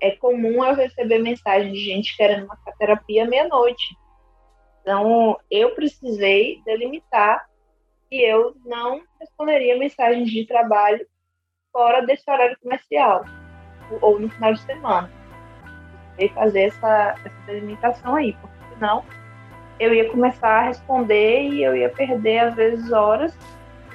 é 0.00 0.12
comum 0.12 0.64
eu 0.64 0.74
receber 0.74 1.18
mensagem 1.18 1.72
de 1.72 1.78
gente 1.78 2.16
querendo 2.16 2.44
uma 2.44 2.58
terapia 2.78 3.26
meia-noite. 3.26 3.96
Então, 4.82 5.38
eu 5.50 5.74
precisei 5.74 6.60
delimitar 6.64 7.46
que 8.10 8.20
eu 8.22 8.54
não 8.66 9.02
responderia 9.18 9.78
mensagens 9.78 10.30
de 10.30 10.46
trabalho 10.46 11.06
fora 11.72 12.02
desse 12.02 12.30
horário 12.30 12.56
comercial 12.60 13.24
ou 14.00 14.20
no 14.20 14.28
final 14.28 14.52
de 14.52 14.60
semana. 14.60 15.10
Precisei 16.16 16.28
fazer 16.34 16.60
essa, 16.64 17.14
essa 17.24 17.46
delimitação 17.46 18.14
aí, 18.14 18.34
porque 18.34 18.74
senão 18.74 19.04
eu 19.80 19.92
ia 19.92 20.08
começar 20.10 20.60
a 20.60 20.62
responder 20.68 21.42
e 21.48 21.64
eu 21.64 21.74
ia 21.74 21.88
perder, 21.88 22.38
às 22.40 22.54
vezes, 22.54 22.92
horas 22.92 23.36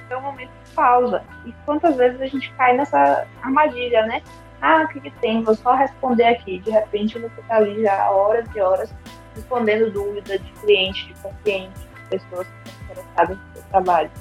no 0.10 0.22
momento 0.22 0.59
pausa. 0.76 1.24
E 1.46 1.54
quantas 1.66 1.96
vezes 1.96 2.22
a 2.22 2.28
gente 2.28 2.52
cai 2.54 2.76
nessa 2.76 3.26
armadilha, 3.42 4.06
né? 4.06 4.22
Ah, 4.62 4.84
o 4.84 4.88
que, 4.90 5.00
que 5.00 5.12
tem? 5.20 5.44
Vou 5.44 5.56
só 5.56 5.74
responder 5.74 6.26
aqui. 6.26 6.60
De 6.60 6.72
repente 6.72 7.18
você 7.18 7.40
está 7.40 7.58
ali 7.58 7.82
já 7.82 8.10
horas 8.10 8.46
e 8.54 8.60
horas 8.60 8.94
respondendo 9.36 9.92
dúvidas 9.92 10.42
de 10.42 10.52
cliente, 10.54 11.08
de 11.08 11.14
paciente, 11.22 11.80
de 11.80 12.10
pessoas 12.10 12.48
que 12.48 12.70
estão 12.70 12.84
interessadas 12.84 13.38
no 13.38 13.54
seu 13.54 13.64
trabalho. 13.70 14.12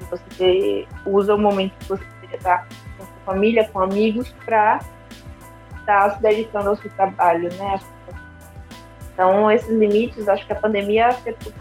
E 0.00 0.04
você 0.04 0.88
usa 1.06 1.34
o 1.34 1.38
momento 1.38 1.72
que 1.78 1.88
você 1.88 2.04
deveria 2.04 2.36
estar 2.36 2.68
com 2.98 3.04
sua 3.04 3.16
família, 3.26 3.68
com 3.68 3.80
amigos, 3.80 4.34
para 4.44 4.80
estar 5.80 6.16
se 6.16 6.22
dedicando 6.22 6.70
ao 6.70 6.76
seu 6.76 6.90
trabalho, 6.92 7.52
né? 7.54 7.80
Então, 9.12 9.50
esses 9.50 9.68
limites, 9.68 10.28
acho 10.28 10.46
que 10.46 10.52
a 10.52 10.56
pandemia 10.56 11.08
afetou 11.08 11.52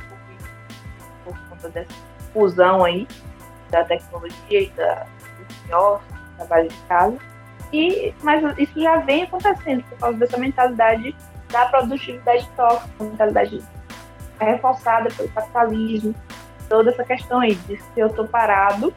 por 1.24 1.38
conta 1.50 1.70
dessa 1.70 1.94
fusão 2.34 2.84
aí 2.84 3.08
da 3.74 3.84
tecnologia 3.84 4.62
e 4.62 4.70
da, 4.70 5.06
do 5.68 5.76
office, 5.76 6.08
do 6.08 6.36
trabalho 6.38 6.70
de 6.70 6.78
casa 6.88 7.18
e, 7.74 8.14
mas 8.22 8.58
isso 8.60 8.80
já 8.80 8.98
vem 8.98 9.24
acontecendo 9.24 9.84
por 9.86 9.98
causa 9.98 10.18
dessa 10.20 10.38
mentalidade 10.38 11.16
da 11.52 11.66
produtividade 11.66 12.48
tóxica, 12.56 13.04
mentalidade 13.04 13.64
reforçada 14.40 15.10
pelo 15.10 15.30
capitalismo, 15.30 16.14
toda 16.70 16.92
essa 16.92 17.04
questão 17.04 17.40
aí 17.40 17.56
de 17.56 17.78
se 17.78 18.00
eu 18.00 18.08
estou 18.08 18.28
parado, 18.28 18.94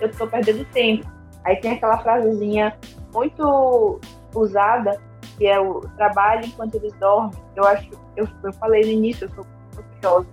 eu 0.00 0.08
estou 0.08 0.26
perdendo 0.26 0.64
tempo. 0.72 1.06
Aí 1.44 1.56
tem 1.56 1.72
aquela 1.72 1.98
frasezinha 1.98 2.76
muito 3.12 4.00
usada 4.34 5.00
que 5.38 5.46
é 5.46 5.60
o 5.60 5.80
trabalho 5.96 6.46
enquanto 6.46 6.74
eles 6.76 6.92
dormem. 6.94 7.32
Eu 7.54 7.64
acho, 7.64 7.90
eu, 8.16 8.28
eu 8.42 8.52
falei 8.54 8.82
no 8.82 8.90
início, 8.90 9.26
eu 9.26 9.34
sou, 9.34 9.46
sou 9.72 9.84
curiosa. 9.84 10.26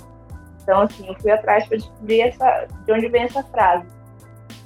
Então, 0.64 0.82
assim, 0.82 1.07
eu 1.07 1.16
fui 1.20 1.30
atrás 1.30 1.68
para 1.68 1.78
descobrir 1.78 2.22
essa, 2.22 2.68
de 2.86 2.91
onde 2.91 3.07
vem 3.09 3.24
essa 3.24 3.43
frase. 3.43 3.86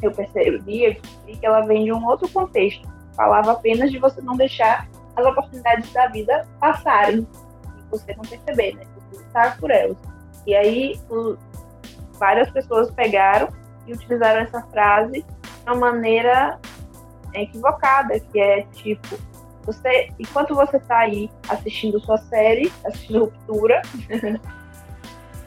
Eu 0.02 0.12
percebi, 0.12 0.86
eu 0.86 0.94
descobri 0.94 1.38
que 1.38 1.46
ela 1.46 1.62
vem 1.62 1.86
de 1.86 1.92
um 1.92 2.06
outro 2.06 2.30
contexto 2.30 2.88
falava 3.18 3.54
apenas 3.54 3.92
de 3.92 3.98
você 3.98 4.22
não 4.22 4.38
deixar 4.38 4.88
as 5.16 5.26
oportunidades 5.26 5.92
da 5.92 6.08
vida 6.08 6.48
passarem 6.60 7.28
e 7.76 7.90
você 7.90 8.16
não 8.16 8.24
perceber, 8.24 8.76
né? 8.76 8.84
Você 9.10 9.24
lutar 9.24 9.58
por 9.58 9.72
elas. 9.72 9.98
E 10.46 10.56
aí 10.56 11.00
o, 11.10 11.36
várias 12.14 12.50
pessoas 12.52 12.92
pegaram 12.92 13.50
e 13.88 13.94
utilizaram 13.94 14.42
essa 14.42 14.62
frase 14.68 15.24
de 15.24 15.64
uma 15.66 15.76
maneira 15.76 16.60
equivocada, 17.34 18.20
que 18.20 18.40
é 18.40 18.62
tipo, 18.74 19.18
você, 19.64 20.10
enquanto 20.20 20.54
você 20.54 20.78
está 20.78 21.00
aí 21.00 21.30
assistindo 21.50 22.00
sua 22.00 22.18
série, 22.18 22.72
assistindo 22.86 23.26
ruptura, 23.26 23.82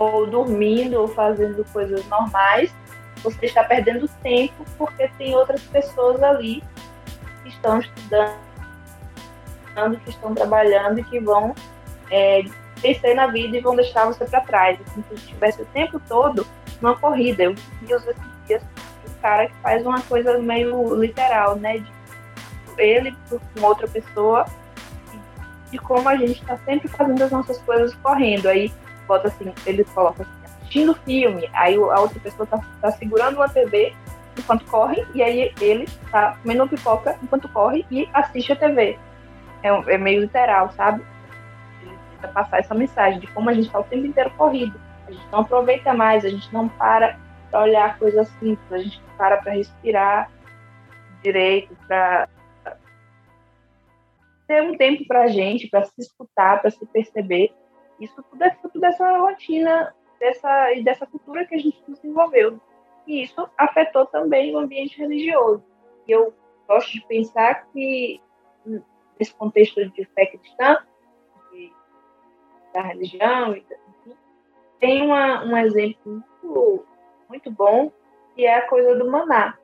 ou 0.01 0.27
dormindo, 0.27 0.99
ou 1.01 1.07
fazendo 1.07 1.65
coisas 1.73 2.05
normais, 2.09 2.75
você 3.23 3.47
está 3.47 3.63
perdendo 3.63 4.09
tempo 4.23 4.65
porque 4.77 5.07
tem 5.19 5.37
outras 5.37 5.63
pessoas 5.65 6.23
ali 6.23 6.63
estão 7.61 7.79
estudando, 7.79 8.35
que 10.03 10.11
estão 10.11 10.35
trabalhando 10.35 11.01
e 11.01 11.05
que 11.05 11.21
vão 11.21 11.55
é, 12.11 12.43
crescer 12.81 13.15
na 13.15 13.27
vida 13.27 13.57
e 13.57 13.61
vão 13.61 13.77
deixar 13.77 14.07
você 14.07 14.25
para 14.25 14.41
trás. 14.41 14.79
Assim, 14.87 15.05
se 15.09 15.15
estivesse 15.15 15.63
o 15.63 15.67
tempo 15.67 16.01
todo 16.09 16.47
numa 16.81 16.97
corrida. 16.97 17.45
Eu 17.45 17.55
vi 17.55 17.95
os 17.95 18.03
dias 18.47 18.63
um 19.07 19.21
cara 19.21 19.49
que 19.49 19.55
faz 19.63 19.85
uma 19.85 20.01
coisa 20.03 20.39
meio 20.39 20.95
literal, 20.95 21.57
né? 21.57 21.79
De 21.79 21.93
ele 22.79 23.15
com 23.29 23.67
outra 23.67 23.87
pessoa 23.87 24.47
de 25.71 25.79
como 25.79 26.09
a 26.09 26.17
gente 26.17 26.41
está 26.41 26.57
sempre 26.59 26.89
fazendo 26.89 27.23
as 27.23 27.31
nossas 27.31 27.59
coisas 27.59 27.95
correndo. 27.97 28.49
Aí 28.49 28.73
bota 29.11 29.27
assim, 29.27 29.53
ele 29.67 29.83
coloca 29.83 30.23
assim, 30.23 30.33
assistindo 30.45 30.95
filme, 30.95 31.51
aí 31.53 31.75
a 31.75 32.01
outra 32.01 32.21
pessoa 32.21 32.45
está 32.45 32.59
tá 32.81 32.93
segurando 32.93 33.37
uma 33.37 33.49
TV 33.49 33.93
enquanto 34.39 34.65
corre, 34.67 35.05
e 35.13 35.21
aí 35.21 35.53
ele 35.61 35.89
tá 36.13 36.37
comendo 36.41 36.69
pipoca 36.69 37.19
enquanto 37.21 37.49
corre 37.49 37.85
e 37.91 38.09
assiste 38.15 38.53
a 38.53 38.57
TV. 38.57 38.97
É, 39.65 39.69
é 39.69 39.99
meio 39.99 40.21
literal, 40.21 40.71
sabe? 40.71 41.05
Tenta 42.13 42.29
passar 42.29 42.61
essa 42.61 42.75
mensagem 42.75 43.19
de 43.19 43.27
como 43.27 43.51
a 43.51 43.53
gente 43.53 43.69
tá 43.69 43.81
o 43.81 43.85
tempo 43.85 44.07
inteiro 44.07 44.31
corrido. 44.37 44.81
A 45.09 45.11
gente 45.11 45.27
não 45.33 45.41
aproveita 45.41 45.93
mais, 45.93 46.25
a 46.25 46.29
gente 46.29 46.53
não 46.53 46.69
para 46.69 47.19
para 47.51 47.63
olhar 47.63 47.99
coisas 47.99 48.29
simples, 48.39 48.73
a 48.73 48.79
gente 48.79 49.03
para 49.19 49.39
para 49.39 49.53
respirar 49.53 50.31
direito, 51.21 51.77
para 51.89 52.29
ter 54.47 54.63
um 54.63 54.77
tempo 54.77 55.05
para 55.05 55.25
a 55.25 55.27
gente, 55.27 55.69
para 55.69 55.83
se 55.83 55.93
escutar, 55.99 56.61
para 56.61 56.71
se 56.71 56.87
perceber. 56.87 57.53
Isso 58.01 58.23
tudo 58.31 58.43
é 58.43 58.51
fruto 58.53 58.81
dessa 58.81 59.19
rotina 59.19 59.95
dessa, 60.19 60.73
e 60.73 60.83
dessa 60.83 61.07
cultura 61.07 61.45
que 61.45 61.55
a 61.55 61.59
gente 61.59 61.83
desenvolveu 61.87 62.61
e 63.11 63.23
isso 63.25 63.49
afetou 63.59 64.07
também 64.07 64.55
o 64.55 64.59
ambiente 64.59 64.99
religioso. 64.99 65.65
E 66.07 66.13
eu 66.13 66.33
gosto 66.69 66.93
de 66.93 67.05
pensar 67.07 67.67
que, 67.73 68.21
nesse 69.19 69.35
contexto 69.35 69.85
de 69.91 70.05
fé 70.05 70.27
cristã, 70.27 70.79
de, 71.51 71.73
da 72.73 72.83
religião, 72.83 73.57
enfim, 73.57 74.17
tem 74.79 75.03
uma, 75.03 75.45
um 75.45 75.57
exemplo 75.57 75.99
muito, 76.05 76.87
muito 77.29 77.51
bom, 77.51 77.91
que 78.35 78.47
é 78.47 78.59
a 78.59 78.69
coisa 78.69 78.95
do 78.97 79.11
maná. 79.11 79.59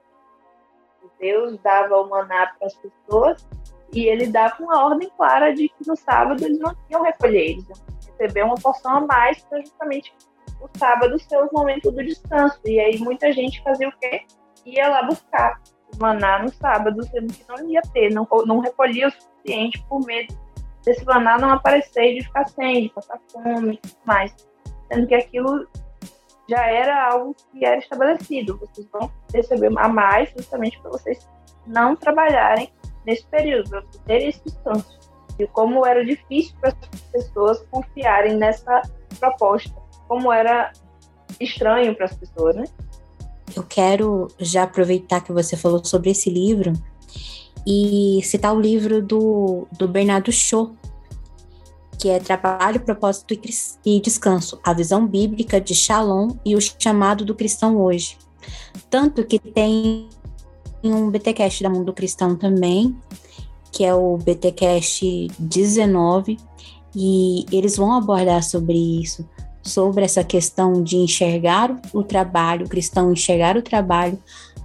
Deus 1.21 1.57
dava 1.61 1.97
o 1.99 2.09
maná 2.09 2.53
para 2.59 2.67
as 2.67 2.75
pessoas 2.75 3.49
e 3.93 4.07
ele 4.07 4.27
dava 4.27 4.61
uma 4.61 4.85
ordem 4.85 5.09
clara 5.17 5.55
de 5.55 5.69
que 5.69 5.87
no 5.87 5.97
sábado 5.97 6.45
eles 6.45 6.59
não 6.59 6.75
iam 6.91 7.03
recolher, 7.03 7.53
eles 7.53 7.69
iam 7.69 7.96
receber 8.19 8.43
uma 8.45 8.57
porção 8.57 8.97
a 8.97 9.01
mais 9.01 9.43
para 9.45 9.61
justamente 9.61 10.15
o 10.61 10.79
sábado 10.79 11.19
ser 11.19 11.37
o 11.39 11.49
momento 11.53 11.91
do 11.91 12.05
descanso. 12.05 12.61
E 12.65 12.81
aí 12.81 12.99
muita 12.99 13.33
gente 13.33 13.63
fazia 13.63 13.89
o 13.89 13.93
quê? 13.99 14.23
Ia 14.65 14.89
lá 14.89 15.03
buscar 15.03 15.61
maná 15.99 16.43
no 16.43 16.53
sábado, 16.53 17.03
sendo 17.05 17.33
que 17.33 17.45
não 17.49 17.69
ia 17.71 17.81
ter, 17.93 18.13
não, 18.13 18.27
não 18.47 18.59
recolhia 18.59 19.09
o 19.09 19.11
suficiente 19.11 19.83
por 19.89 20.05
medo 20.05 20.37
desse 20.85 21.05
maná 21.05 21.37
não 21.37 21.51
aparecer 21.51 22.13
e 22.13 22.19
de 22.19 22.25
ficar 22.25 22.49
sem, 22.49 22.85
de 22.85 22.89
passar 22.91 23.19
fome 23.33 23.75
e 23.75 23.77
tudo 23.79 23.97
mais. 24.05 24.35
Sendo 24.91 25.07
que 25.07 25.15
aquilo 25.15 25.67
já 26.49 26.65
era 26.67 27.11
algo 27.11 27.35
que 27.51 27.65
era 27.65 27.79
estabelecido. 27.79 28.57
Vocês 28.59 28.89
vão 28.91 29.11
receber 29.35 29.73
a 29.77 29.89
mais 29.89 30.31
justamente 30.31 30.81
para 30.81 30.93
vocês 30.93 31.29
não 31.67 31.97
trabalharem 31.97 32.73
nesse 33.05 33.27
período, 33.27 33.69
para 33.69 33.81
vocês 33.81 34.03
terem 34.07 34.29
esse 34.29 34.45
descanso. 34.45 35.06
E 35.39 35.47
como 35.47 35.85
era 35.85 36.05
difícil 36.05 36.55
para 36.61 36.71
as 36.71 37.01
pessoas 37.13 37.63
confiarem 37.71 38.37
nessa 38.37 38.83
proposta, 39.19 39.75
como 40.09 40.33
era 40.33 40.73
estranho 41.41 41.95
para 41.95 42.07
as 42.07 42.15
pessoas, 42.15 42.57
né? 42.57 42.65
Eu 43.55 43.63
quero 43.63 44.29
já 44.39 44.65
aproveitar 44.65 45.21
que 45.21 45.33
você 45.33 45.57
falou 45.57 45.85
sobre 45.85 46.11
esse 46.11 46.31
livro 46.31 46.73
e 47.67 48.21
citar 48.23 48.55
o 48.55 48.61
livro 48.61 49.03
do, 49.03 49.67
do 49.73 49.89
Bernardo 49.89 50.31
Shaw, 50.31 50.75
que 51.99 52.09
é 52.09 52.19
Trabalho, 52.19 52.81
Propósito 52.81 53.35
e 53.85 54.01
Descanso, 54.01 54.61
a 54.63 54.73
visão 54.73 55.07
bíblica 55.07 55.61
de 55.61 55.75
Shalom 55.75 56.37
e 56.45 56.55
o 56.55 56.61
chamado 56.61 57.25
do 57.25 57.35
cristão 57.35 57.79
hoje. 57.79 58.17
Tanto 58.91 59.25
que 59.25 59.39
tem 59.39 60.09
um 60.85 61.11
BTcast 61.11 61.63
da 61.63 61.71
Mundo 61.71 61.93
Cristão 61.93 62.37
também, 62.37 62.97
que 63.73 63.85
é 63.85 63.95
o 63.95 64.17
BTcast 64.17 65.29
19, 65.39 66.39
e 66.95 67.45
eles 67.53 67.77
vão 67.77 67.93
abordar 67.93 68.43
sobre 68.43 68.79
isso, 69.03 69.29
sobre 69.63 70.05
essa 70.05 70.25
questão 70.25 70.83
de 70.83 70.97
enxergar 70.97 71.81
o 71.93 72.03
trabalho, 72.03 72.67
o 72.67 72.69
cristão 72.69 73.13
enxergar 73.13 73.57
o 73.57 73.63
trabalho, 73.63 74.19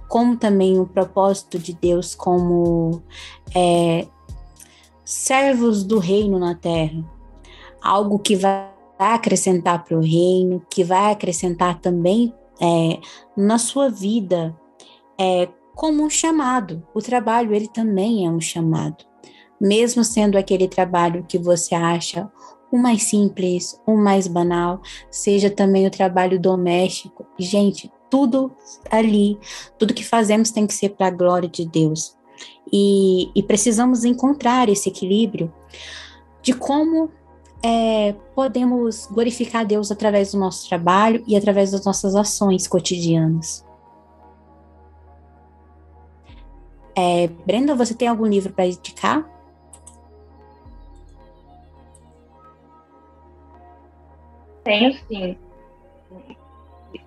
como 0.08 0.36
também 0.36 0.78
o 0.78 0.86
propósito 0.86 1.58
de 1.58 1.72
Deus 1.72 2.14
como 2.14 3.02
é, 3.54 4.06
servos 5.04 5.84
do 5.84 5.98
reino 5.98 6.38
na 6.38 6.54
terra. 6.54 7.04
Algo 7.82 8.18
que 8.18 8.36
vai 8.36 8.70
acrescentar 8.98 9.84
para 9.84 9.96
o 9.96 10.02
reino, 10.02 10.62
que 10.70 10.84
vai 10.84 11.12
acrescentar 11.12 11.80
também 11.80 12.32
é, 12.60 13.00
na 13.36 13.58
sua 13.58 13.88
vida 13.88 14.56
é, 15.18 15.48
como 15.74 16.02
um 16.02 16.10
chamado. 16.10 16.86
O 16.94 17.00
trabalho, 17.00 17.54
ele 17.54 17.68
também 17.68 18.26
é 18.26 18.30
um 18.30 18.40
chamado. 18.40 19.04
Mesmo 19.60 20.02
sendo 20.02 20.36
aquele 20.36 20.68
trabalho 20.68 21.24
que 21.28 21.38
você 21.38 21.74
acha 21.74 22.30
o 22.70 22.78
mais 22.78 23.02
simples, 23.04 23.80
o 23.86 23.96
mais 23.96 24.26
banal, 24.26 24.80
seja 25.10 25.50
também 25.50 25.86
o 25.86 25.90
trabalho 25.90 26.40
doméstico. 26.40 27.26
Gente, 27.38 27.92
tudo 28.10 28.50
ali, 28.90 29.38
tudo 29.78 29.94
que 29.94 30.04
fazemos 30.04 30.50
tem 30.50 30.66
que 30.66 30.74
ser 30.74 30.90
para 30.90 31.08
a 31.08 31.10
glória 31.10 31.48
de 31.48 31.66
Deus. 31.66 32.16
E, 32.72 33.30
e 33.34 33.42
precisamos 33.42 34.04
encontrar 34.04 34.68
esse 34.68 34.88
equilíbrio 34.88 35.52
de 36.40 36.54
como 36.54 37.10
é, 37.62 38.14
podemos 38.34 39.06
glorificar 39.06 39.64
Deus 39.64 39.92
através 39.92 40.32
do 40.32 40.38
nosso 40.38 40.68
trabalho 40.68 41.22
e 41.26 41.36
através 41.36 41.70
das 41.70 41.84
nossas 41.84 42.16
ações 42.16 42.66
cotidianas. 42.66 43.64
É, 46.94 47.26
Brenda, 47.26 47.74
você 47.74 47.94
tem 47.94 48.08
algum 48.08 48.26
livro 48.26 48.52
para 48.52 48.66
indicar? 48.66 49.24
Tenho 54.62 54.94
sim. 55.08 55.38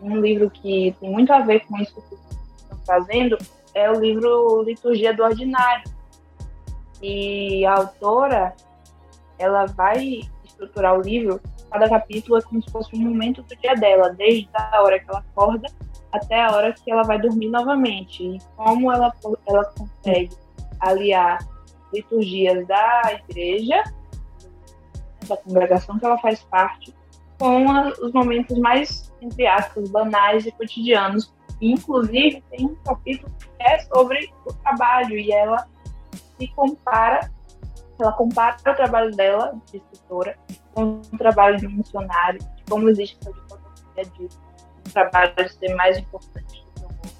Um 0.02 0.20
livro 0.20 0.50
que 0.50 0.96
tem 1.00 1.10
muito 1.10 1.32
a 1.32 1.40
ver 1.40 1.66
com 1.68 1.78
isso 1.78 1.94
que 2.02 2.16
estão 2.16 2.78
fazendo 2.86 3.38
é 3.74 3.90
o 3.90 4.00
livro 4.00 4.64
Liturgia 4.64 5.14
do 5.14 5.24
Ordinário. 5.24 5.90
E 7.02 7.66
a 7.66 7.76
autora, 7.76 8.56
ela 9.38 9.66
vai 9.66 10.22
estruturar 10.44 10.98
o 10.98 11.02
livro, 11.02 11.40
cada 11.70 11.90
capítulo 11.90 12.38
é 12.38 12.42
como 12.42 12.62
se 12.62 12.72
fosse 12.72 12.96
um 12.96 13.00
momento 13.00 13.44
do 13.44 13.56
dia 13.58 13.76
dela, 13.76 14.10
desde 14.10 14.50
a 14.54 14.82
hora 14.82 15.00
que 15.00 15.10
ela 15.10 15.20
acorda 15.20 15.68
até 16.16 16.44
a 16.44 16.52
hora 16.52 16.74
que 16.74 16.92
ela 16.92 17.04
vai 17.04 17.20
dormir 17.20 17.50
novamente. 17.50 18.24
E 18.24 18.40
como 18.56 18.92
ela, 18.92 19.14
ela 19.48 19.66
consegue 19.66 20.36
aliar 20.80 21.40
liturgias 21.94 22.66
da 22.68 23.20
igreja, 23.28 23.84
da 25.28 25.38
congregação 25.38 25.98
que 25.98 26.06
ela 26.06 26.18
faz 26.20 26.44
parte, 26.44 26.94
com 27.40 27.72
a, 27.72 27.90
os 28.02 28.12
momentos 28.14 28.58
mais, 28.60 29.14
entre 29.22 29.48
aspas, 29.48 29.90
banais 29.90 30.46
e 30.46 30.52
cotidianos. 30.52 31.34
E, 31.62 31.72
inclusive, 31.72 32.44
tem 32.52 32.66
um 32.66 32.76
capítulo 32.84 33.32
que 33.40 33.64
é 33.64 33.80
sobre 33.80 34.30
o 34.46 34.54
trabalho 34.54 35.18
e 35.18 35.32
ela 35.32 35.68
se 36.38 36.48
compara 36.50 37.32
ela 38.00 38.12
compara 38.12 38.58
o 38.60 38.76
trabalho 38.76 39.16
dela, 39.16 39.54
de 39.72 39.78
escritora, 39.78 40.38
com 40.74 41.02
o 41.14 41.18
trabalho 41.18 41.58
de 41.58 41.68
missionário, 41.68 42.40
de 42.40 42.64
como 42.70 42.90
existe 42.90 43.18
essa 43.22 43.32
dicotomia 43.32 44.06
de 44.18 44.24
um 44.24 44.55
trabalho 44.96 45.50
ser 45.50 45.76
mais 45.76 45.98
importante 45.98 46.66
do 46.66 46.72
que 46.74 46.82
o 46.82 46.88
outro, 46.88 47.12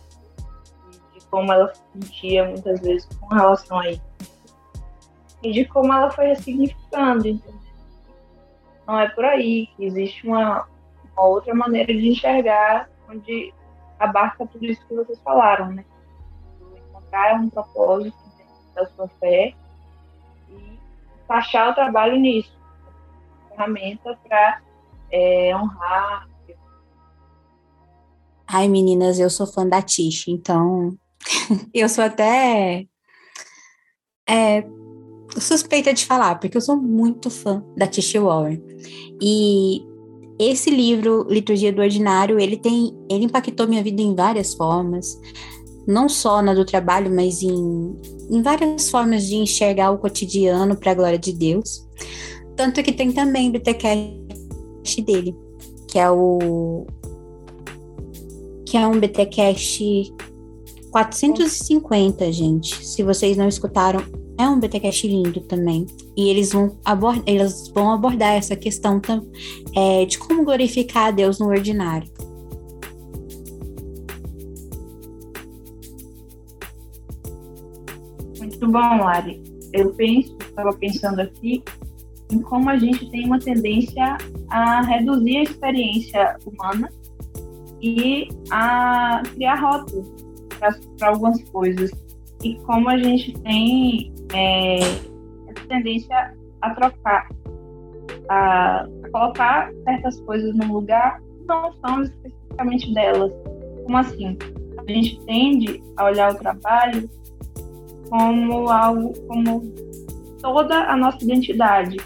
e 1.14 1.20
de 1.20 1.26
como 1.28 1.54
ela 1.54 1.74
se 1.74 1.82
sentia 1.94 2.46
muitas 2.46 2.80
vezes 2.82 3.06
com 3.20 3.28
relação 3.28 3.80
a 3.80 3.90
isso. 3.90 4.02
E 5.44 5.52
de 5.52 5.66
como 5.66 5.94
ela 5.94 6.10
foi 6.10 6.28
ressignificando, 6.28 7.28
entendeu? 7.28 7.60
Não 8.88 9.00
é 9.00 9.10
por 9.10 9.26
aí 9.26 9.68
que 9.76 9.86
existe 9.86 10.28
uma, 10.28 10.68
uma 11.14 11.28
outra 11.28 11.54
maneira 11.54 11.94
de 11.94 12.10
enxergar, 12.10 12.90
onde 13.10 13.54
abarca 14.00 14.48
tudo 14.48 14.66
isso 14.66 14.86
que 14.88 14.96
vocês 14.96 15.20
falaram, 15.22 15.72
né? 15.72 15.86
Encontrar 16.90 17.36
um 17.36 17.50
propósito 17.50 18.18
da 18.74 18.86
sua 18.88 19.08
fé 19.20 19.56
taxar 21.28 21.72
o 21.72 21.76
trabalho 21.76 22.18
nisso. 22.18 22.56
Ferramenta 23.50 24.18
para 24.28 24.62
é, 25.12 25.56
honrar. 25.56 26.28
Ai, 28.58 28.70
meninas, 28.70 29.20
eu 29.20 29.30
sou 29.30 29.46
fã 29.46 29.68
da 29.68 29.82
Tish, 29.82 30.30
então 30.30 30.98
eu 31.74 31.90
sou 31.90 32.06
até 32.06 32.88
é, 34.30 34.64
suspeita 35.38 35.94
de 35.94 36.06
falar, 36.06 36.36
porque 36.36 36.56
eu 36.56 36.62
sou 36.62 36.78
muito 36.78 37.30
fã 37.30 37.62
da 37.76 37.86
Tish 37.86 38.14
Warren. 38.14 38.64
E 39.22 39.82
esse 40.40 40.70
livro, 40.70 41.28
Liturgia 41.30 41.74
do 41.74 41.82
Ordinário, 41.82 42.40
ele 42.40 42.56
tem, 42.56 42.96
ele 43.12 43.26
impactou 43.26 43.68
minha 43.68 43.84
vida 43.84 44.02
em 44.02 44.16
várias 44.16 44.54
formas 44.54 45.20
não 45.86 46.08
só 46.08 46.42
na 46.42 46.54
do 46.54 46.64
trabalho, 46.64 47.14
mas 47.14 47.44
em, 47.44 47.94
em 48.32 48.42
várias 48.42 48.90
formas 48.90 49.26
de 49.26 49.36
enxergar 49.36 49.92
o 49.92 49.98
cotidiano 49.98 50.78
para 50.78 50.94
a 50.94 50.96
glória 50.96 51.20
de 51.20 51.34
Deus. 51.34 51.86
Tanto 52.56 52.82
que 52.82 52.94
tem 52.94 53.12
também 53.12 53.50
o 53.50 53.52
BTcast 53.52 55.02
dele, 55.02 55.36
que 55.90 56.00
é 56.00 56.10
o 56.10 56.88
é 58.78 58.88
um 58.88 59.00
BTcast 59.00 60.14
450, 60.92 62.32
gente. 62.32 62.86
Se 62.86 63.04
vocês 63.04 63.36
não 63.36 63.48
escutaram, 63.48 64.02
é 64.38 64.48
um 64.48 64.60
BTcast 64.60 65.08
lindo 65.08 65.42
também. 65.42 65.86
E 66.16 66.30
eles 66.30 66.52
vão, 66.52 66.78
abord 66.84 67.22
eles 67.26 67.68
vão 67.70 67.92
abordar 67.92 68.34
essa 68.34 68.56
questão 68.56 69.02
é, 69.76 70.06
de 70.06 70.18
como 70.18 70.44
glorificar 70.44 71.08
a 71.08 71.12
Deus 71.12 71.40
no 71.40 71.48
ordinário. 71.48 72.10
Muito 78.40 78.68
bom, 78.68 79.04
Lari. 79.04 79.44
Eu 79.74 79.94
penso, 79.94 80.38
estava 80.40 80.74
pensando 80.74 81.20
aqui, 81.20 81.64
em 82.32 82.40
como 82.40 82.70
a 82.70 82.78
gente 82.78 83.10
tem 83.10 83.26
uma 83.26 83.40
tendência 83.40 84.18
a 84.50 84.82
reduzir 84.82 85.38
a 85.38 85.44
experiência 85.44 86.38
humana 86.46 86.90
e 87.86 88.28
a 88.50 89.22
criar 89.36 89.56
rótulos 89.56 90.12
para 90.98 91.10
algumas 91.10 91.42
coisas. 91.50 91.92
E 92.44 92.56
como 92.62 92.90
a 92.90 92.98
gente 92.98 93.32
tem 93.42 94.12
é, 94.34 94.80
essa 94.80 95.68
tendência 95.70 96.34
a 96.62 96.72
trocar, 96.72 97.30
a, 98.28 98.82
a, 98.82 99.10
colocar 99.12 99.72
certas 99.84 100.20
coisas 100.22 100.56
num 100.56 100.74
lugar 100.74 101.22
que 101.22 101.46
não 101.46 101.72
são 101.74 102.02
especificamente 102.02 102.92
delas. 102.94 103.32
Como 103.84 103.98
assim? 103.98 104.36
A 104.78 104.92
gente 104.92 105.20
tende 105.26 105.84
a 105.98 106.06
olhar 106.06 106.34
o 106.34 106.38
trabalho 106.38 107.08
como 108.10 108.68
algo, 108.70 109.14
como 109.28 109.62
toda 110.42 110.76
a 110.92 110.98
nossa 110.98 111.24
identidade. 111.24 111.98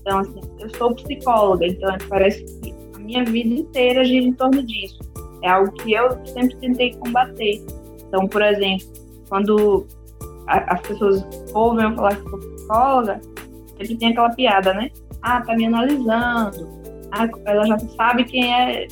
Então, 0.00 0.18
assim, 0.18 0.40
eu 0.60 0.70
sou 0.76 0.94
psicóloga, 0.94 1.66
então 1.66 1.96
parece 2.08 2.44
que 2.44 2.72
a 2.94 2.98
minha 3.00 3.24
vida 3.24 3.54
inteira 3.54 4.04
gira 4.04 4.26
em 4.26 4.32
torno 4.32 4.62
disso. 4.62 5.13
É 5.44 5.50
algo 5.50 5.70
que 5.72 5.92
eu 5.92 6.10
sempre 6.26 6.56
tentei 6.56 6.94
combater. 6.94 7.64
Então, 8.08 8.26
por 8.26 8.42
exemplo, 8.42 8.86
quando 9.28 9.86
a, 10.46 10.74
as 10.74 10.80
pessoas 10.80 11.24
ouvem 11.52 11.84
eu 11.84 11.94
falar 11.94 12.16
que 12.16 12.30
sou 12.30 12.38
psicóloga, 12.38 13.20
sempre 13.76 13.96
tem 13.96 14.08
aquela 14.10 14.30
piada, 14.30 14.74
né? 14.74 14.90
Ah, 15.22 15.40
tá 15.42 15.54
me 15.54 15.66
analisando. 15.66 16.68
Ah, 17.12 17.28
ela 17.46 17.66
já 17.66 17.78
sabe 17.78 18.24
quem 18.24 18.52
é 18.52 18.86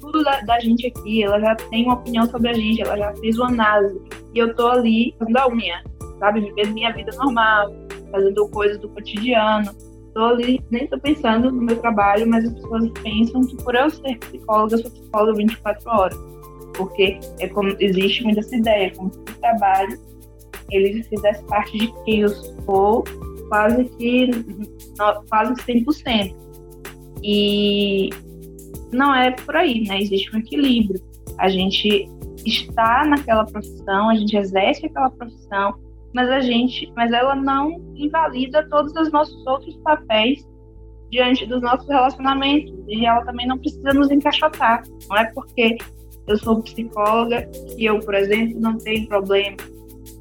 tudo 0.00 0.22
da, 0.24 0.40
da, 0.40 0.58
gente 0.60 0.86
aqui, 0.86 1.22
ela 1.22 1.38
já 1.40 1.54
tem 1.54 1.84
uma 1.84 1.94
opinião 1.94 2.24
sobre 2.26 2.48
a 2.48 2.54
gente, 2.54 2.80
ela 2.82 2.96
já 2.96 3.14
fez 3.16 3.38
uma 3.38 3.48
análise. 3.48 4.00
E 4.34 4.38
eu 4.38 4.54
tô 4.54 4.68
ali 4.68 5.14
fazendo 5.18 5.36
a 5.36 5.48
unha 5.48 5.82
sabe? 6.18 6.40
Vivendo 6.40 6.74
minha 6.74 6.92
vida 6.92 7.12
normal, 7.16 7.72
fazendo 8.10 8.48
coisas 8.48 8.78
do 8.78 8.88
cotidiano. 8.90 9.70
Ali, 10.26 10.60
nem 10.70 10.86
tô 10.86 10.98
pensando 10.98 11.50
no 11.50 11.62
meu 11.62 11.76
trabalho, 11.76 12.28
mas 12.28 12.44
as 12.44 12.54
pessoas 12.54 12.90
pensam 13.02 13.40
que 13.42 13.56
por 13.62 13.74
eu 13.74 13.90
ser 13.90 14.18
psicóloga, 14.18 14.76
eu 14.76 14.82
sou 14.82 14.90
psicóloga 14.90 15.34
24 15.34 15.90
horas. 15.90 16.18
Porque 16.74 17.18
é 17.40 17.48
como, 17.48 17.74
existe 17.80 18.22
muita 18.24 18.40
essa 18.40 18.56
ideia, 18.56 18.92
como 18.94 19.12
se 19.12 19.18
o 19.18 19.24
trabalho 19.24 19.98
ele 20.70 21.02
fizesse 21.04 21.42
parte 21.44 21.78
de 21.78 21.92
quem 22.04 22.20
eu 22.20 22.28
sou 22.28 23.04
quase 23.48 23.84
que 23.96 24.30
quase 25.28 25.54
100%. 25.54 26.34
E 27.22 28.10
não 28.92 29.14
é 29.14 29.30
por 29.30 29.56
aí, 29.56 29.84
né? 29.86 30.00
Existe 30.00 30.34
um 30.34 30.38
equilíbrio. 30.38 31.00
A 31.38 31.48
gente 31.48 32.08
está 32.44 33.04
naquela 33.04 33.44
profissão, 33.44 34.10
a 34.10 34.14
gente 34.14 34.36
exerce 34.36 34.86
aquela 34.86 35.10
profissão, 35.10 35.74
mas 36.14 36.28
a 36.28 36.40
gente, 36.40 36.90
mas 36.96 37.12
ela 37.12 37.34
não 37.34 37.80
invalida 37.94 38.66
todos 38.68 38.94
os 38.94 39.12
nossos 39.12 39.46
outros 39.46 39.76
papéis 39.78 40.46
diante 41.10 41.46
dos 41.46 41.62
nossos 41.62 41.88
relacionamentos 41.88 42.74
e 42.86 43.06
ela 43.06 43.24
também 43.24 43.46
não 43.46 43.58
precisa 43.58 43.92
nos 43.92 44.10
encaixotar. 44.10 44.82
Não 45.08 45.16
é 45.16 45.24
porque 45.32 45.78
eu 46.26 46.38
sou 46.38 46.62
psicóloga 46.62 47.42
que 47.42 47.84
eu, 47.84 47.98
por 48.00 48.14
exemplo, 48.14 48.60
não 48.60 48.76
tenho 48.78 49.06
problema, 49.08 49.56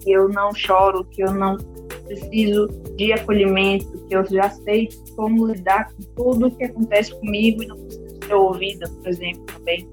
que 0.02 0.12
eu 0.12 0.30
não 0.30 0.54
choro, 0.54 1.04
que 1.06 1.22
eu 1.22 1.32
não 1.34 1.58
preciso 2.06 2.68
de 2.96 3.12
acolhimento, 3.12 3.92
que 4.08 4.16
eu 4.16 4.26
já 4.26 4.50
sei 4.50 4.88
como 5.16 5.48
lidar 5.48 5.92
com 5.92 6.04
tudo 6.16 6.52
que 6.52 6.64
acontece 6.64 7.14
comigo 7.20 7.64
e 7.64 7.68
não 7.68 7.78
preciso 7.78 8.18
ser 8.26 8.34
ouvida, 8.34 8.90
por 8.90 9.08
exemplo, 9.08 9.46
também. 9.46 9.90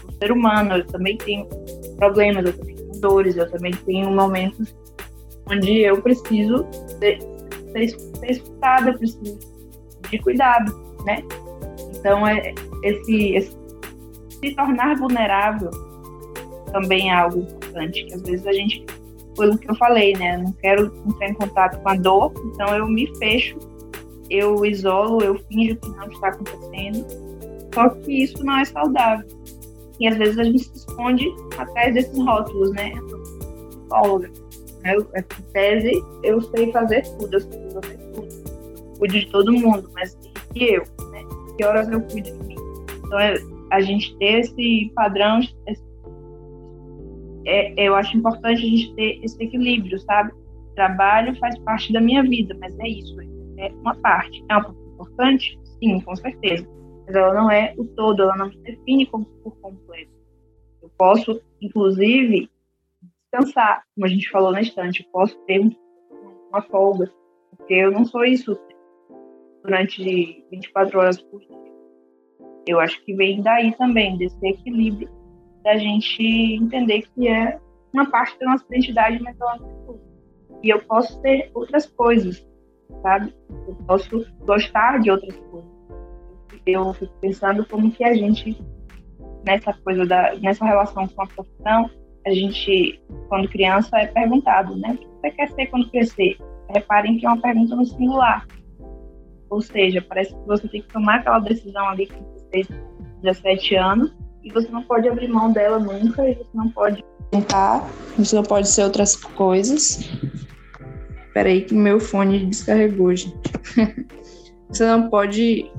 Sou 0.00 0.10
ser 0.20 0.32
humano, 0.32 0.76
eu 0.76 0.86
também 0.86 1.16
tenho 1.16 1.46
problemas, 1.96 2.46
eu 2.46 2.56
também 2.56 2.76
tenho 2.76 3.00
dores, 3.00 3.36
eu 3.36 3.50
também 3.50 3.72
tenho 3.72 4.10
momentos 4.10 4.74
onde 5.50 5.80
eu 5.80 6.00
preciso 6.02 6.66
ser, 6.98 7.18
ser, 7.72 8.30
escutada, 8.30 8.92
preciso 8.94 9.38
de 10.10 10.18
cuidado, 10.18 10.72
né? 11.04 11.22
Então, 11.94 12.26
é, 12.26 12.54
esse, 12.82 13.34
esse 13.34 13.56
se 14.40 14.54
tornar 14.54 14.96
vulnerável 14.96 15.70
também 16.72 17.10
é 17.10 17.14
algo 17.14 17.40
importante, 17.40 18.04
que 18.04 18.14
às 18.14 18.22
vezes 18.22 18.46
a 18.46 18.52
gente, 18.52 18.84
pelo 19.36 19.56
que 19.58 19.70
eu 19.70 19.74
falei, 19.76 20.12
né? 20.14 20.36
Eu 20.36 20.42
não 20.42 20.52
quero 20.52 20.92
entrar 21.06 21.28
em 21.28 21.34
contato 21.34 21.80
com 21.80 21.88
a 21.88 21.94
dor, 21.94 22.32
então 22.46 22.74
eu 22.74 22.86
me 22.86 23.06
fecho, 23.18 23.58
eu 24.28 24.64
isolo, 24.64 25.22
eu 25.22 25.38
finjo 25.48 25.76
que 25.76 25.88
não 25.90 26.08
está 26.08 26.28
acontecendo. 26.28 27.06
Só 27.74 27.88
que 27.90 28.24
isso 28.24 28.44
não 28.44 28.58
é 28.58 28.64
saudável. 28.64 29.26
E 30.00 30.08
às 30.08 30.16
vezes 30.16 30.38
a 30.38 30.44
gente 30.44 30.64
se 30.64 30.76
esconde 30.76 31.26
atrás 31.56 31.94
desses 31.94 32.18
rótulos, 32.18 32.70
né? 32.72 32.92
Psicóloga 33.70 34.30
em 34.94 35.42
tese, 35.52 35.90
eu 36.22 36.40
sei 36.40 36.72
fazer 36.72 37.02
tudo, 37.18 37.34
eu 37.34 37.40
sei 37.40 37.70
fazer 37.70 37.98
tudo. 38.12 38.98
Cuido 38.98 39.14
de 39.20 39.26
todo 39.30 39.52
mundo, 39.52 39.90
mas 39.94 40.16
e 40.54 40.64
eu? 40.64 40.82
Né? 41.10 41.22
Que 41.56 41.64
horas 41.64 41.88
eu 41.88 42.00
cuido 42.02 42.30
de 42.32 42.44
mim? 42.44 42.56
Então, 43.04 43.18
é, 43.18 43.36
a 43.70 43.80
gente 43.80 44.16
ter 44.16 44.40
esse 44.40 44.90
padrão, 44.94 45.40
esse, 45.66 45.82
é, 47.46 47.74
eu 47.76 47.94
acho 47.94 48.16
importante 48.16 48.64
a 48.64 48.68
gente 48.68 48.94
ter 48.94 49.20
esse 49.22 49.42
equilíbrio, 49.42 49.98
sabe? 50.00 50.32
Trabalho 50.74 51.36
faz 51.36 51.58
parte 51.60 51.92
da 51.92 52.00
minha 52.00 52.22
vida, 52.22 52.56
mas 52.60 52.76
é 52.80 52.88
isso, 52.88 53.16
é 53.58 53.70
uma 53.80 53.94
parte. 53.94 54.44
É 54.48 54.54
uma 54.54 54.64
parte 54.64 54.80
importante? 54.94 55.60
Sim, 55.78 56.00
com 56.00 56.16
certeza. 56.16 56.66
Mas 57.06 57.14
ela 57.14 57.34
não 57.34 57.50
é 57.50 57.72
o 57.78 57.84
todo, 57.84 58.22
ela 58.22 58.36
não 58.36 58.48
me 58.48 58.56
define 58.58 59.06
como 59.06 59.24
por 59.24 59.56
completo. 59.58 60.10
Eu 60.82 60.90
posso, 60.98 61.40
inclusive, 61.60 62.50
descansar, 63.36 63.82
como 63.94 64.06
a 64.06 64.08
gente 64.08 64.30
falou 64.30 64.52
na 64.52 64.60
estante, 64.60 65.02
eu 65.02 65.10
posso 65.10 65.36
ter 65.46 65.60
uma 66.50 66.62
folga, 66.62 67.10
porque 67.56 67.74
eu 67.74 67.90
não 67.90 68.04
sou 68.04 68.24
isso 68.24 68.58
durante 69.62 70.44
24 70.50 70.98
horas 70.98 71.20
por 71.20 71.40
dia. 71.40 71.48
Eu 72.66 72.80
acho 72.80 73.04
que 73.04 73.14
vem 73.14 73.42
daí 73.42 73.72
também, 73.76 74.16
desse 74.16 74.44
equilíbrio, 74.46 75.08
da 75.62 75.76
gente 75.76 76.22
entender 76.22 77.02
que 77.14 77.28
é 77.28 77.58
uma 77.92 78.10
parte 78.10 78.38
da 78.38 78.46
nossa 78.46 78.64
identidade 78.66 79.22
mental 79.22 79.58
e 80.62 80.70
eu 80.70 80.80
posso 80.84 81.20
ter 81.22 81.50
outras 81.54 81.86
coisas, 81.86 82.46
sabe? 83.02 83.34
Eu 83.68 83.74
posso 83.86 84.26
gostar 84.40 85.00
de 85.00 85.10
outras 85.10 85.36
coisas. 85.36 85.70
Eu 86.66 86.92
fico 86.94 87.12
pensando 87.20 87.64
como 87.66 87.90
que 87.90 88.02
a 88.02 88.14
gente 88.14 88.58
nessa 89.44 89.72
coisa 89.72 90.04
da 90.04 90.34
nessa 90.36 90.64
relação 90.64 91.06
com 91.06 91.22
a 91.22 91.26
profissão 91.26 91.88
a 92.26 92.30
gente, 92.30 93.00
quando 93.28 93.48
criança, 93.48 93.96
é 93.98 94.06
perguntado, 94.06 94.76
né? 94.76 94.90
O 94.92 94.98
que 94.98 95.06
você 95.06 95.30
quer 95.30 95.50
ser 95.50 95.66
quando 95.66 95.90
crescer? 95.90 96.36
Reparem 96.74 97.18
que 97.18 97.24
é 97.24 97.28
uma 97.28 97.40
pergunta 97.40 97.76
no 97.76 97.84
singular. 97.84 98.44
Ou 99.48 99.60
seja, 99.60 100.04
parece 100.08 100.34
que 100.34 100.46
você 100.46 100.66
tem 100.66 100.82
que 100.82 100.92
tomar 100.92 101.20
aquela 101.20 101.38
decisão 101.38 101.88
ali 101.88 102.08
com 102.08 102.20
16, 102.50 102.68
17 103.22 103.76
anos 103.76 104.12
e 104.42 104.50
você 104.50 104.68
não 104.68 104.82
pode 104.82 105.08
abrir 105.08 105.28
mão 105.28 105.52
dela 105.52 105.78
nunca 105.78 106.28
e 106.28 106.34
você 106.34 106.50
não 106.52 106.68
pode 106.70 107.04
tentar, 107.30 107.88
você 108.18 108.34
não 108.34 108.42
pode 108.42 108.68
ser 108.68 108.82
outras 108.82 109.14
coisas. 109.14 110.10
Peraí 111.32 111.62
que 111.62 111.74
meu 111.74 112.00
fone 112.00 112.46
descarregou, 112.46 113.14
gente. 113.14 113.36
você 114.68 114.84
não 114.84 115.08
pode 115.08 115.70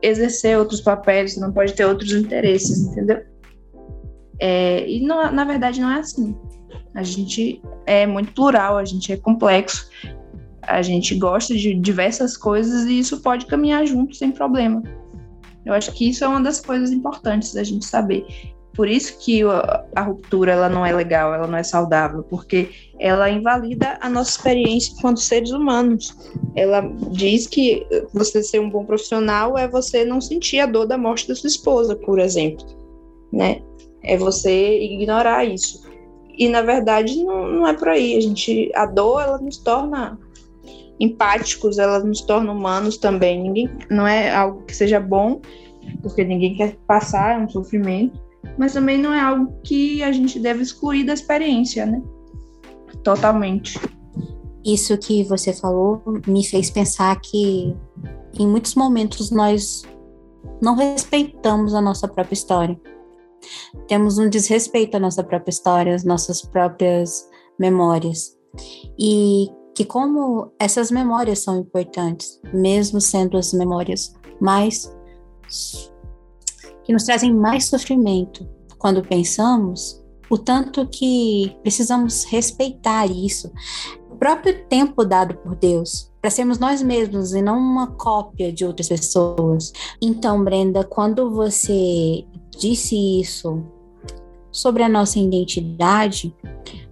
exercer 0.00 0.56
outros 0.56 0.80
papéis, 0.80 1.34
você 1.34 1.40
não 1.40 1.52
pode 1.52 1.74
ter 1.74 1.84
outros 1.84 2.12
interesses, 2.12 2.86
entendeu? 2.86 3.29
É, 4.40 4.88
e 4.88 5.00
não, 5.00 5.30
na 5.30 5.44
verdade 5.44 5.80
não 5.80 5.90
é 5.90 6.00
assim. 6.00 6.34
A 6.94 7.02
gente 7.02 7.62
é 7.86 8.06
muito 8.06 8.32
plural, 8.32 8.76
a 8.76 8.84
gente 8.84 9.12
é 9.12 9.16
complexo, 9.16 9.88
a 10.62 10.82
gente 10.82 11.14
gosta 11.14 11.54
de 11.54 11.74
diversas 11.74 12.36
coisas 12.36 12.84
e 12.86 12.98
isso 12.98 13.20
pode 13.20 13.46
caminhar 13.46 13.86
junto 13.86 14.14
sem 14.16 14.32
problema. 14.32 14.82
Eu 15.64 15.74
acho 15.74 15.92
que 15.92 16.08
isso 16.08 16.24
é 16.24 16.28
uma 16.28 16.40
das 16.40 16.60
coisas 16.60 16.90
importantes 16.90 17.52
da 17.52 17.62
gente 17.62 17.84
saber. 17.84 18.26
Por 18.74 18.88
isso 18.88 19.18
que 19.18 19.42
a, 19.94 20.02
ruptura 20.02 20.52
ela 20.52 20.68
não 20.68 20.86
é 20.86 20.92
legal, 20.92 21.34
ela 21.34 21.46
não 21.46 21.58
é 21.58 21.62
saudável, 21.62 22.22
porque 22.22 22.70
ela 22.98 23.28
invalida 23.28 23.98
a 24.00 24.08
nossa 24.08 24.30
experiência 24.30 24.94
enquanto 24.96 25.20
seres 25.20 25.50
humanos. 25.50 26.16
Ela 26.54 26.80
diz 27.10 27.46
que 27.46 27.86
você 28.14 28.42
ser 28.42 28.60
um 28.60 28.70
bom 28.70 28.84
profissional 28.84 29.58
é 29.58 29.68
você 29.68 30.04
não 30.04 30.20
sentir 30.20 30.60
a 30.60 30.66
dor 30.66 30.86
da 30.86 30.96
morte 30.96 31.28
da 31.28 31.34
sua 31.34 31.48
esposa, 31.48 31.96
por 31.96 32.18
exemplo, 32.18 32.64
né? 33.32 33.60
É 34.02 34.16
você 34.16 34.80
ignorar 34.80 35.44
isso. 35.44 35.88
E 36.36 36.48
na 36.48 36.62
verdade 36.62 37.22
não, 37.22 37.48
não 37.48 37.66
é 37.66 37.74
por 37.74 37.88
aí. 37.88 38.16
A 38.16 38.20
gente, 38.20 38.70
a 38.74 38.86
dor 38.86 39.20
ela 39.20 39.38
nos 39.38 39.58
torna 39.58 40.18
empáticos, 40.98 41.78
ela 41.78 41.98
nos 42.00 42.20
torna 42.20 42.52
humanos 42.52 42.98
também. 42.98 43.42
Ninguém 43.42 43.70
não 43.90 44.06
é 44.06 44.34
algo 44.34 44.62
que 44.64 44.76
seja 44.76 45.00
bom, 45.00 45.40
porque 46.02 46.24
ninguém 46.24 46.54
quer 46.54 46.76
passar 46.86 47.40
um 47.40 47.48
sofrimento, 47.48 48.18
mas 48.58 48.74
também 48.74 48.98
não 48.98 49.12
é 49.12 49.20
algo 49.20 49.52
que 49.64 50.02
a 50.02 50.12
gente 50.12 50.38
deve 50.38 50.62
excluir 50.62 51.04
da 51.04 51.14
experiência, 51.14 51.86
né? 51.86 52.02
Totalmente. 53.02 53.78
Isso 54.64 54.96
que 54.98 55.24
você 55.24 55.54
falou 55.54 56.02
me 56.26 56.44
fez 56.44 56.70
pensar 56.70 57.18
que 57.20 57.74
em 58.38 58.46
muitos 58.46 58.74
momentos 58.74 59.30
nós 59.30 59.82
não 60.60 60.74
respeitamos 60.74 61.74
a 61.74 61.80
nossa 61.80 62.06
própria 62.06 62.34
história 62.34 62.78
temos 63.86 64.18
um 64.18 64.28
desrespeito 64.28 64.96
à 64.96 65.00
nossa 65.00 65.22
própria 65.22 65.50
história, 65.50 65.94
às 65.94 66.04
nossas 66.04 66.42
próprias 66.42 67.28
memórias. 67.58 68.36
E 68.98 69.50
que 69.74 69.84
como 69.84 70.52
essas 70.58 70.90
memórias 70.90 71.40
são 71.40 71.58
importantes, 71.58 72.40
mesmo 72.52 73.00
sendo 73.00 73.36
as 73.36 73.52
memórias 73.52 74.12
mais 74.40 74.94
que 76.84 76.92
nos 76.92 77.04
trazem 77.04 77.32
mais 77.32 77.66
sofrimento 77.66 78.48
quando 78.78 79.02
pensamos, 79.02 80.02
o 80.30 80.38
tanto 80.38 80.86
que 80.86 81.56
precisamos 81.62 82.24
respeitar 82.24 83.06
isso, 83.06 83.50
o 84.10 84.16
próprio 84.16 84.64
tempo 84.66 85.04
dado 85.04 85.36
por 85.38 85.54
Deus, 85.56 86.10
para 86.20 86.30
sermos 86.30 86.58
nós 86.58 86.82
mesmos 86.82 87.32
e 87.32 87.42
não 87.42 87.58
uma 87.58 87.88
cópia 87.88 88.52
de 88.52 88.64
outras 88.64 88.88
pessoas. 88.88 89.72
Então, 90.00 90.42
Brenda, 90.44 90.84
quando 90.84 91.30
você 91.30 92.24
disse 92.60 92.94
isso 93.20 93.64
sobre 94.52 94.82
a 94.82 94.88
nossa 94.88 95.18
identidade, 95.18 96.34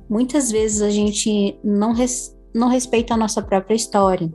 muitas 0.08 0.50
vezes 0.50 0.80
a 0.80 0.90
gente 0.90 1.58
não, 1.62 1.92
res, 1.92 2.34
não 2.54 2.68
respeita 2.68 3.14
a 3.14 3.16
nossa 3.16 3.42
própria 3.42 3.74
história. 3.74 4.32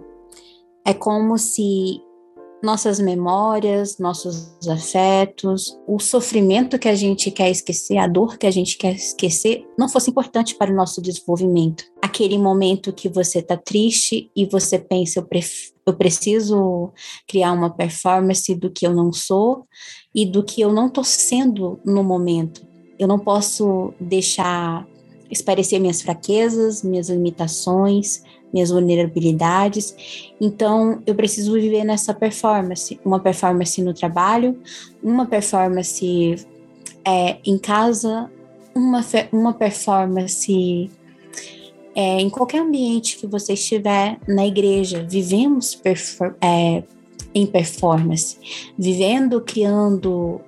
É 0.85 0.93
como 0.93 1.37
se 1.37 2.01
nossas 2.63 2.97
memórias, 2.97 3.97
nossos 3.97 4.57
afetos, 4.69 5.77
o 5.85 5.99
sofrimento 5.99 6.79
que 6.79 6.87
a 6.87 6.95
gente 6.95 7.29
quer 7.29 7.51
esquecer, 7.51 7.97
a 7.97 8.07
dor 8.07 8.37
que 8.37 8.47
a 8.47 8.51
gente 8.51 8.77
quer 8.77 8.95
esquecer, 8.95 9.67
não 9.77 9.89
fosse 9.89 10.09
importante 10.09 10.55
para 10.55 10.71
o 10.71 10.75
nosso 10.75 11.01
desenvolvimento. 11.01 11.83
Aquele 12.01 12.37
momento 12.37 12.93
que 12.93 13.09
você 13.09 13.39
está 13.39 13.57
triste 13.57 14.31
e 14.33 14.45
você 14.45 14.79
pensa, 14.79 15.19
eu, 15.19 15.27
eu 15.85 15.93
preciso 15.93 16.93
criar 17.27 17.51
uma 17.51 17.69
performance 17.69 18.55
do 18.55 18.71
que 18.71 18.87
eu 18.87 18.93
não 18.93 19.11
sou 19.11 19.67
e 20.15 20.25
do 20.25 20.41
que 20.41 20.61
eu 20.61 20.71
não 20.71 20.87
estou 20.87 21.03
sendo 21.03 21.81
no 21.83 22.01
momento. 22.01 22.65
Eu 22.97 23.09
não 23.09 23.19
posso 23.19 23.93
deixar 23.99 24.87
esparecer 25.29 25.81
minhas 25.81 26.01
fraquezas, 26.01 26.81
minhas 26.81 27.09
limitações, 27.09 28.23
minhas 28.53 28.69
vulnerabilidades. 28.69 29.95
Então, 30.39 31.01
eu 31.07 31.15
preciso 31.15 31.53
viver 31.53 31.83
nessa 31.83 32.13
performance, 32.13 32.99
uma 33.03 33.19
performance 33.19 33.81
no 33.81 33.93
trabalho, 33.93 34.57
uma 35.01 35.25
performance 35.25 36.45
é, 37.03 37.37
em 37.43 37.57
casa, 37.57 38.29
uma, 38.75 39.03
uma 39.31 39.53
performance 39.53 40.89
é, 41.95 42.19
em 42.21 42.29
qualquer 42.29 42.61
ambiente 42.61 43.17
que 43.17 43.27
você 43.27 43.53
estiver 43.53 44.19
na 44.27 44.45
igreja. 44.45 45.05
Vivemos 45.09 45.79
é, 46.41 46.83
em 47.33 47.45
performance, 47.45 48.37
vivendo, 48.77 49.41
criando 49.41 50.39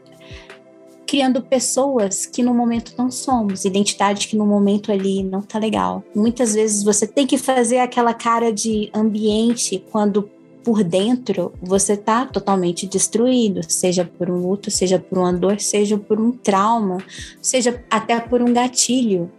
criando 1.08 1.42
pessoas 1.42 2.26
que 2.26 2.42
no 2.42 2.54
momento 2.54 2.94
não 2.98 3.12
somos, 3.12 3.66
identidade 3.66 4.28
que 4.28 4.36
no 4.36 4.46
momento 4.46 4.92
ali 4.92 5.24
não 5.24 5.42
tá 5.42 5.60
legal. 5.60 6.04
Muitas 6.16 6.54
vezes 6.54 6.84
você 6.84 7.08
tem 7.08 7.28
que 7.28 7.38
fazer 7.38 7.80
aquela 7.80 8.14
cara 8.14 8.52
de 8.52 8.90
ambiente 8.94 9.84
quando 9.92 10.30
por 10.64 10.84
dentro 10.84 11.54
você 11.62 11.96
tá 11.96 12.26
totalmente 12.26 12.88
destruído, 12.88 13.62
seja 13.68 14.04
por 14.04 14.32
um 14.32 14.42
luto, 14.42 14.72
seja 14.72 14.98
por 14.98 15.20
uma 15.20 15.32
dor, 15.32 15.60
seja 15.60 15.96
por 15.96 16.20
um 16.20 16.32
trauma, 16.32 16.98
seja 17.40 17.84
até 17.90 18.20
por 18.20 18.42
um 18.42 18.52
gatilho 18.52 19.32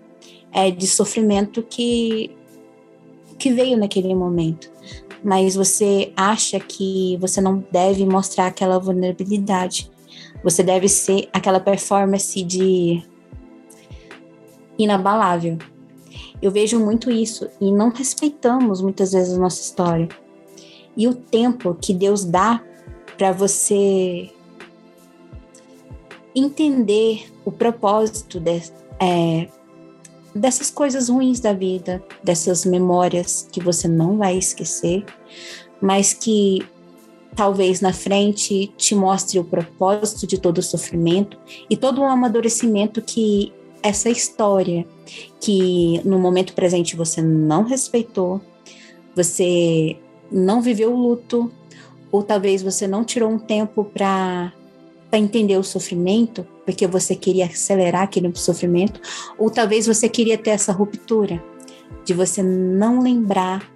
é, 0.52 0.70
de 0.70 0.86
sofrimento 0.86 1.62
que 1.62 2.30
que 3.38 3.52
veio 3.52 3.76
naquele 3.76 4.14
momento. 4.14 4.70
Mas 5.22 5.54
você 5.54 6.10
acha 6.16 6.58
que 6.58 7.18
você 7.20 7.38
não 7.38 7.62
deve 7.70 8.06
mostrar 8.06 8.46
aquela 8.46 8.78
vulnerabilidade 8.78 9.90
você 10.46 10.62
deve 10.62 10.88
ser 10.88 11.28
aquela 11.32 11.58
performance 11.58 12.40
de 12.40 13.02
inabalável. 14.78 15.58
Eu 16.40 16.52
vejo 16.52 16.78
muito 16.78 17.10
isso 17.10 17.48
e 17.60 17.72
não 17.72 17.90
respeitamos 17.90 18.80
muitas 18.80 19.10
vezes 19.10 19.34
a 19.34 19.40
nossa 19.40 19.60
história. 19.60 20.08
E 20.96 21.08
o 21.08 21.14
tempo 21.14 21.74
que 21.74 21.92
Deus 21.92 22.24
dá 22.24 22.62
para 23.18 23.32
você 23.32 24.30
entender 26.32 27.26
o 27.44 27.50
propósito 27.50 28.38
de, 28.38 28.62
é, 29.00 29.48
dessas 30.32 30.70
coisas 30.70 31.08
ruins 31.08 31.40
da 31.40 31.52
vida, 31.52 32.00
dessas 32.22 32.64
memórias 32.64 33.48
que 33.50 33.60
você 33.60 33.88
não 33.88 34.16
vai 34.16 34.38
esquecer, 34.38 35.04
mas 35.80 36.14
que 36.14 36.64
talvez 37.36 37.82
na 37.82 37.92
frente 37.92 38.72
te 38.78 38.94
mostre 38.94 39.38
o 39.38 39.44
propósito 39.44 40.26
de 40.26 40.40
todo 40.40 40.58
o 40.58 40.62
sofrimento 40.62 41.38
e 41.68 41.76
todo 41.76 42.00
o 42.00 42.04
amadurecimento 42.04 43.02
que 43.02 43.52
essa 43.82 44.08
história 44.08 44.86
que 45.40 46.00
no 46.02 46.18
momento 46.18 46.54
presente 46.54 46.96
você 46.96 47.20
não 47.20 47.62
respeitou, 47.62 48.40
você 49.14 49.96
não 50.32 50.60
viveu 50.62 50.92
o 50.92 50.96
luto, 50.96 51.52
ou 52.10 52.22
talvez 52.22 52.62
você 52.62 52.86
não 52.86 53.04
tirou 53.04 53.30
um 53.30 53.38
tempo 53.38 53.84
para 53.84 54.52
entender 55.12 55.56
o 55.56 55.62
sofrimento, 55.62 56.46
porque 56.64 56.86
você 56.86 57.14
queria 57.14 57.46
acelerar 57.46 58.02
aquele 58.02 58.30
sofrimento, 58.34 59.00
ou 59.38 59.50
talvez 59.50 59.86
você 59.86 60.08
queria 60.08 60.36
ter 60.36 60.50
essa 60.50 60.72
ruptura 60.72 61.42
de 62.04 62.12
você 62.12 62.42
não 62.42 63.00
lembrar 63.00 63.70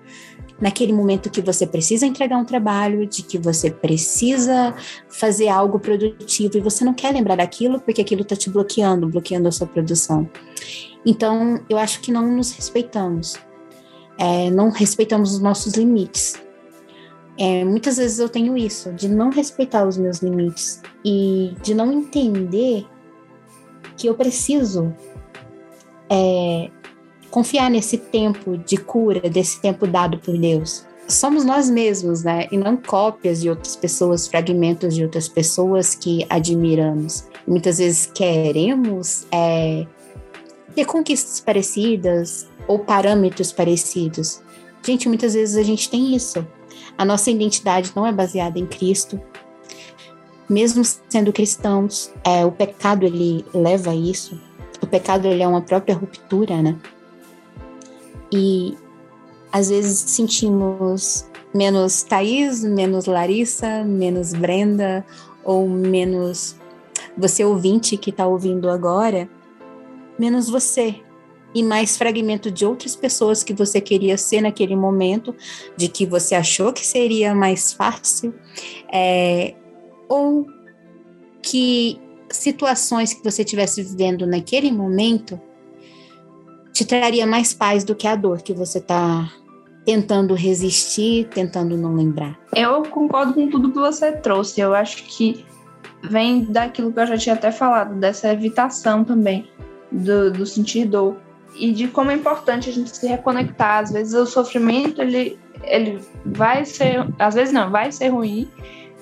naquele 0.60 0.92
momento 0.92 1.30
que 1.30 1.40
você 1.40 1.66
precisa 1.66 2.06
entregar 2.06 2.36
um 2.36 2.44
trabalho, 2.44 3.06
de 3.06 3.22
que 3.22 3.38
você 3.38 3.70
precisa 3.70 4.74
fazer 5.08 5.48
algo 5.48 5.78
produtivo 5.78 6.58
e 6.58 6.60
você 6.60 6.84
não 6.84 6.92
quer 6.92 7.12
lembrar 7.12 7.36
daquilo 7.36 7.80
porque 7.80 8.02
aquilo 8.02 8.22
está 8.22 8.36
te 8.36 8.50
bloqueando, 8.50 9.08
bloqueando 9.08 9.48
a 9.48 9.52
sua 9.52 9.66
produção. 9.66 10.28
Então, 11.04 11.60
eu 11.68 11.78
acho 11.78 12.00
que 12.00 12.12
não 12.12 12.30
nos 12.30 12.52
respeitamos, 12.52 13.36
é, 14.18 14.50
não 14.50 14.70
respeitamos 14.70 15.32
os 15.32 15.40
nossos 15.40 15.74
limites. 15.74 16.34
É, 17.38 17.64
muitas 17.64 17.96
vezes 17.96 18.18
eu 18.18 18.28
tenho 18.28 18.54
isso, 18.54 18.92
de 18.92 19.08
não 19.08 19.30
respeitar 19.30 19.86
os 19.86 19.96
meus 19.96 20.18
limites 20.18 20.82
e 21.02 21.54
de 21.62 21.72
não 21.72 21.90
entender 21.90 22.86
que 23.96 24.06
eu 24.06 24.14
preciso 24.14 24.94
é, 26.10 26.70
confiar 27.30 27.70
nesse 27.70 27.96
tempo 27.96 28.56
de 28.58 28.76
cura, 28.76 29.28
desse 29.28 29.60
tempo 29.60 29.86
dado 29.86 30.18
por 30.18 30.36
Deus. 30.36 30.84
Somos 31.08 31.44
nós 31.44 31.68
mesmos, 31.68 32.22
né? 32.22 32.46
E 32.52 32.56
não 32.56 32.76
cópias 32.76 33.40
de 33.40 33.50
outras 33.50 33.74
pessoas, 33.74 34.28
fragmentos 34.28 34.94
de 34.94 35.02
outras 35.02 35.28
pessoas 35.28 35.94
que 35.94 36.24
admiramos. 36.28 37.24
Muitas 37.46 37.78
vezes 37.78 38.06
queremos 38.06 39.26
é, 39.32 39.86
ter 40.74 40.84
conquistas 40.84 41.40
parecidas 41.40 42.46
ou 42.68 42.78
parâmetros 42.78 43.52
parecidos. 43.52 44.40
Gente, 44.84 45.08
muitas 45.08 45.34
vezes 45.34 45.56
a 45.56 45.62
gente 45.62 45.90
tem 45.90 46.14
isso. 46.14 46.46
A 46.96 47.04
nossa 47.04 47.30
identidade 47.30 47.92
não 47.96 48.06
é 48.06 48.12
baseada 48.12 48.58
em 48.58 48.66
Cristo. 48.66 49.20
Mesmo 50.48 50.82
sendo 51.08 51.32
cristãos, 51.32 52.12
é, 52.24 52.44
o 52.44 52.52
pecado 52.52 53.04
ele 53.04 53.44
leva 53.52 53.90
a 53.90 53.94
isso. 53.94 54.40
O 54.80 54.86
pecado 54.86 55.26
ele 55.26 55.42
é 55.42 55.48
uma 55.48 55.62
própria 55.62 55.94
ruptura, 55.94 56.62
né? 56.62 56.78
E 58.32 58.76
às 59.52 59.68
vezes 59.68 59.98
sentimos 60.10 61.28
menos 61.52 62.02
Thaís, 62.02 62.62
menos 62.62 63.06
Larissa, 63.06 63.82
menos 63.84 64.32
Brenda, 64.32 65.04
ou 65.44 65.68
menos 65.68 66.56
você 67.16 67.44
ouvinte 67.44 67.96
que 67.96 68.10
está 68.10 68.26
ouvindo 68.26 68.70
agora, 68.70 69.28
menos 70.18 70.48
você. 70.48 70.96
E 71.52 71.64
mais 71.64 71.96
fragmento 71.96 72.48
de 72.48 72.64
outras 72.64 72.94
pessoas 72.94 73.42
que 73.42 73.52
você 73.52 73.80
queria 73.80 74.16
ser 74.16 74.40
naquele 74.40 74.76
momento, 74.76 75.34
de 75.76 75.88
que 75.88 76.06
você 76.06 76.36
achou 76.36 76.72
que 76.72 76.86
seria 76.86 77.34
mais 77.34 77.72
fácil, 77.72 78.32
é, 78.92 79.54
ou 80.08 80.46
que 81.42 82.00
situações 82.30 83.12
que 83.12 83.24
você 83.24 83.42
estivesse 83.42 83.82
vivendo 83.82 84.24
naquele 84.26 84.70
momento 84.70 85.40
te 86.80 86.86
traria 86.86 87.26
mais 87.26 87.52
paz 87.52 87.84
do 87.84 87.94
que 87.94 88.06
a 88.06 88.16
dor 88.16 88.40
que 88.40 88.54
você 88.54 88.78
está 88.78 89.30
tentando 89.84 90.32
resistir, 90.32 91.28
tentando 91.28 91.76
não 91.76 91.94
lembrar. 91.94 92.38
Eu 92.56 92.82
concordo 92.84 93.34
com 93.34 93.50
tudo 93.50 93.70
que 93.70 93.78
você 93.78 94.12
trouxe. 94.12 94.62
Eu 94.62 94.74
acho 94.74 95.04
que 95.04 95.44
vem 96.02 96.44
daquilo 96.44 96.90
que 96.90 96.98
eu 96.98 97.06
já 97.06 97.18
tinha 97.18 97.34
até 97.34 97.52
falado, 97.52 97.96
dessa 97.96 98.32
evitação 98.32 99.04
também 99.04 99.46
do, 99.92 100.30
do 100.30 100.46
sentir 100.46 100.86
dor 100.86 101.16
e 101.54 101.70
de 101.70 101.86
como 101.86 102.10
é 102.10 102.14
importante 102.14 102.70
a 102.70 102.72
gente 102.72 102.96
se 102.96 103.06
reconectar. 103.06 103.80
Às 103.80 103.92
vezes 103.92 104.14
o 104.14 104.24
sofrimento 104.24 105.02
ele, 105.02 105.38
ele 105.64 106.00
vai 106.24 106.64
ser, 106.64 107.06
às 107.18 107.34
vezes 107.34 107.52
não, 107.52 107.70
vai 107.70 107.92
ser 107.92 108.08
ruim, 108.08 108.48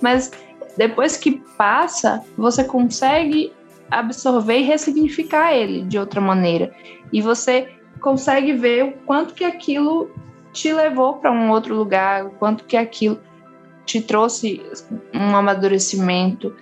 mas 0.00 0.32
depois 0.76 1.16
que 1.16 1.40
passa, 1.56 2.24
você 2.36 2.64
consegue 2.64 3.52
absorver 3.91 4.59
e 4.59 4.62
ressignificar 4.62 5.53
ele 5.53 5.82
de 5.82 5.99
outra 5.99 6.20
maneira. 6.20 6.74
E 7.12 7.20
você 7.20 7.68
consegue 8.01 8.53
ver 8.53 8.84
o 8.84 8.93
quanto 9.05 9.34
que 9.34 9.45
aquilo 9.45 10.11
te 10.53 10.72
levou 10.72 11.14
para 11.14 11.32
um 11.32 11.51
outro 11.51 11.74
lugar, 11.74 12.26
o 12.26 12.30
quanto 12.30 12.64
que 12.64 12.76
aquilo 12.76 13.20
te 13.84 14.01
trouxe 14.01 14.62
um 15.14 15.34
amadurecimento, 15.34 16.55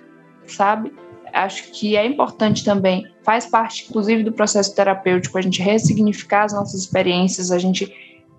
sabe? 0.45 0.93
Acho 1.33 1.71
que 1.71 1.95
é 1.97 2.05
importante 2.05 2.63
também, 2.63 3.05
faz 3.23 3.45
parte 3.45 3.85
inclusive 3.89 4.23
do 4.23 4.31
processo 4.31 4.73
terapêutico, 4.73 5.37
a 5.37 5.41
gente 5.41 5.61
ressignificar 5.61 6.45
as 6.45 6.53
nossas 6.53 6.81
experiências, 6.81 7.51
a 7.51 7.59
gente 7.59 7.93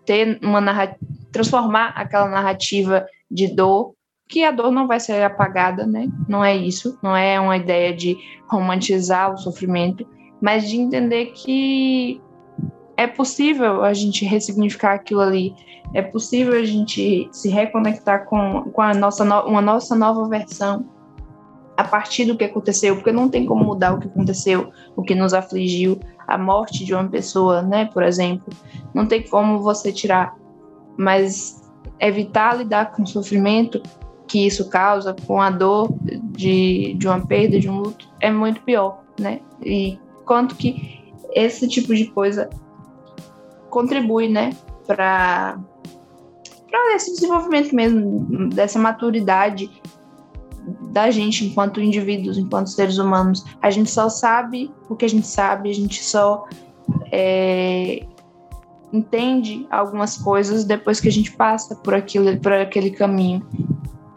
ter 0.07 0.39
uma 0.43 0.61
narrativa, 0.61 0.99
transformar 1.30 1.93
aquela 1.95 2.28
narrativa 2.28 3.07
de 3.30 3.47
dor 3.49 3.95
que 4.28 4.44
a 4.44 4.50
dor 4.50 4.70
não 4.70 4.86
vai 4.86 5.00
ser 5.00 5.22
apagada, 5.22 5.86
né? 5.86 6.08
Não 6.28 6.44
é 6.44 6.54
isso, 6.54 6.98
não 7.02 7.16
é 7.16 7.40
uma 7.40 7.56
ideia 7.56 7.94
de 7.94 8.16
romantizar 8.46 9.32
o 9.32 9.38
sofrimento, 9.38 10.06
mas 10.40 10.68
de 10.68 10.76
entender 10.76 11.26
que 11.26 12.20
é 12.96 13.06
possível 13.06 13.82
a 13.82 13.94
gente 13.94 14.24
ressignificar 14.24 14.94
aquilo 14.94 15.20
ali, 15.20 15.54
é 15.94 16.02
possível 16.02 16.54
a 16.54 16.64
gente 16.64 17.28
se 17.32 17.48
reconectar 17.48 18.26
com, 18.26 18.70
com 18.70 18.82
a 18.82 18.92
nossa 18.92 19.24
no, 19.24 19.40
uma 19.46 19.62
nossa 19.62 19.96
nova 19.96 20.28
versão 20.28 20.84
a 21.76 21.84
partir 21.84 22.24
do 22.24 22.36
que 22.36 22.44
aconteceu, 22.44 22.96
porque 22.96 23.12
não 23.12 23.28
tem 23.28 23.46
como 23.46 23.64
mudar 23.64 23.94
o 23.94 24.00
que 24.00 24.08
aconteceu, 24.08 24.72
o 24.96 25.02
que 25.02 25.14
nos 25.14 25.32
afligiu, 25.32 25.98
a 26.26 26.36
morte 26.36 26.84
de 26.84 26.92
uma 26.92 27.08
pessoa, 27.08 27.62
né, 27.62 27.86
por 27.86 28.02
exemplo, 28.02 28.52
não 28.92 29.06
tem 29.06 29.22
como 29.22 29.60
você 29.60 29.92
tirar, 29.92 30.34
mas 30.98 31.62
evitar 32.00 32.58
lidar 32.58 32.90
com 32.90 33.04
o 33.04 33.06
sofrimento 33.06 33.80
que 34.28 34.46
isso 34.46 34.68
causa, 34.68 35.16
com 35.26 35.40
a 35.40 35.50
dor 35.50 35.92
de, 36.02 36.94
de 36.94 37.08
uma 37.08 37.26
perda, 37.26 37.58
de 37.58 37.68
um 37.68 37.80
luto, 37.80 38.08
é 38.20 38.30
muito 38.30 38.60
pior, 38.60 39.02
né? 39.18 39.40
E 39.64 39.98
quanto 40.24 40.54
que 40.54 41.12
esse 41.34 41.66
tipo 41.66 41.94
de 41.94 42.06
coisa 42.06 42.48
contribui, 43.70 44.28
né, 44.28 44.50
para 44.86 45.58
para 46.70 46.94
esse 46.94 47.14
desenvolvimento 47.14 47.74
mesmo, 47.74 48.50
dessa 48.50 48.78
maturidade 48.78 49.70
da 50.92 51.10
gente 51.10 51.46
enquanto 51.46 51.80
indivíduos, 51.80 52.36
enquanto 52.36 52.68
seres 52.68 52.98
humanos. 52.98 53.44
A 53.62 53.70
gente 53.70 53.90
só 53.90 54.08
sabe 54.10 54.70
o 54.88 54.94
que 54.94 55.04
a 55.04 55.08
gente 55.08 55.26
sabe, 55.26 55.70
a 55.70 55.74
gente 55.74 56.04
só 56.04 56.46
é, 57.10 58.06
entende 58.92 59.66
algumas 59.70 60.16
coisas 60.18 60.64
depois 60.64 61.00
que 61.00 61.08
a 61.08 61.12
gente 61.12 61.32
passa 61.32 61.74
por 61.76 61.94
aquilo, 61.94 62.36
por 62.38 62.52
aquele 62.52 62.90
caminho. 62.90 63.46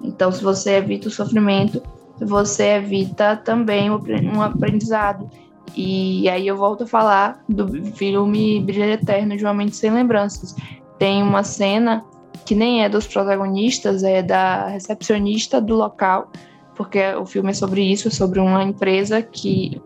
Então, 0.03 0.31
se 0.31 0.43
você 0.43 0.75
evita 0.75 1.07
o 1.07 1.11
sofrimento, 1.11 1.81
você 2.19 2.75
evita 2.75 3.35
também 3.35 3.89
um 3.89 4.41
aprendizado. 4.41 5.29
E 5.75 6.27
aí 6.29 6.47
eu 6.47 6.57
volto 6.57 6.83
a 6.83 6.87
falar 6.87 7.43
do 7.47 7.67
filme 7.93 8.61
Brilho 8.61 8.83
Eterno 8.83 9.37
de 9.37 9.43
Uma 9.43 9.53
Mente 9.53 9.75
Sem 9.75 9.91
Lembranças. 9.91 10.55
Tem 10.99 11.23
uma 11.23 11.43
cena 11.43 12.03
que 12.45 12.55
nem 12.55 12.83
é 12.83 12.89
dos 12.89 13.07
protagonistas, 13.07 14.03
é 14.03 14.21
da 14.21 14.67
recepcionista 14.67 15.61
do 15.61 15.75
local, 15.75 16.31
porque 16.75 16.99
o 17.15 17.25
filme 17.25 17.51
é 17.51 17.53
sobre 17.53 17.81
isso, 17.81 18.07
é 18.07 18.11
sobre 18.11 18.39
uma 18.39 18.63
empresa 18.63 19.21
que 19.21 19.81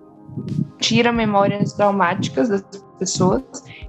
tira 0.80 1.12
memórias 1.12 1.74
traumáticas 1.74 2.50
das 2.50 2.64
pessoas 3.00 3.44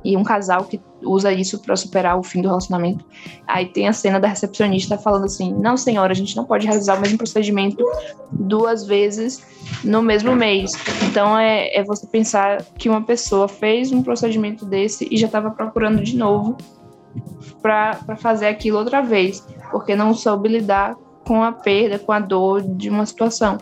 e 0.04 0.16
um 0.16 0.22
casal 0.22 0.64
que 0.64 0.80
usa 1.06 1.32
isso 1.32 1.58
para 1.60 1.76
superar 1.76 2.18
o 2.18 2.22
fim 2.22 2.42
do 2.42 2.48
relacionamento. 2.48 3.04
Aí 3.46 3.66
tem 3.66 3.88
a 3.88 3.92
cena 3.92 4.18
da 4.18 4.28
recepcionista 4.28 4.98
falando 4.98 5.24
assim: 5.24 5.54
"Não, 5.54 5.76
senhora, 5.76 6.12
a 6.12 6.16
gente 6.16 6.36
não 6.36 6.44
pode 6.44 6.66
realizar 6.66 6.96
o 6.96 7.00
mesmo 7.00 7.18
procedimento 7.18 7.84
duas 8.32 8.84
vezes 8.86 9.42
no 9.84 10.02
mesmo 10.02 10.34
mês". 10.34 10.72
Então 11.08 11.38
é, 11.38 11.74
é 11.74 11.84
você 11.84 12.06
pensar 12.06 12.62
que 12.76 12.88
uma 12.88 13.02
pessoa 13.02 13.48
fez 13.48 13.92
um 13.92 14.02
procedimento 14.02 14.64
desse 14.64 15.08
e 15.10 15.16
já 15.16 15.26
estava 15.26 15.50
procurando 15.50 16.02
de 16.02 16.16
novo 16.16 16.56
para 17.62 18.16
fazer 18.16 18.46
aquilo 18.46 18.78
outra 18.78 19.00
vez, 19.00 19.44
porque 19.70 19.96
não 19.96 20.14
soube 20.14 20.48
lidar 20.48 20.96
com 21.26 21.42
a 21.42 21.52
perda, 21.52 21.98
com 21.98 22.12
a 22.12 22.20
dor 22.20 22.62
de 22.62 22.88
uma 22.88 23.04
situação. 23.04 23.58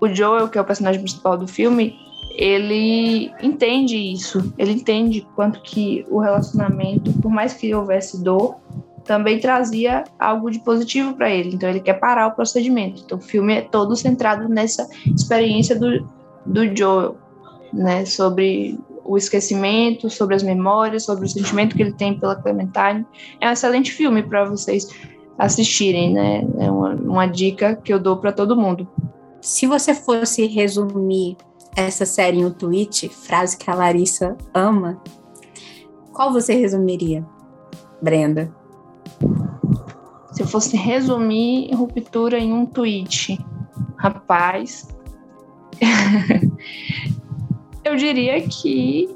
O 0.00 0.08
Joel, 0.08 0.48
que 0.48 0.58
é 0.58 0.60
o 0.60 0.64
personagem 0.64 1.00
principal 1.00 1.36
do 1.38 1.46
filme, 1.46 1.96
ele 2.36 3.32
entende 3.42 3.96
isso, 3.96 4.52
ele 4.58 4.72
entende 4.72 5.26
quanto 5.34 5.62
que 5.62 6.04
o 6.10 6.18
relacionamento, 6.18 7.10
por 7.14 7.30
mais 7.30 7.54
que 7.54 7.74
houvesse 7.74 8.22
dor, 8.22 8.56
também 9.04 9.40
trazia 9.40 10.04
algo 10.18 10.50
de 10.50 10.58
positivo 10.58 11.14
para 11.14 11.30
ele. 11.30 11.54
Então 11.54 11.68
ele 11.68 11.80
quer 11.80 11.94
parar 11.94 12.26
o 12.26 12.32
procedimento. 12.32 13.02
Então 13.04 13.16
o 13.16 13.22
filme 13.22 13.54
é 13.54 13.62
todo 13.62 13.96
centrado 13.96 14.48
nessa 14.48 14.86
experiência 15.06 15.78
do, 15.78 16.06
do 16.44 16.76
Joel, 16.76 17.16
né, 17.72 18.04
sobre 18.04 18.78
o 19.02 19.16
esquecimento, 19.16 20.10
sobre 20.10 20.34
as 20.34 20.42
memórias, 20.42 21.04
sobre 21.04 21.24
o 21.24 21.28
sentimento 21.28 21.74
que 21.74 21.82
ele 21.82 21.92
tem 21.92 22.18
pela 22.18 22.36
Clementine. 22.36 23.06
É 23.40 23.48
um 23.48 23.52
excelente 23.52 23.92
filme 23.92 24.22
para 24.22 24.44
vocês 24.44 24.88
assistirem, 25.38 26.12
né? 26.12 26.46
É 26.58 26.70
uma, 26.70 26.94
uma 26.94 27.26
dica 27.26 27.76
que 27.76 27.92
eu 27.92 28.00
dou 28.00 28.16
para 28.16 28.32
todo 28.32 28.56
mundo. 28.56 28.86
Se 29.40 29.66
você 29.66 29.94
fosse 29.94 30.46
resumir 30.46 31.36
essa 31.76 32.06
série 32.06 32.38
em 32.38 32.46
um 32.46 32.50
tweet, 32.50 33.08
frase 33.10 33.56
que 33.56 33.70
a 33.70 33.74
Larissa 33.74 34.36
ama, 34.54 35.00
qual 36.12 36.32
você 36.32 36.54
resumiria, 36.54 37.24
Brenda? 38.00 38.50
Se 40.32 40.42
eu 40.42 40.46
fosse 40.46 40.76
resumir 40.76 41.74
ruptura 41.74 42.38
em 42.38 42.52
um 42.52 42.64
tweet, 42.64 43.38
rapaz, 43.98 44.88
eu 47.84 47.96
diria 47.96 48.40
que 48.40 49.14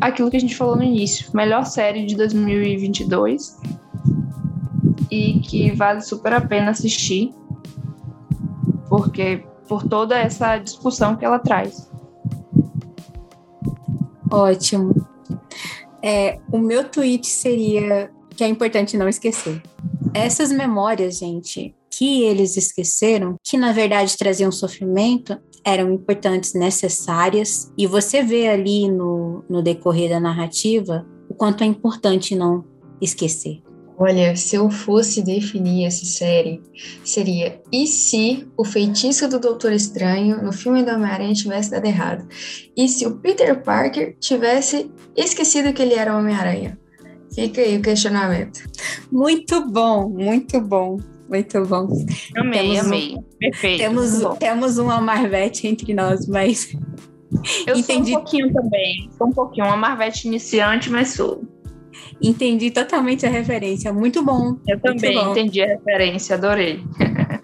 aquilo 0.00 0.30
que 0.30 0.38
a 0.38 0.40
gente 0.40 0.56
falou 0.56 0.76
no 0.76 0.82
início, 0.82 1.30
melhor 1.34 1.66
série 1.66 2.06
de 2.06 2.16
2022 2.16 3.60
e 5.10 5.40
que 5.40 5.70
vale 5.72 6.00
super 6.00 6.32
a 6.32 6.40
pena 6.40 6.70
assistir, 6.70 7.34
porque 8.88 9.44
por 9.68 9.84
toda 9.84 10.18
essa 10.18 10.58
discussão 10.58 11.16
que 11.16 11.24
ela 11.24 11.38
traz. 11.38 11.90
Ótimo. 14.30 14.94
É, 16.02 16.38
o 16.52 16.58
meu 16.58 16.84
tweet 16.88 17.26
seria 17.26 18.10
que 18.36 18.44
é 18.44 18.48
importante 18.48 18.96
não 18.96 19.08
esquecer. 19.08 19.60
Essas 20.14 20.50
memórias, 20.50 21.18
gente, 21.18 21.74
que 21.90 22.22
eles 22.22 22.56
esqueceram, 22.56 23.36
que 23.42 23.56
na 23.56 23.72
verdade 23.72 24.16
traziam 24.16 24.52
sofrimento, 24.52 25.36
eram 25.64 25.92
importantes, 25.92 26.54
necessárias, 26.54 27.72
e 27.76 27.86
você 27.86 28.22
vê 28.22 28.48
ali 28.48 28.88
no, 28.88 29.44
no 29.48 29.62
decorrer 29.62 30.08
da 30.08 30.20
narrativa 30.20 31.04
o 31.28 31.34
quanto 31.34 31.64
é 31.64 31.66
importante 31.66 32.34
não 32.34 32.64
esquecer. 33.00 33.62
Olha, 34.00 34.36
se 34.36 34.54
eu 34.54 34.70
fosse 34.70 35.22
definir 35.22 35.86
essa 35.86 36.04
série, 36.04 36.62
seria 37.04 37.60
e 37.72 37.86
se 37.86 38.46
o 38.56 38.64
feitiço 38.64 39.28
do 39.28 39.40
Doutor 39.40 39.72
Estranho 39.72 40.40
no 40.42 40.52
filme 40.52 40.84
do 40.84 40.92
Homem-Aranha 40.92 41.34
tivesse 41.34 41.70
dado 41.72 41.84
errado? 41.84 42.28
E 42.76 42.88
se 42.88 43.04
o 43.06 43.16
Peter 43.16 43.60
Parker 43.60 44.16
tivesse 44.20 44.88
esquecido 45.16 45.72
que 45.72 45.82
ele 45.82 45.94
era 45.94 46.14
o 46.14 46.18
Homem-Aranha? 46.18 46.78
Fica 47.34 47.60
aí 47.60 47.76
o 47.76 47.82
questionamento. 47.82 48.60
Muito 49.10 49.68
bom, 49.68 50.08
muito 50.08 50.60
bom. 50.60 50.98
Muito 51.28 51.62
bom. 51.66 51.88
Amei, 52.36 52.60
temos 52.60 52.78
amei. 52.78 53.16
Um, 53.16 53.22
Perfeito. 53.38 53.78
Temos, 53.78 54.38
temos 54.38 54.78
uma 54.78 55.00
Marvete 55.00 55.66
entre 55.66 55.92
nós, 55.92 56.26
mas. 56.26 56.74
Eu 57.66 57.76
Entendi. 57.76 58.12
sou 58.12 58.20
um 58.20 58.22
pouquinho 58.22 58.52
também. 58.54 59.10
Sou 59.18 59.26
um 59.26 59.32
pouquinho. 59.32 59.66
Uma 59.66 59.76
Marvete 59.76 60.26
iniciante, 60.26 60.88
mas 60.88 61.10
sou. 61.10 61.44
Entendi 62.20 62.70
totalmente 62.70 63.26
a 63.26 63.30
referência. 63.30 63.92
Muito 63.92 64.24
bom. 64.24 64.56
Eu 64.66 64.80
também 64.80 65.14
bom. 65.14 65.30
entendi 65.30 65.62
a 65.62 65.66
referência, 65.66 66.36
adorei. 66.36 66.82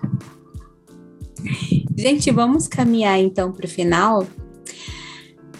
Gente, 1.96 2.30
vamos 2.30 2.66
caminhar 2.66 3.18
então 3.18 3.52
para 3.52 3.66
o 3.66 3.68
final. 3.68 4.26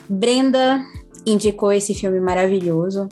Brenda 0.08 0.84
indicou 1.24 1.72
esse 1.72 1.94
filme 1.94 2.20
maravilhoso. 2.20 3.08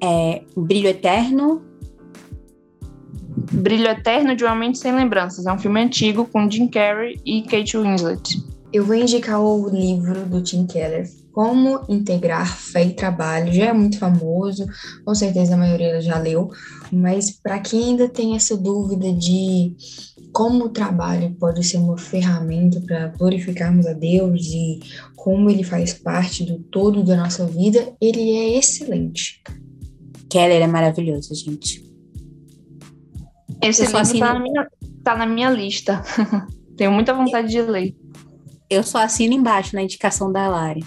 É 0.00 0.42
Brilho 0.56 0.88
Eterno. 0.88 1.62
Brilho 3.52 3.88
Eterno 3.88 4.36
de 4.36 4.44
Uma 4.44 4.54
Mente 4.54 4.78
Sem 4.78 4.94
Lembranças. 4.94 5.46
É 5.46 5.52
um 5.52 5.58
filme 5.58 5.80
antigo 5.80 6.26
com 6.26 6.48
Jim 6.50 6.68
Carrey 6.68 7.20
e 7.24 7.42
Kate 7.42 7.76
Winslet. 7.76 8.42
Eu 8.72 8.84
vou 8.84 8.94
indicar 8.94 9.40
o 9.40 9.68
livro 9.70 10.26
do 10.26 10.42
Tim 10.42 10.66
Keller, 10.66 11.08
como 11.32 11.84
integrar 11.88 12.56
fé 12.56 12.84
e 12.84 12.94
trabalho 12.94 13.52
já 13.52 13.66
é 13.66 13.72
muito 13.72 13.98
famoso, 13.98 14.66
com 15.04 15.14
certeza 15.14 15.54
a 15.54 15.58
maioria 15.58 16.00
já 16.00 16.18
leu, 16.18 16.50
mas 16.92 17.30
para 17.30 17.58
quem 17.60 17.90
ainda 17.90 18.08
tem 18.08 18.34
essa 18.34 18.56
dúvida 18.56 19.12
de 19.12 19.76
como 20.32 20.66
o 20.66 20.68
trabalho 20.68 21.34
pode 21.38 21.64
ser 21.64 21.78
uma 21.78 21.96
ferramenta 21.96 22.80
para 22.80 23.08
glorificarmos 23.08 23.86
a 23.86 23.92
Deus 23.92 24.46
e 24.46 24.80
como 25.16 25.50
ele 25.50 25.62
faz 25.62 25.94
parte 25.94 26.44
do 26.44 26.58
todo 26.58 27.02
da 27.02 27.16
nossa 27.16 27.46
vida, 27.46 27.92
ele 28.00 28.30
é 28.36 28.58
excelente. 28.58 29.42
Keller 30.30 30.62
é 30.62 30.66
maravilhoso, 30.66 31.34
gente. 31.34 31.84
Esse 33.62 33.82
livro 33.82 33.98
assim... 33.98 34.20
tá, 34.20 34.34
na 34.34 34.40
minha, 34.40 34.68
tá 35.02 35.16
na 35.16 35.26
minha 35.26 35.50
lista. 35.50 36.02
Tenho 36.76 36.92
muita 36.92 37.14
vontade 37.14 37.48
de 37.48 37.60
ler. 37.62 37.96
Eu 38.70 38.84
só 38.84 38.98
assino 38.98 39.34
embaixo 39.34 39.74
na 39.74 39.82
indicação 39.82 40.30
da 40.30 40.46
Lari. 40.48 40.84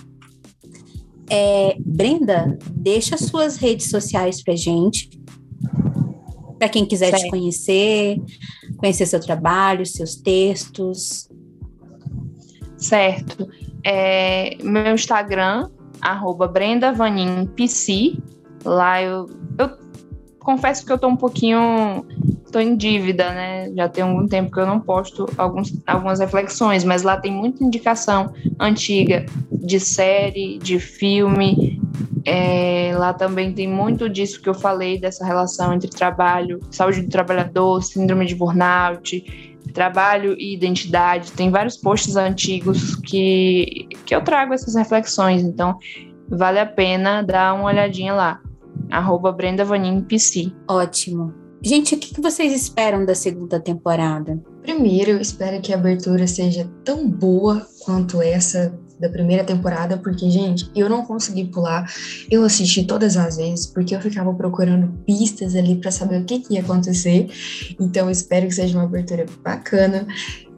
É, 1.34 1.78
Brenda, 1.80 2.58
deixa 2.70 3.18
suas 3.18 3.56
redes 3.56 3.90
sociais 3.90 4.44
pra 4.44 4.54
gente. 4.54 5.10
Para 6.60 6.68
quem 6.68 6.86
quiser 6.86 7.12
certo. 7.12 7.24
te 7.24 7.30
conhecer, 7.30 8.22
conhecer 8.76 9.06
seu 9.06 9.20
trabalho, 9.22 9.86
seus 9.86 10.18
textos. 10.18 11.30
Certo. 12.76 13.48
É, 13.82 14.58
meu 14.62 14.94
Instagram, 14.94 15.70
arroba 16.02 16.50
Brenda 16.50 16.92
Vanin 16.92 17.46
PC. 17.46 18.18
Lá 18.66 19.02
eu, 19.02 19.28
eu 19.58 19.70
confesso 20.44 20.86
que 20.86 20.92
eu 20.92 20.98
tô 20.98 21.08
um 21.08 21.16
pouquinho 21.16 22.06
estou 22.52 22.62
em 22.62 22.76
dívida, 22.76 23.32
né? 23.32 23.72
Já 23.74 23.88
tem 23.88 24.04
algum 24.04 24.28
tempo 24.28 24.52
que 24.52 24.60
eu 24.60 24.66
não 24.66 24.80
posto 24.80 25.26
alguns, 25.38 25.74
algumas 25.88 26.20
reflexões, 26.20 26.84
mas 26.84 27.02
lá 27.02 27.18
tem 27.18 27.32
muita 27.32 27.64
indicação 27.64 28.34
antiga 28.60 29.26
de 29.50 29.80
série, 29.80 30.60
de 30.60 30.78
filme. 30.78 31.82
É, 32.26 32.94
lá 32.96 33.14
também 33.14 33.54
tem 33.54 33.68
muito 33.68 34.07
disso 34.10 34.41
que 34.41 34.49
eu 34.49 34.53
falei, 34.53 34.99
dessa 34.99 35.26
relação 35.26 35.74
entre 35.74 35.90
trabalho, 35.90 36.60
saúde 36.70 37.02
do 37.02 37.10
trabalhador, 37.10 37.82
síndrome 37.82 38.26
de 38.26 38.36
burnout, 38.36 39.57
trabalho 39.74 40.36
e 40.38 40.53
identidade. 40.53 41.32
Tem 41.32 41.49
vários 41.49 41.78
posts 41.78 42.15
antigos 42.18 42.95
que, 42.98 43.88
que 44.06 44.14
eu 44.14 44.22
trago 44.22 44.53
essas 44.53 44.76
reflexões, 44.76 45.41
então 45.41 45.78
vale 46.30 46.60
a 46.60 46.65
pena 46.65 47.24
dar 47.24 47.53
uma 47.53 47.65
olhadinha 47.65 48.14
lá. 48.14 48.40
Arroba 48.91 49.31
Brenda 49.31 49.63
Vanin 49.63 50.01
PC. 50.01 50.51
Ótimo. 50.68 51.34
Gente, 51.63 51.95
o 51.95 51.97
que 51.97 52.19
vocês 52.19 52.53
esperam 52.53 53.05
da 53.05 53.13
segunda 53.13 53.59
temporada? 53.59 54.41
Primeiro, 54.63 55.11
eu 55.11 55.22
espero 55.22 55.61
que 55.61 55.72
a 55.72 55.76
abertura 55.76 56.26
seja 56.27 56.69
tão 56.84 57.07
boa 57.07 57.65
quanto 57.85 58.22
essa 58.22 58.77
da 58.99 59.09
primeira 59.09 59.43
temporada, 59.43 59.97
porque, 59.97 60.30
gente, 60.30 60.69
eu 60.76 60.88
não 60.88 61.03
consegui 61.03 61.45
pular. 61.45 61.91
Eu 62.30 62.43
assisti 62.45 62.84
todas 62.84 63.18
as 63.18 63.38
vezes, 63.38 63.65
porque 63.65 63.95
eu 63.95 63.99
ficava 63.99 64.31
procurando 64.34 64.93
pistas 65.05 65.55
ali 65.55 65.76
para 65.76 65.89
saber 65.89 66.22
o 66.22 66.26
que, 66.26 66.39
que 66.39 66.53
ia 66.53 66.61
acontecer. 66.61 67.27
Então, 67.80 68.05
eu 68.05 68.11
espero 68.11 68.47
que 68.47 68.53
seja 68.53 68.77
uma 68.77 68.85
abertura 68.85 69.26
bacana. 69.43 70.07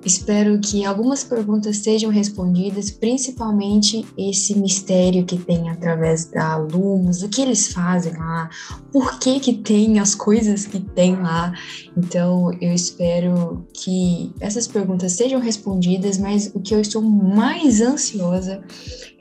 Espero 0.06 0.60
que 0.60 0.84
algumas 0.84 1.24
perguntas 1.24 1.78
sejam 1.78 2.12
respondidas, 2.12 2.92
principalmente 2.92 4.06
esse 4.18 4.58
mistério 4.58 5.24
que 5.24 5.38
tem 5.38 5.70
através 5.70 6.26
da 6.26 6.58
Lumos, 6.58 7.24
o 7.24 7.30
que 7.30 7.42
eles 7.42 7.72
fazem 7.72 8.12
lá, 8.18 8.50
por 8.92 9.18
que 9.18 9.40
que 9.40 9.54
tem 9.54 10.00
as 10.00 10.14
coisas 10.14 10.66
que 10.66 10.80
tem 10.80 11.16
lá. 11.16 11.54
Então, 11.96 12.52
eu 12.60 12.74
espero 12.74 13.66
que 13.74 14.34
essas 14.42 14.68
perguntas 14.68 15.14
sejam 15.14 15.40
respondidas, 15.40 16.18
mas 16.18 16.52
o 16.54 16.60
que 16.60 16.76
eu 16.76 16.82
estou 16.82 17.02
mais 17.02 17.80
ansiosa 17.80 18.62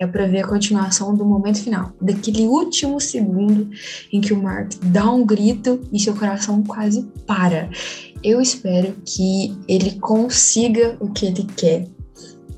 é 0.00 0.06
para 0.06 0.26
ver 0.26 0.40
a 0.40 0.48
continuação 0.48 1.14
do 1.14 1.24
momento 1.24 1.62
final, 1.62 1.92
daquele 2.00 2.48
último 2.48 3.00
segundo 3.00 3.70
em 4.12 4.20
que 4.20 4.32
o 4.32 4.42
Mark 4.42 4.72
dá 4.82 5.08
um 5.08 5.24
grito 5.24 5.80
e 5.92 6.00
seu 6.00 6.14
coração 6.14 6.60
quase 6.64 7.02
para 7.24 7.70
eu 8.22 8.40
espero 8.40 8.94
que 9.04 9.56
ele 9.68 9.98
consiga 9.98 10.96
o 11.00 11.12
que 11.12 11.26
ele 11.26 11.44
quer, 11.56 11.86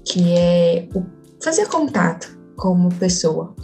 que 0.05 0.33
é 0.33 0.89
fazer 1.43 1.67
contato 1.69 2.39
como 2.57 2.95
pessoa. 2.95 3.55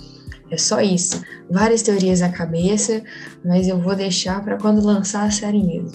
É 0.51 0.57
só 0.57 0.81
isso. 0.81 1.23
Várias 1.51 1.83
teorias 1.83 2.21
na 2.21 2.31
cabeça, 2.31 3.03
mas 3.45 3.69
eu 3.69 3.79
vou 3.79 3.95
deixar 3.95 4.43
para 4.43 4.59
quando 4.59 4.85
lançar 4.85 5.27
a 5.27 5.31
série 5.31 5.63
mesmo. 5.63 5.93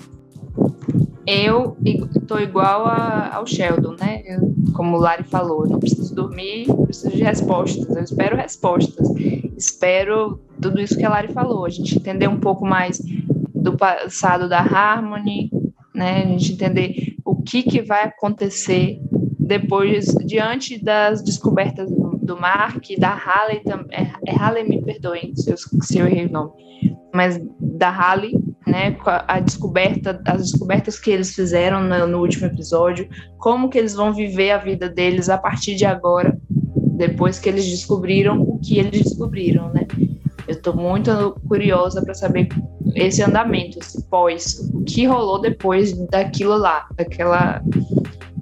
Eu 1.28 1.76
estou 1.84 2.40
igual 2.40 2.86
a, 2.86 3.36
ao 3.36 3.48
Sheldon, 3.48 3.96
né? 4.00 4.22
Eu, 4.26 4.54
como 4.74 4.96
o 4.96 5.00
Lari 5.00 5.24
falou, 5.24 5.68
não 5.68 5.80
preciso 5.80 6.14
dormir, 6.14 6.68
preciso 6.86 7.16
de 7.16 7.24
respostas. 7.24 7.96
Eu 7.96 8.04
espero 8.04 8.38
respostas. 8.38 9.08
Espero 9.58 10.40
tudo 10.62 10.80
isso 10.80 10.98
que 10.98 11.04
a 11.04 11.10
Lari 11.10 11.34
falou. 11.34 11.66
A 11.66 11.70
gente 11.70 11.98
entender 11.98 12.28
um 12.28 12.40
pouco 12.40 12.66
mais 12.66 13.02
do 13.56 13.76
passado 13.76 14.48
da 14.48 14.60
Harmony, 14.60 15.50
né? 15.96 16.24
A 16.24 16.28
gente 16.28 16.54
entender 16.54 17.16
o 17.24 17.36
que, 17.42 17.64
que 17.64 17.82
vai 17.82 18.04
acontecer 18.04 19.00
depois, 19.40 20.06
diante 20.26 20.84
das 20.84 21.24
descobertas 21.24 21.90
do, 21.90 22.18
do 22.18 22.40
Mark, 22.40 22.84
da 22.98 23.14
Halley 23.14 23.62
também. 23.62 23.88
É, 23.92 24.32
é 24.32 24.36
Halley, 24.36 24.68
me 24.68 24.82
perdoem 24.82 25.36
se 25.36 25.52
eu, 25.52 25.56
se 25.58 25.98
eu 26.00 26.08
errei 26.08 26.26
o 26.26 26.32
nome, 26.32 26.52
mas 27.14 27.40
da 27.60 27.90
Halley, 27.90 28.34
né? 28.68 28.98
A 29.28 29.40
descoberta, 29.40 30.22
as 30.26 30.52
descobertas 30.52 31.00
que 31.00 31.12
eles 31.12 31.34
fizeram 31.34 31.82
no, 31.82 32.08
no 32.08 32.20
último 32.20 32.48
episódio, 32.48 33.08
como 33.38 33.70
que 33.70 33.78
eles 33.78 33.94
vão 33.94 34.14
viver 34.14 34.52
a 34.52 34.58
vida 34.58 34.90
deles 34.90 35.30
a 35.30 35.38
partir 35.38 35.76
de 35.76 35.86
agora, 35.86 36.38
depois 36.98 37.40
que 37.40 37.48
eles 37.48 37.66
descobriram 37.70 38.42
o 38.42 38.60
que 38.60 38.80
eles 38.80 39.04
descobriram, 39.04 39.72
né? 39.72 39.88
Eu 40.48 40.56
estou 40.56 40.76
muito 40.76 41.12
curiosa 41.48 42.04
para 42.04 42.14
saber 42.14 42.48
esse 42.94 43.24
andamento, 43.24 43.80
esse 43.80 44.04
pós, 44.04 44.70
o 44.74 44.84
que 44.84 45.06
rolou 45.06 45.40
depois 45.40 45.94
daquilo 46.10 46.56
lá, 46.58 46.88
daquela 46.96 47.62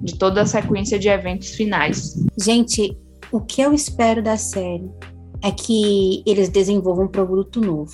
de 0.02 0.16
toda 0.16 0.42
a 0.42 0.46
sequência 0.46 0.98
de 0.98 1.08
eventos 1.08 1.50
finais. 1.50 2.14
Gente, 2.38 2.96
o 3.32 3.40
que 3.40 3.62
eu 3.62 3.72
espero 3.72 4.22
da 4.22 4.36
série 4.36 4.88
é 5.42 5.50
que 5.50 6.22
eles 6.26 6.48
desenvolvam 6.48 7.06
um 7.06 7.08
produto 7.08 7.60
novo, 7.60 7.92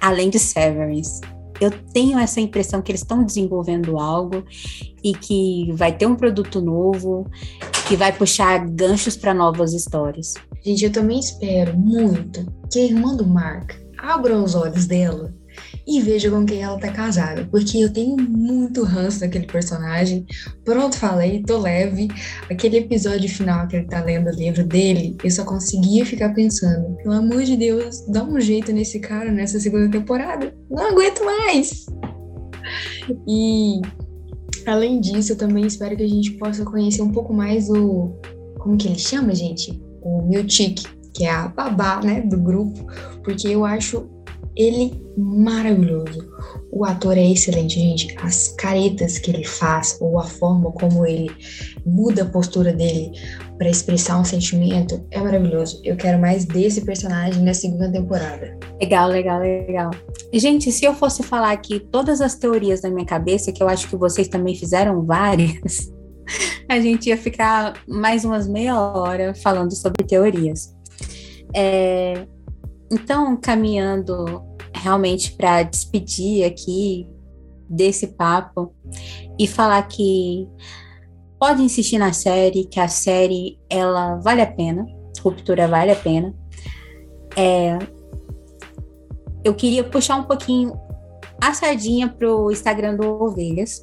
além 0.00 0.30
de 0.30 0.38
Severance. 0.38 1.20
Eu 1.60 1.70
tenho 1.92 2.18
essa 2.18 2.40
impressão 2.40 2.82
que 2.82 2.90
eles 2.90 3.02
estão 3.02 3.22
desenvolvendo 3.22 3.98
algo 3.98 4.42
e 5.04 5.12
que 5.12 5.70
vai 5.74 5.96
ter 5.96 6.06
um 6.06 6.16
produto 6.16 6.60
novo, 6.60 7.30
que 7.86 7.96
vai 7.96 8.12
puxar 8.12 8.66
ganchos 8.66 9.16
para 9.16 9.32
novas 9.32 9.72
histórias. 9.72 10.34
Gente, 10.64 10.84
eu 10.84 10.92
também 10.92 11.20
espero 11.20 11.78
muito 11.78 12.46
que 12.72 12.78
a 12.78 12.84
irmã 12.84 13.14
do 13.14 13.26
Mark 13.26 13.72
abra 13.98 14.36
os 14.36 14.54
olhos 14.54 14.86
dela 14.86 15.32
e 15.86 16.00
veja 16.00 16.30
com 16.30 16.44
quem 16.44 16.62
ela 16.62 16.78
tá 16.78 16.92
casada, 16.92 17.46
porque 17.50 17.78
eu 17.78 17.92
tenho 17.92 18.16
muito 18.16 18.82
ranço 18.84 19.20
daquele 19.20 19.46
personagem. 19.46 20.26
Pronto, 20.64 20.96
falei, 20.96 21.42
tô 21.42 21.58
leve. 21.58 22.08
Aquele 22.50 22.78
episódio 22.78 23.28
final 23.28 23.66
que 23.66 23.76
ele 23.76 23.86
tá 23.86 24.02
lendo 24.02 24.28
o 24.28 24.34
livro 24.34 24.64
dele, 24.64 25.16
eu 25.22 25.30
só 25.30 25.44
conseguia 25.44 26.06
ficar 26.06 26.34
pensando, 26.34 26.96
pelo 26.96 27.14
amor 27.14 27.42
de 27.42 27.56
Deus, 27.56 28.04
dá 28.08 28.22
um 28.22 28.40
jeito 28.40 28.72
nesse 28.72 29.00
cara 29.00 29.30
nessa 29.30 29.58
segunda 29.58 29.90
temporada. 29.90 30.54
Não 30.70 30.90
aguento 30.90 31.24
mais. 31.24 31.86
E 33.28 33.80
além 34.66 35.00
disso, 35.00 35.32
eu 35.32 35.36
também 35.36 35.66
espero 35.66 35.96
que 35.96 36.02
a 36.04 36.08
gente 36.08 36.32
possa 36.32 36.64
conhecer 36.64 37.02
um 37.02 37.10
pouco 37.10 37.32
mais 37.32 37.68
o 37.68 38.14
como 38.58 38.76
que 38.76 38.86
ele 38.86 38.98
chama, 38.98 39.34
gente? 39.34 39.82
O 40.00 40.22
Miltic, 40.22 40.84
que 41.12 41.24
é 41.24 41.30
a 41.30 41.48
babá, 41.48 42.00
né, 42.00 42.20
do 42.20 42.38
grupo, 42.38 42.86
porque 43.24 43.48
eu 43.48 43.64
acho 43.64 44.08
ele 44.56 45.02
maravilhoso. 45.16 46.30
O 46.70 46.84
ator 46.84 47.16
é 47.16 47.24
excelente, 47.24 47.74
gente. 47.74 48.14
As 48.22 48.48
caretas 48.48 49.18
que 49.18 49.30
ele 49.30 49.44
faz, 49.44 49.98
ou 50.00 50.18
a 50.18 50.24
forma 50.24 50.70
como 50.72 51.06
ele 51.06 51.30
muda 51.84 52.22
a 52.22 52.26
postura 52.26 52.72
dele 52.72 53.12
para 53.58 53.68
expressar 53.68 54.18
um 54.18 54.24
sentimento, 54.24 55.04
é 55.10 55.20
maravilhoso. 55.20 55.80
Eu 55.84 55.96
quero 55.96 56.18
mais 56.18 56.44
desse 56.44 56.80
personagem 56.82 57.42
na 57.42 57.54
segunda 57.54 57.90
temporada. 57.90 58.58
Legal, 58.80 59.08
legal, 59.08 59.40
legal. 59.40 59.90
Gente, 60.32 60.72
se 60.72 60.84
eu 60.84 60.94
fosse 60.94 61.22
falar 61.22 61.52
aqui 61.52 61.78
todas 61.78 62.20
as 62.20 62.34
teorias 62.34 62.80
da 62.80 62.90
minha 62.90 63.06
cabeça, 63.06 63.52
que 63.52 63.62
eu 63.62 63.68
acho 63.68 63.88
que 63.88 63.96
vocês 63.96 64.28
também 64.28 64.54
fizeram 64.54 65.04
várias, 65.04 65.92
a 66.68 66.80
gente 66.80 67.08
ia 67.08 67.16
ficar 67.16 67.74
mais 67.86 68.24
umas 68.24 68.48
meia 68.48 68.78
hora 68.78 69.34
falando 69.34 69.74
sobre 69.74 70.04
teorias. 70.04 70.74
É, 71.54 72.26
então, 72.92 73.36
caminhando 73.36 74.42
realmente 74.74 75.32
para 75.32 75.62
despedir 75.62 76.44
aqui 76.44 77.08
desse 77.68 78.08
papo 78.08 78.74
e 79.38 79.46
falar 79.46 79.82
que 79.88 80.46
pode 81.38 81.62
insistir 81.62 81.98
na 81.98 82.12
série, 82.12 82.66
que 82.66 82.78
a 82.78 82.88
série 82.88 83.58
ela 83.68 84.16
vale 84.16 84.42
a 84.42 84.46
pena, 84.46 84.86
Ruptura 85.20 85.66
vale 85.66 85.92
a 85.92 85.96
pena. 85.96 86.34
É, 87.36 87.78
eu 89.42 89.54
queria 89.54 89.82
puxar 89.82 90.16
um 90.16 90.24
pouquinho 90.24 90.78
a 91.40 91.54
sardinha 91.54 92.08
pro 92.08 92.50
Instagram 92.50 92.96
do 92.96 93.22
Ovelhas. 93.24 93.80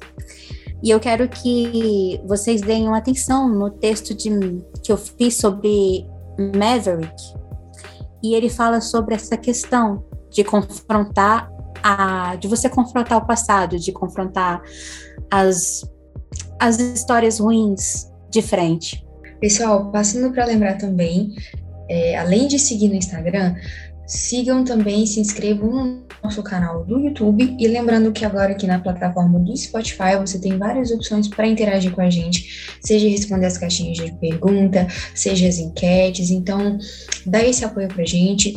E 0.82 0.88
eu 0.88 0.98
quero 0.98 1.28
que 1.28 2.20
vocês 2.26 2.62
deem 2.62 2.88
atenção 2.94 3.48
no 3.48 3.70
texto 3.70 4.14
de, 4.14 4.30
que 4.82 4.90
eu 4.90 4.96
fiz 4.96 5.36
sobre 5.36 6.06
Maverick, 6.56 7.39
e 8.22 8.34
ele 8.34 8.48
fala 8.48 8.80
sobre 8.80 9.14
essa 9.14 9.36
questão 9.36 10.04
de 10.30 10.44
confrontar 10.44 11.50
a, 11.82 12.36
de 12.36 12.46
você 12.46 12.68
confrontar 12.68 13.18
o 13.18 13.26
passado, 13.26 13.78
de 13.78 13.92
confrontar 13.92 14.62
as, 15.30 15.82
as 16.58 16.78
histórias 16.78 17.38
ruins 17.40 18.10
de 18.30 18.42
frente. 18.42 19.04
Pessoal, 19.40 19.90
passando 19.90 20.32
para 20.32 20.44
lembrar 20.44 20.76
também, 20.76 21.34
é, 21.88 22.16
além 22.18 22.46
de 22.46 22.58
seguir 22.58 22.88
no 22.88 22.94
Instagram, 22.94 23.54
sigam 24.10 24.64
também, 24.64 25.06
se 25.06 25.20
inscrevam 25.20 25.70
no 25.70 26.02
nosso 26.22 26.42
canal 26.42 26.84
do 26.84 26.98
YouTube 26.98 27.56
e 27.58 27.68
lembrando 27.68 28.10
que 28.10 28.24
agora 28.24 28.52
aqui 28.52 28.66
na 28.66 28.80
plataforma 28.80 29.38
do 29.38 29.56
Spotify 29.56 30.16
você 30.18 30.38
tem 30.38 30.58
várias 30.58 30.90
opções 30.90 31.28
para 31.28 31.46
interagir 31.46 31.92
com 31.92 32.00
a 32.00 32.10
gente, 32.10 32.76
seja 32.84 33.08
responder 33.08 33.46
as 33.46 33.56
caixinhas 33.56 33.96
de 33.96 34.12
pergunta, 34.18 34.88
seja 35.14 35.48
as 35.48 35.58
enquetes, 35.58 36.30
então 36.30 36.76
dá 37.24 37.42
esse 37.44 37.64
apoio 37.64 37.88
pra 37.88 38.04
gente. 38.04 38.54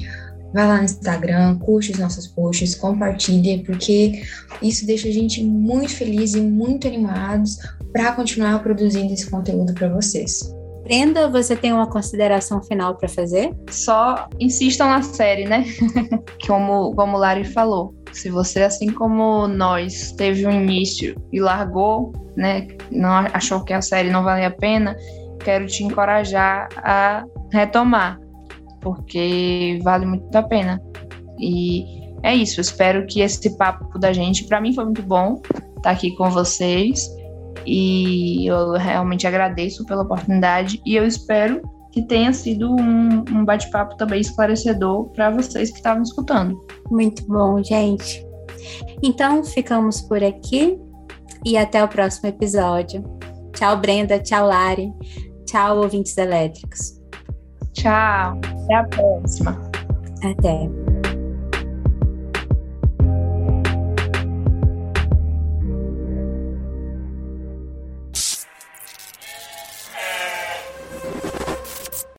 Vai 0.53 0.67
lá 0.67 0.77
no 0.77 0.83
Instagram, 0.83 1.57
curte 1.57 1.91
os 1.91 1.97
nossos 1.97 2.27
posts, 2.27 2.75
compartilha, 2.75 3.63
porque 3.63 4.21
isso 4.61 4.85
deixa 4.85 5.07
a 5.07 5.11
gente 5.11 5.43
muito 5.43 5.91
feliz 5.91 6.35
e 6.35 6.41
muito 6.41 6.87
animados 6.87 7.57
para 7.91 8.11
continuar 8.11 8.61
produzindo 8.61 9.11
esse 9.13 9.27
conteúdo 9.29 9.73
para 9.73 9.89
vocês. 9.89 10.41
Brenda, 10.83 11.29
você 11.29 11.55
tem 11.55 11.71
uma 11.71 11.87
consideração 11.87 12.61
final 12.61 12.95
para 12.95 13.07
fazer? 13.07 13.55
Só 13.69 14.27
insistam 14.37 14.89
na 14.89 15.01
série, 15.01 15.45
né? 15.45 15.65
como, 16.45 16.93
como 16.93 17.15
o 17.15 17.19
Lari 17.19 17.45
falou. 17.45 17.95
Se 18.11 18.29
você, 18.29 18.63
assim 18.63 18.91
como 18.91 19.47
nós, 19.47 20.11
teve 20.11 20.45
um 20.45 20.51
início 20.51 21.15
e 21.31 21.39
largou, 21.39 22.11
né? 22.35 22.67
Não 22.91 23.11
achou 23.33 23.63
que 23.63 23.71
a 23.71 23.81
série 23.81 24.09
não 24.09 24.23
valia 24.23 24.47
a 24.47 24.51
pena, 24.51 24.95
quero 25.39 25.65
te 25.67 25.83
encorajar 25.83 26.67
a 26.77 27.23
retomar, 27.51 28.19
porque 28.81 29.79
vale 29.83 30.05
muito 30.05 30.35
a 30.35 30.43
pena. 30.43 30.81
E 31.39 31.85
é 32.23 32.35
isso. 32.35 32.59
Espero 32.59 33.05
que 33.07 33.21
esse 33.21 33.57
papo 33.57 33.97
da 33.97 34.11
gente, 34.11 34.43
para 34.45 34.59
mim, 34.59 34.73
foi 34.73 34.83
muito 34.83 35.01
bom 35.01 35.41
estar 35.77 35.91
aqui 35.91 36.13
com 36.17 36.29
vocês 36.29 37.09
e 37.65 38.47
eu 38.47 38.73
realmente 38.73 39.25
agradeço 39.27 39.85
pela 39.85 40.03
oportunidade 40.03 40.81
e 40.85 40.95
eu 40.95 41.05
espero 41.05 41.61
que 41.91 42.01
tenha 42.01 42.33
sido 42.33 42.71
um, 42.71 43.23
um 43.31 43.45
bate-papo 43.45 43.95
também 43.97 44.19
esclarecedor 44.19 45.09
para 45.11 45.29
vocês 45.29 45.69
que 45.69 45.77
estavam 45.77 46.01
escutando. 46.01 46.59
Muito 46.89 47.23
bom, 47.27 47.63
gente. 47.63 48.25
Então, 49.01 49.43
ficamos 49.43 50.01
por 50.01 50.23
aqui 50.23 50.77
e 51.45 51.55
até 51.55 51.83
o 51.83 51.87
próximo 51.87 52.29
episódio. 52.29 53.03
Tchau, 53.53 53.77
Brenda. 53.77 54.19
Tchau, 54.19 54.47
Lari. 54.47 54.91
Tchau, 55.45 55.77
ouvintes 55.77 56.17
elétricos. 56.17 56.99
Tchau. 57.73 58.39
Até 58.63 58.75
a 58.75 58.83
próxima. 58.85 59.71
Até. 60.23 61.02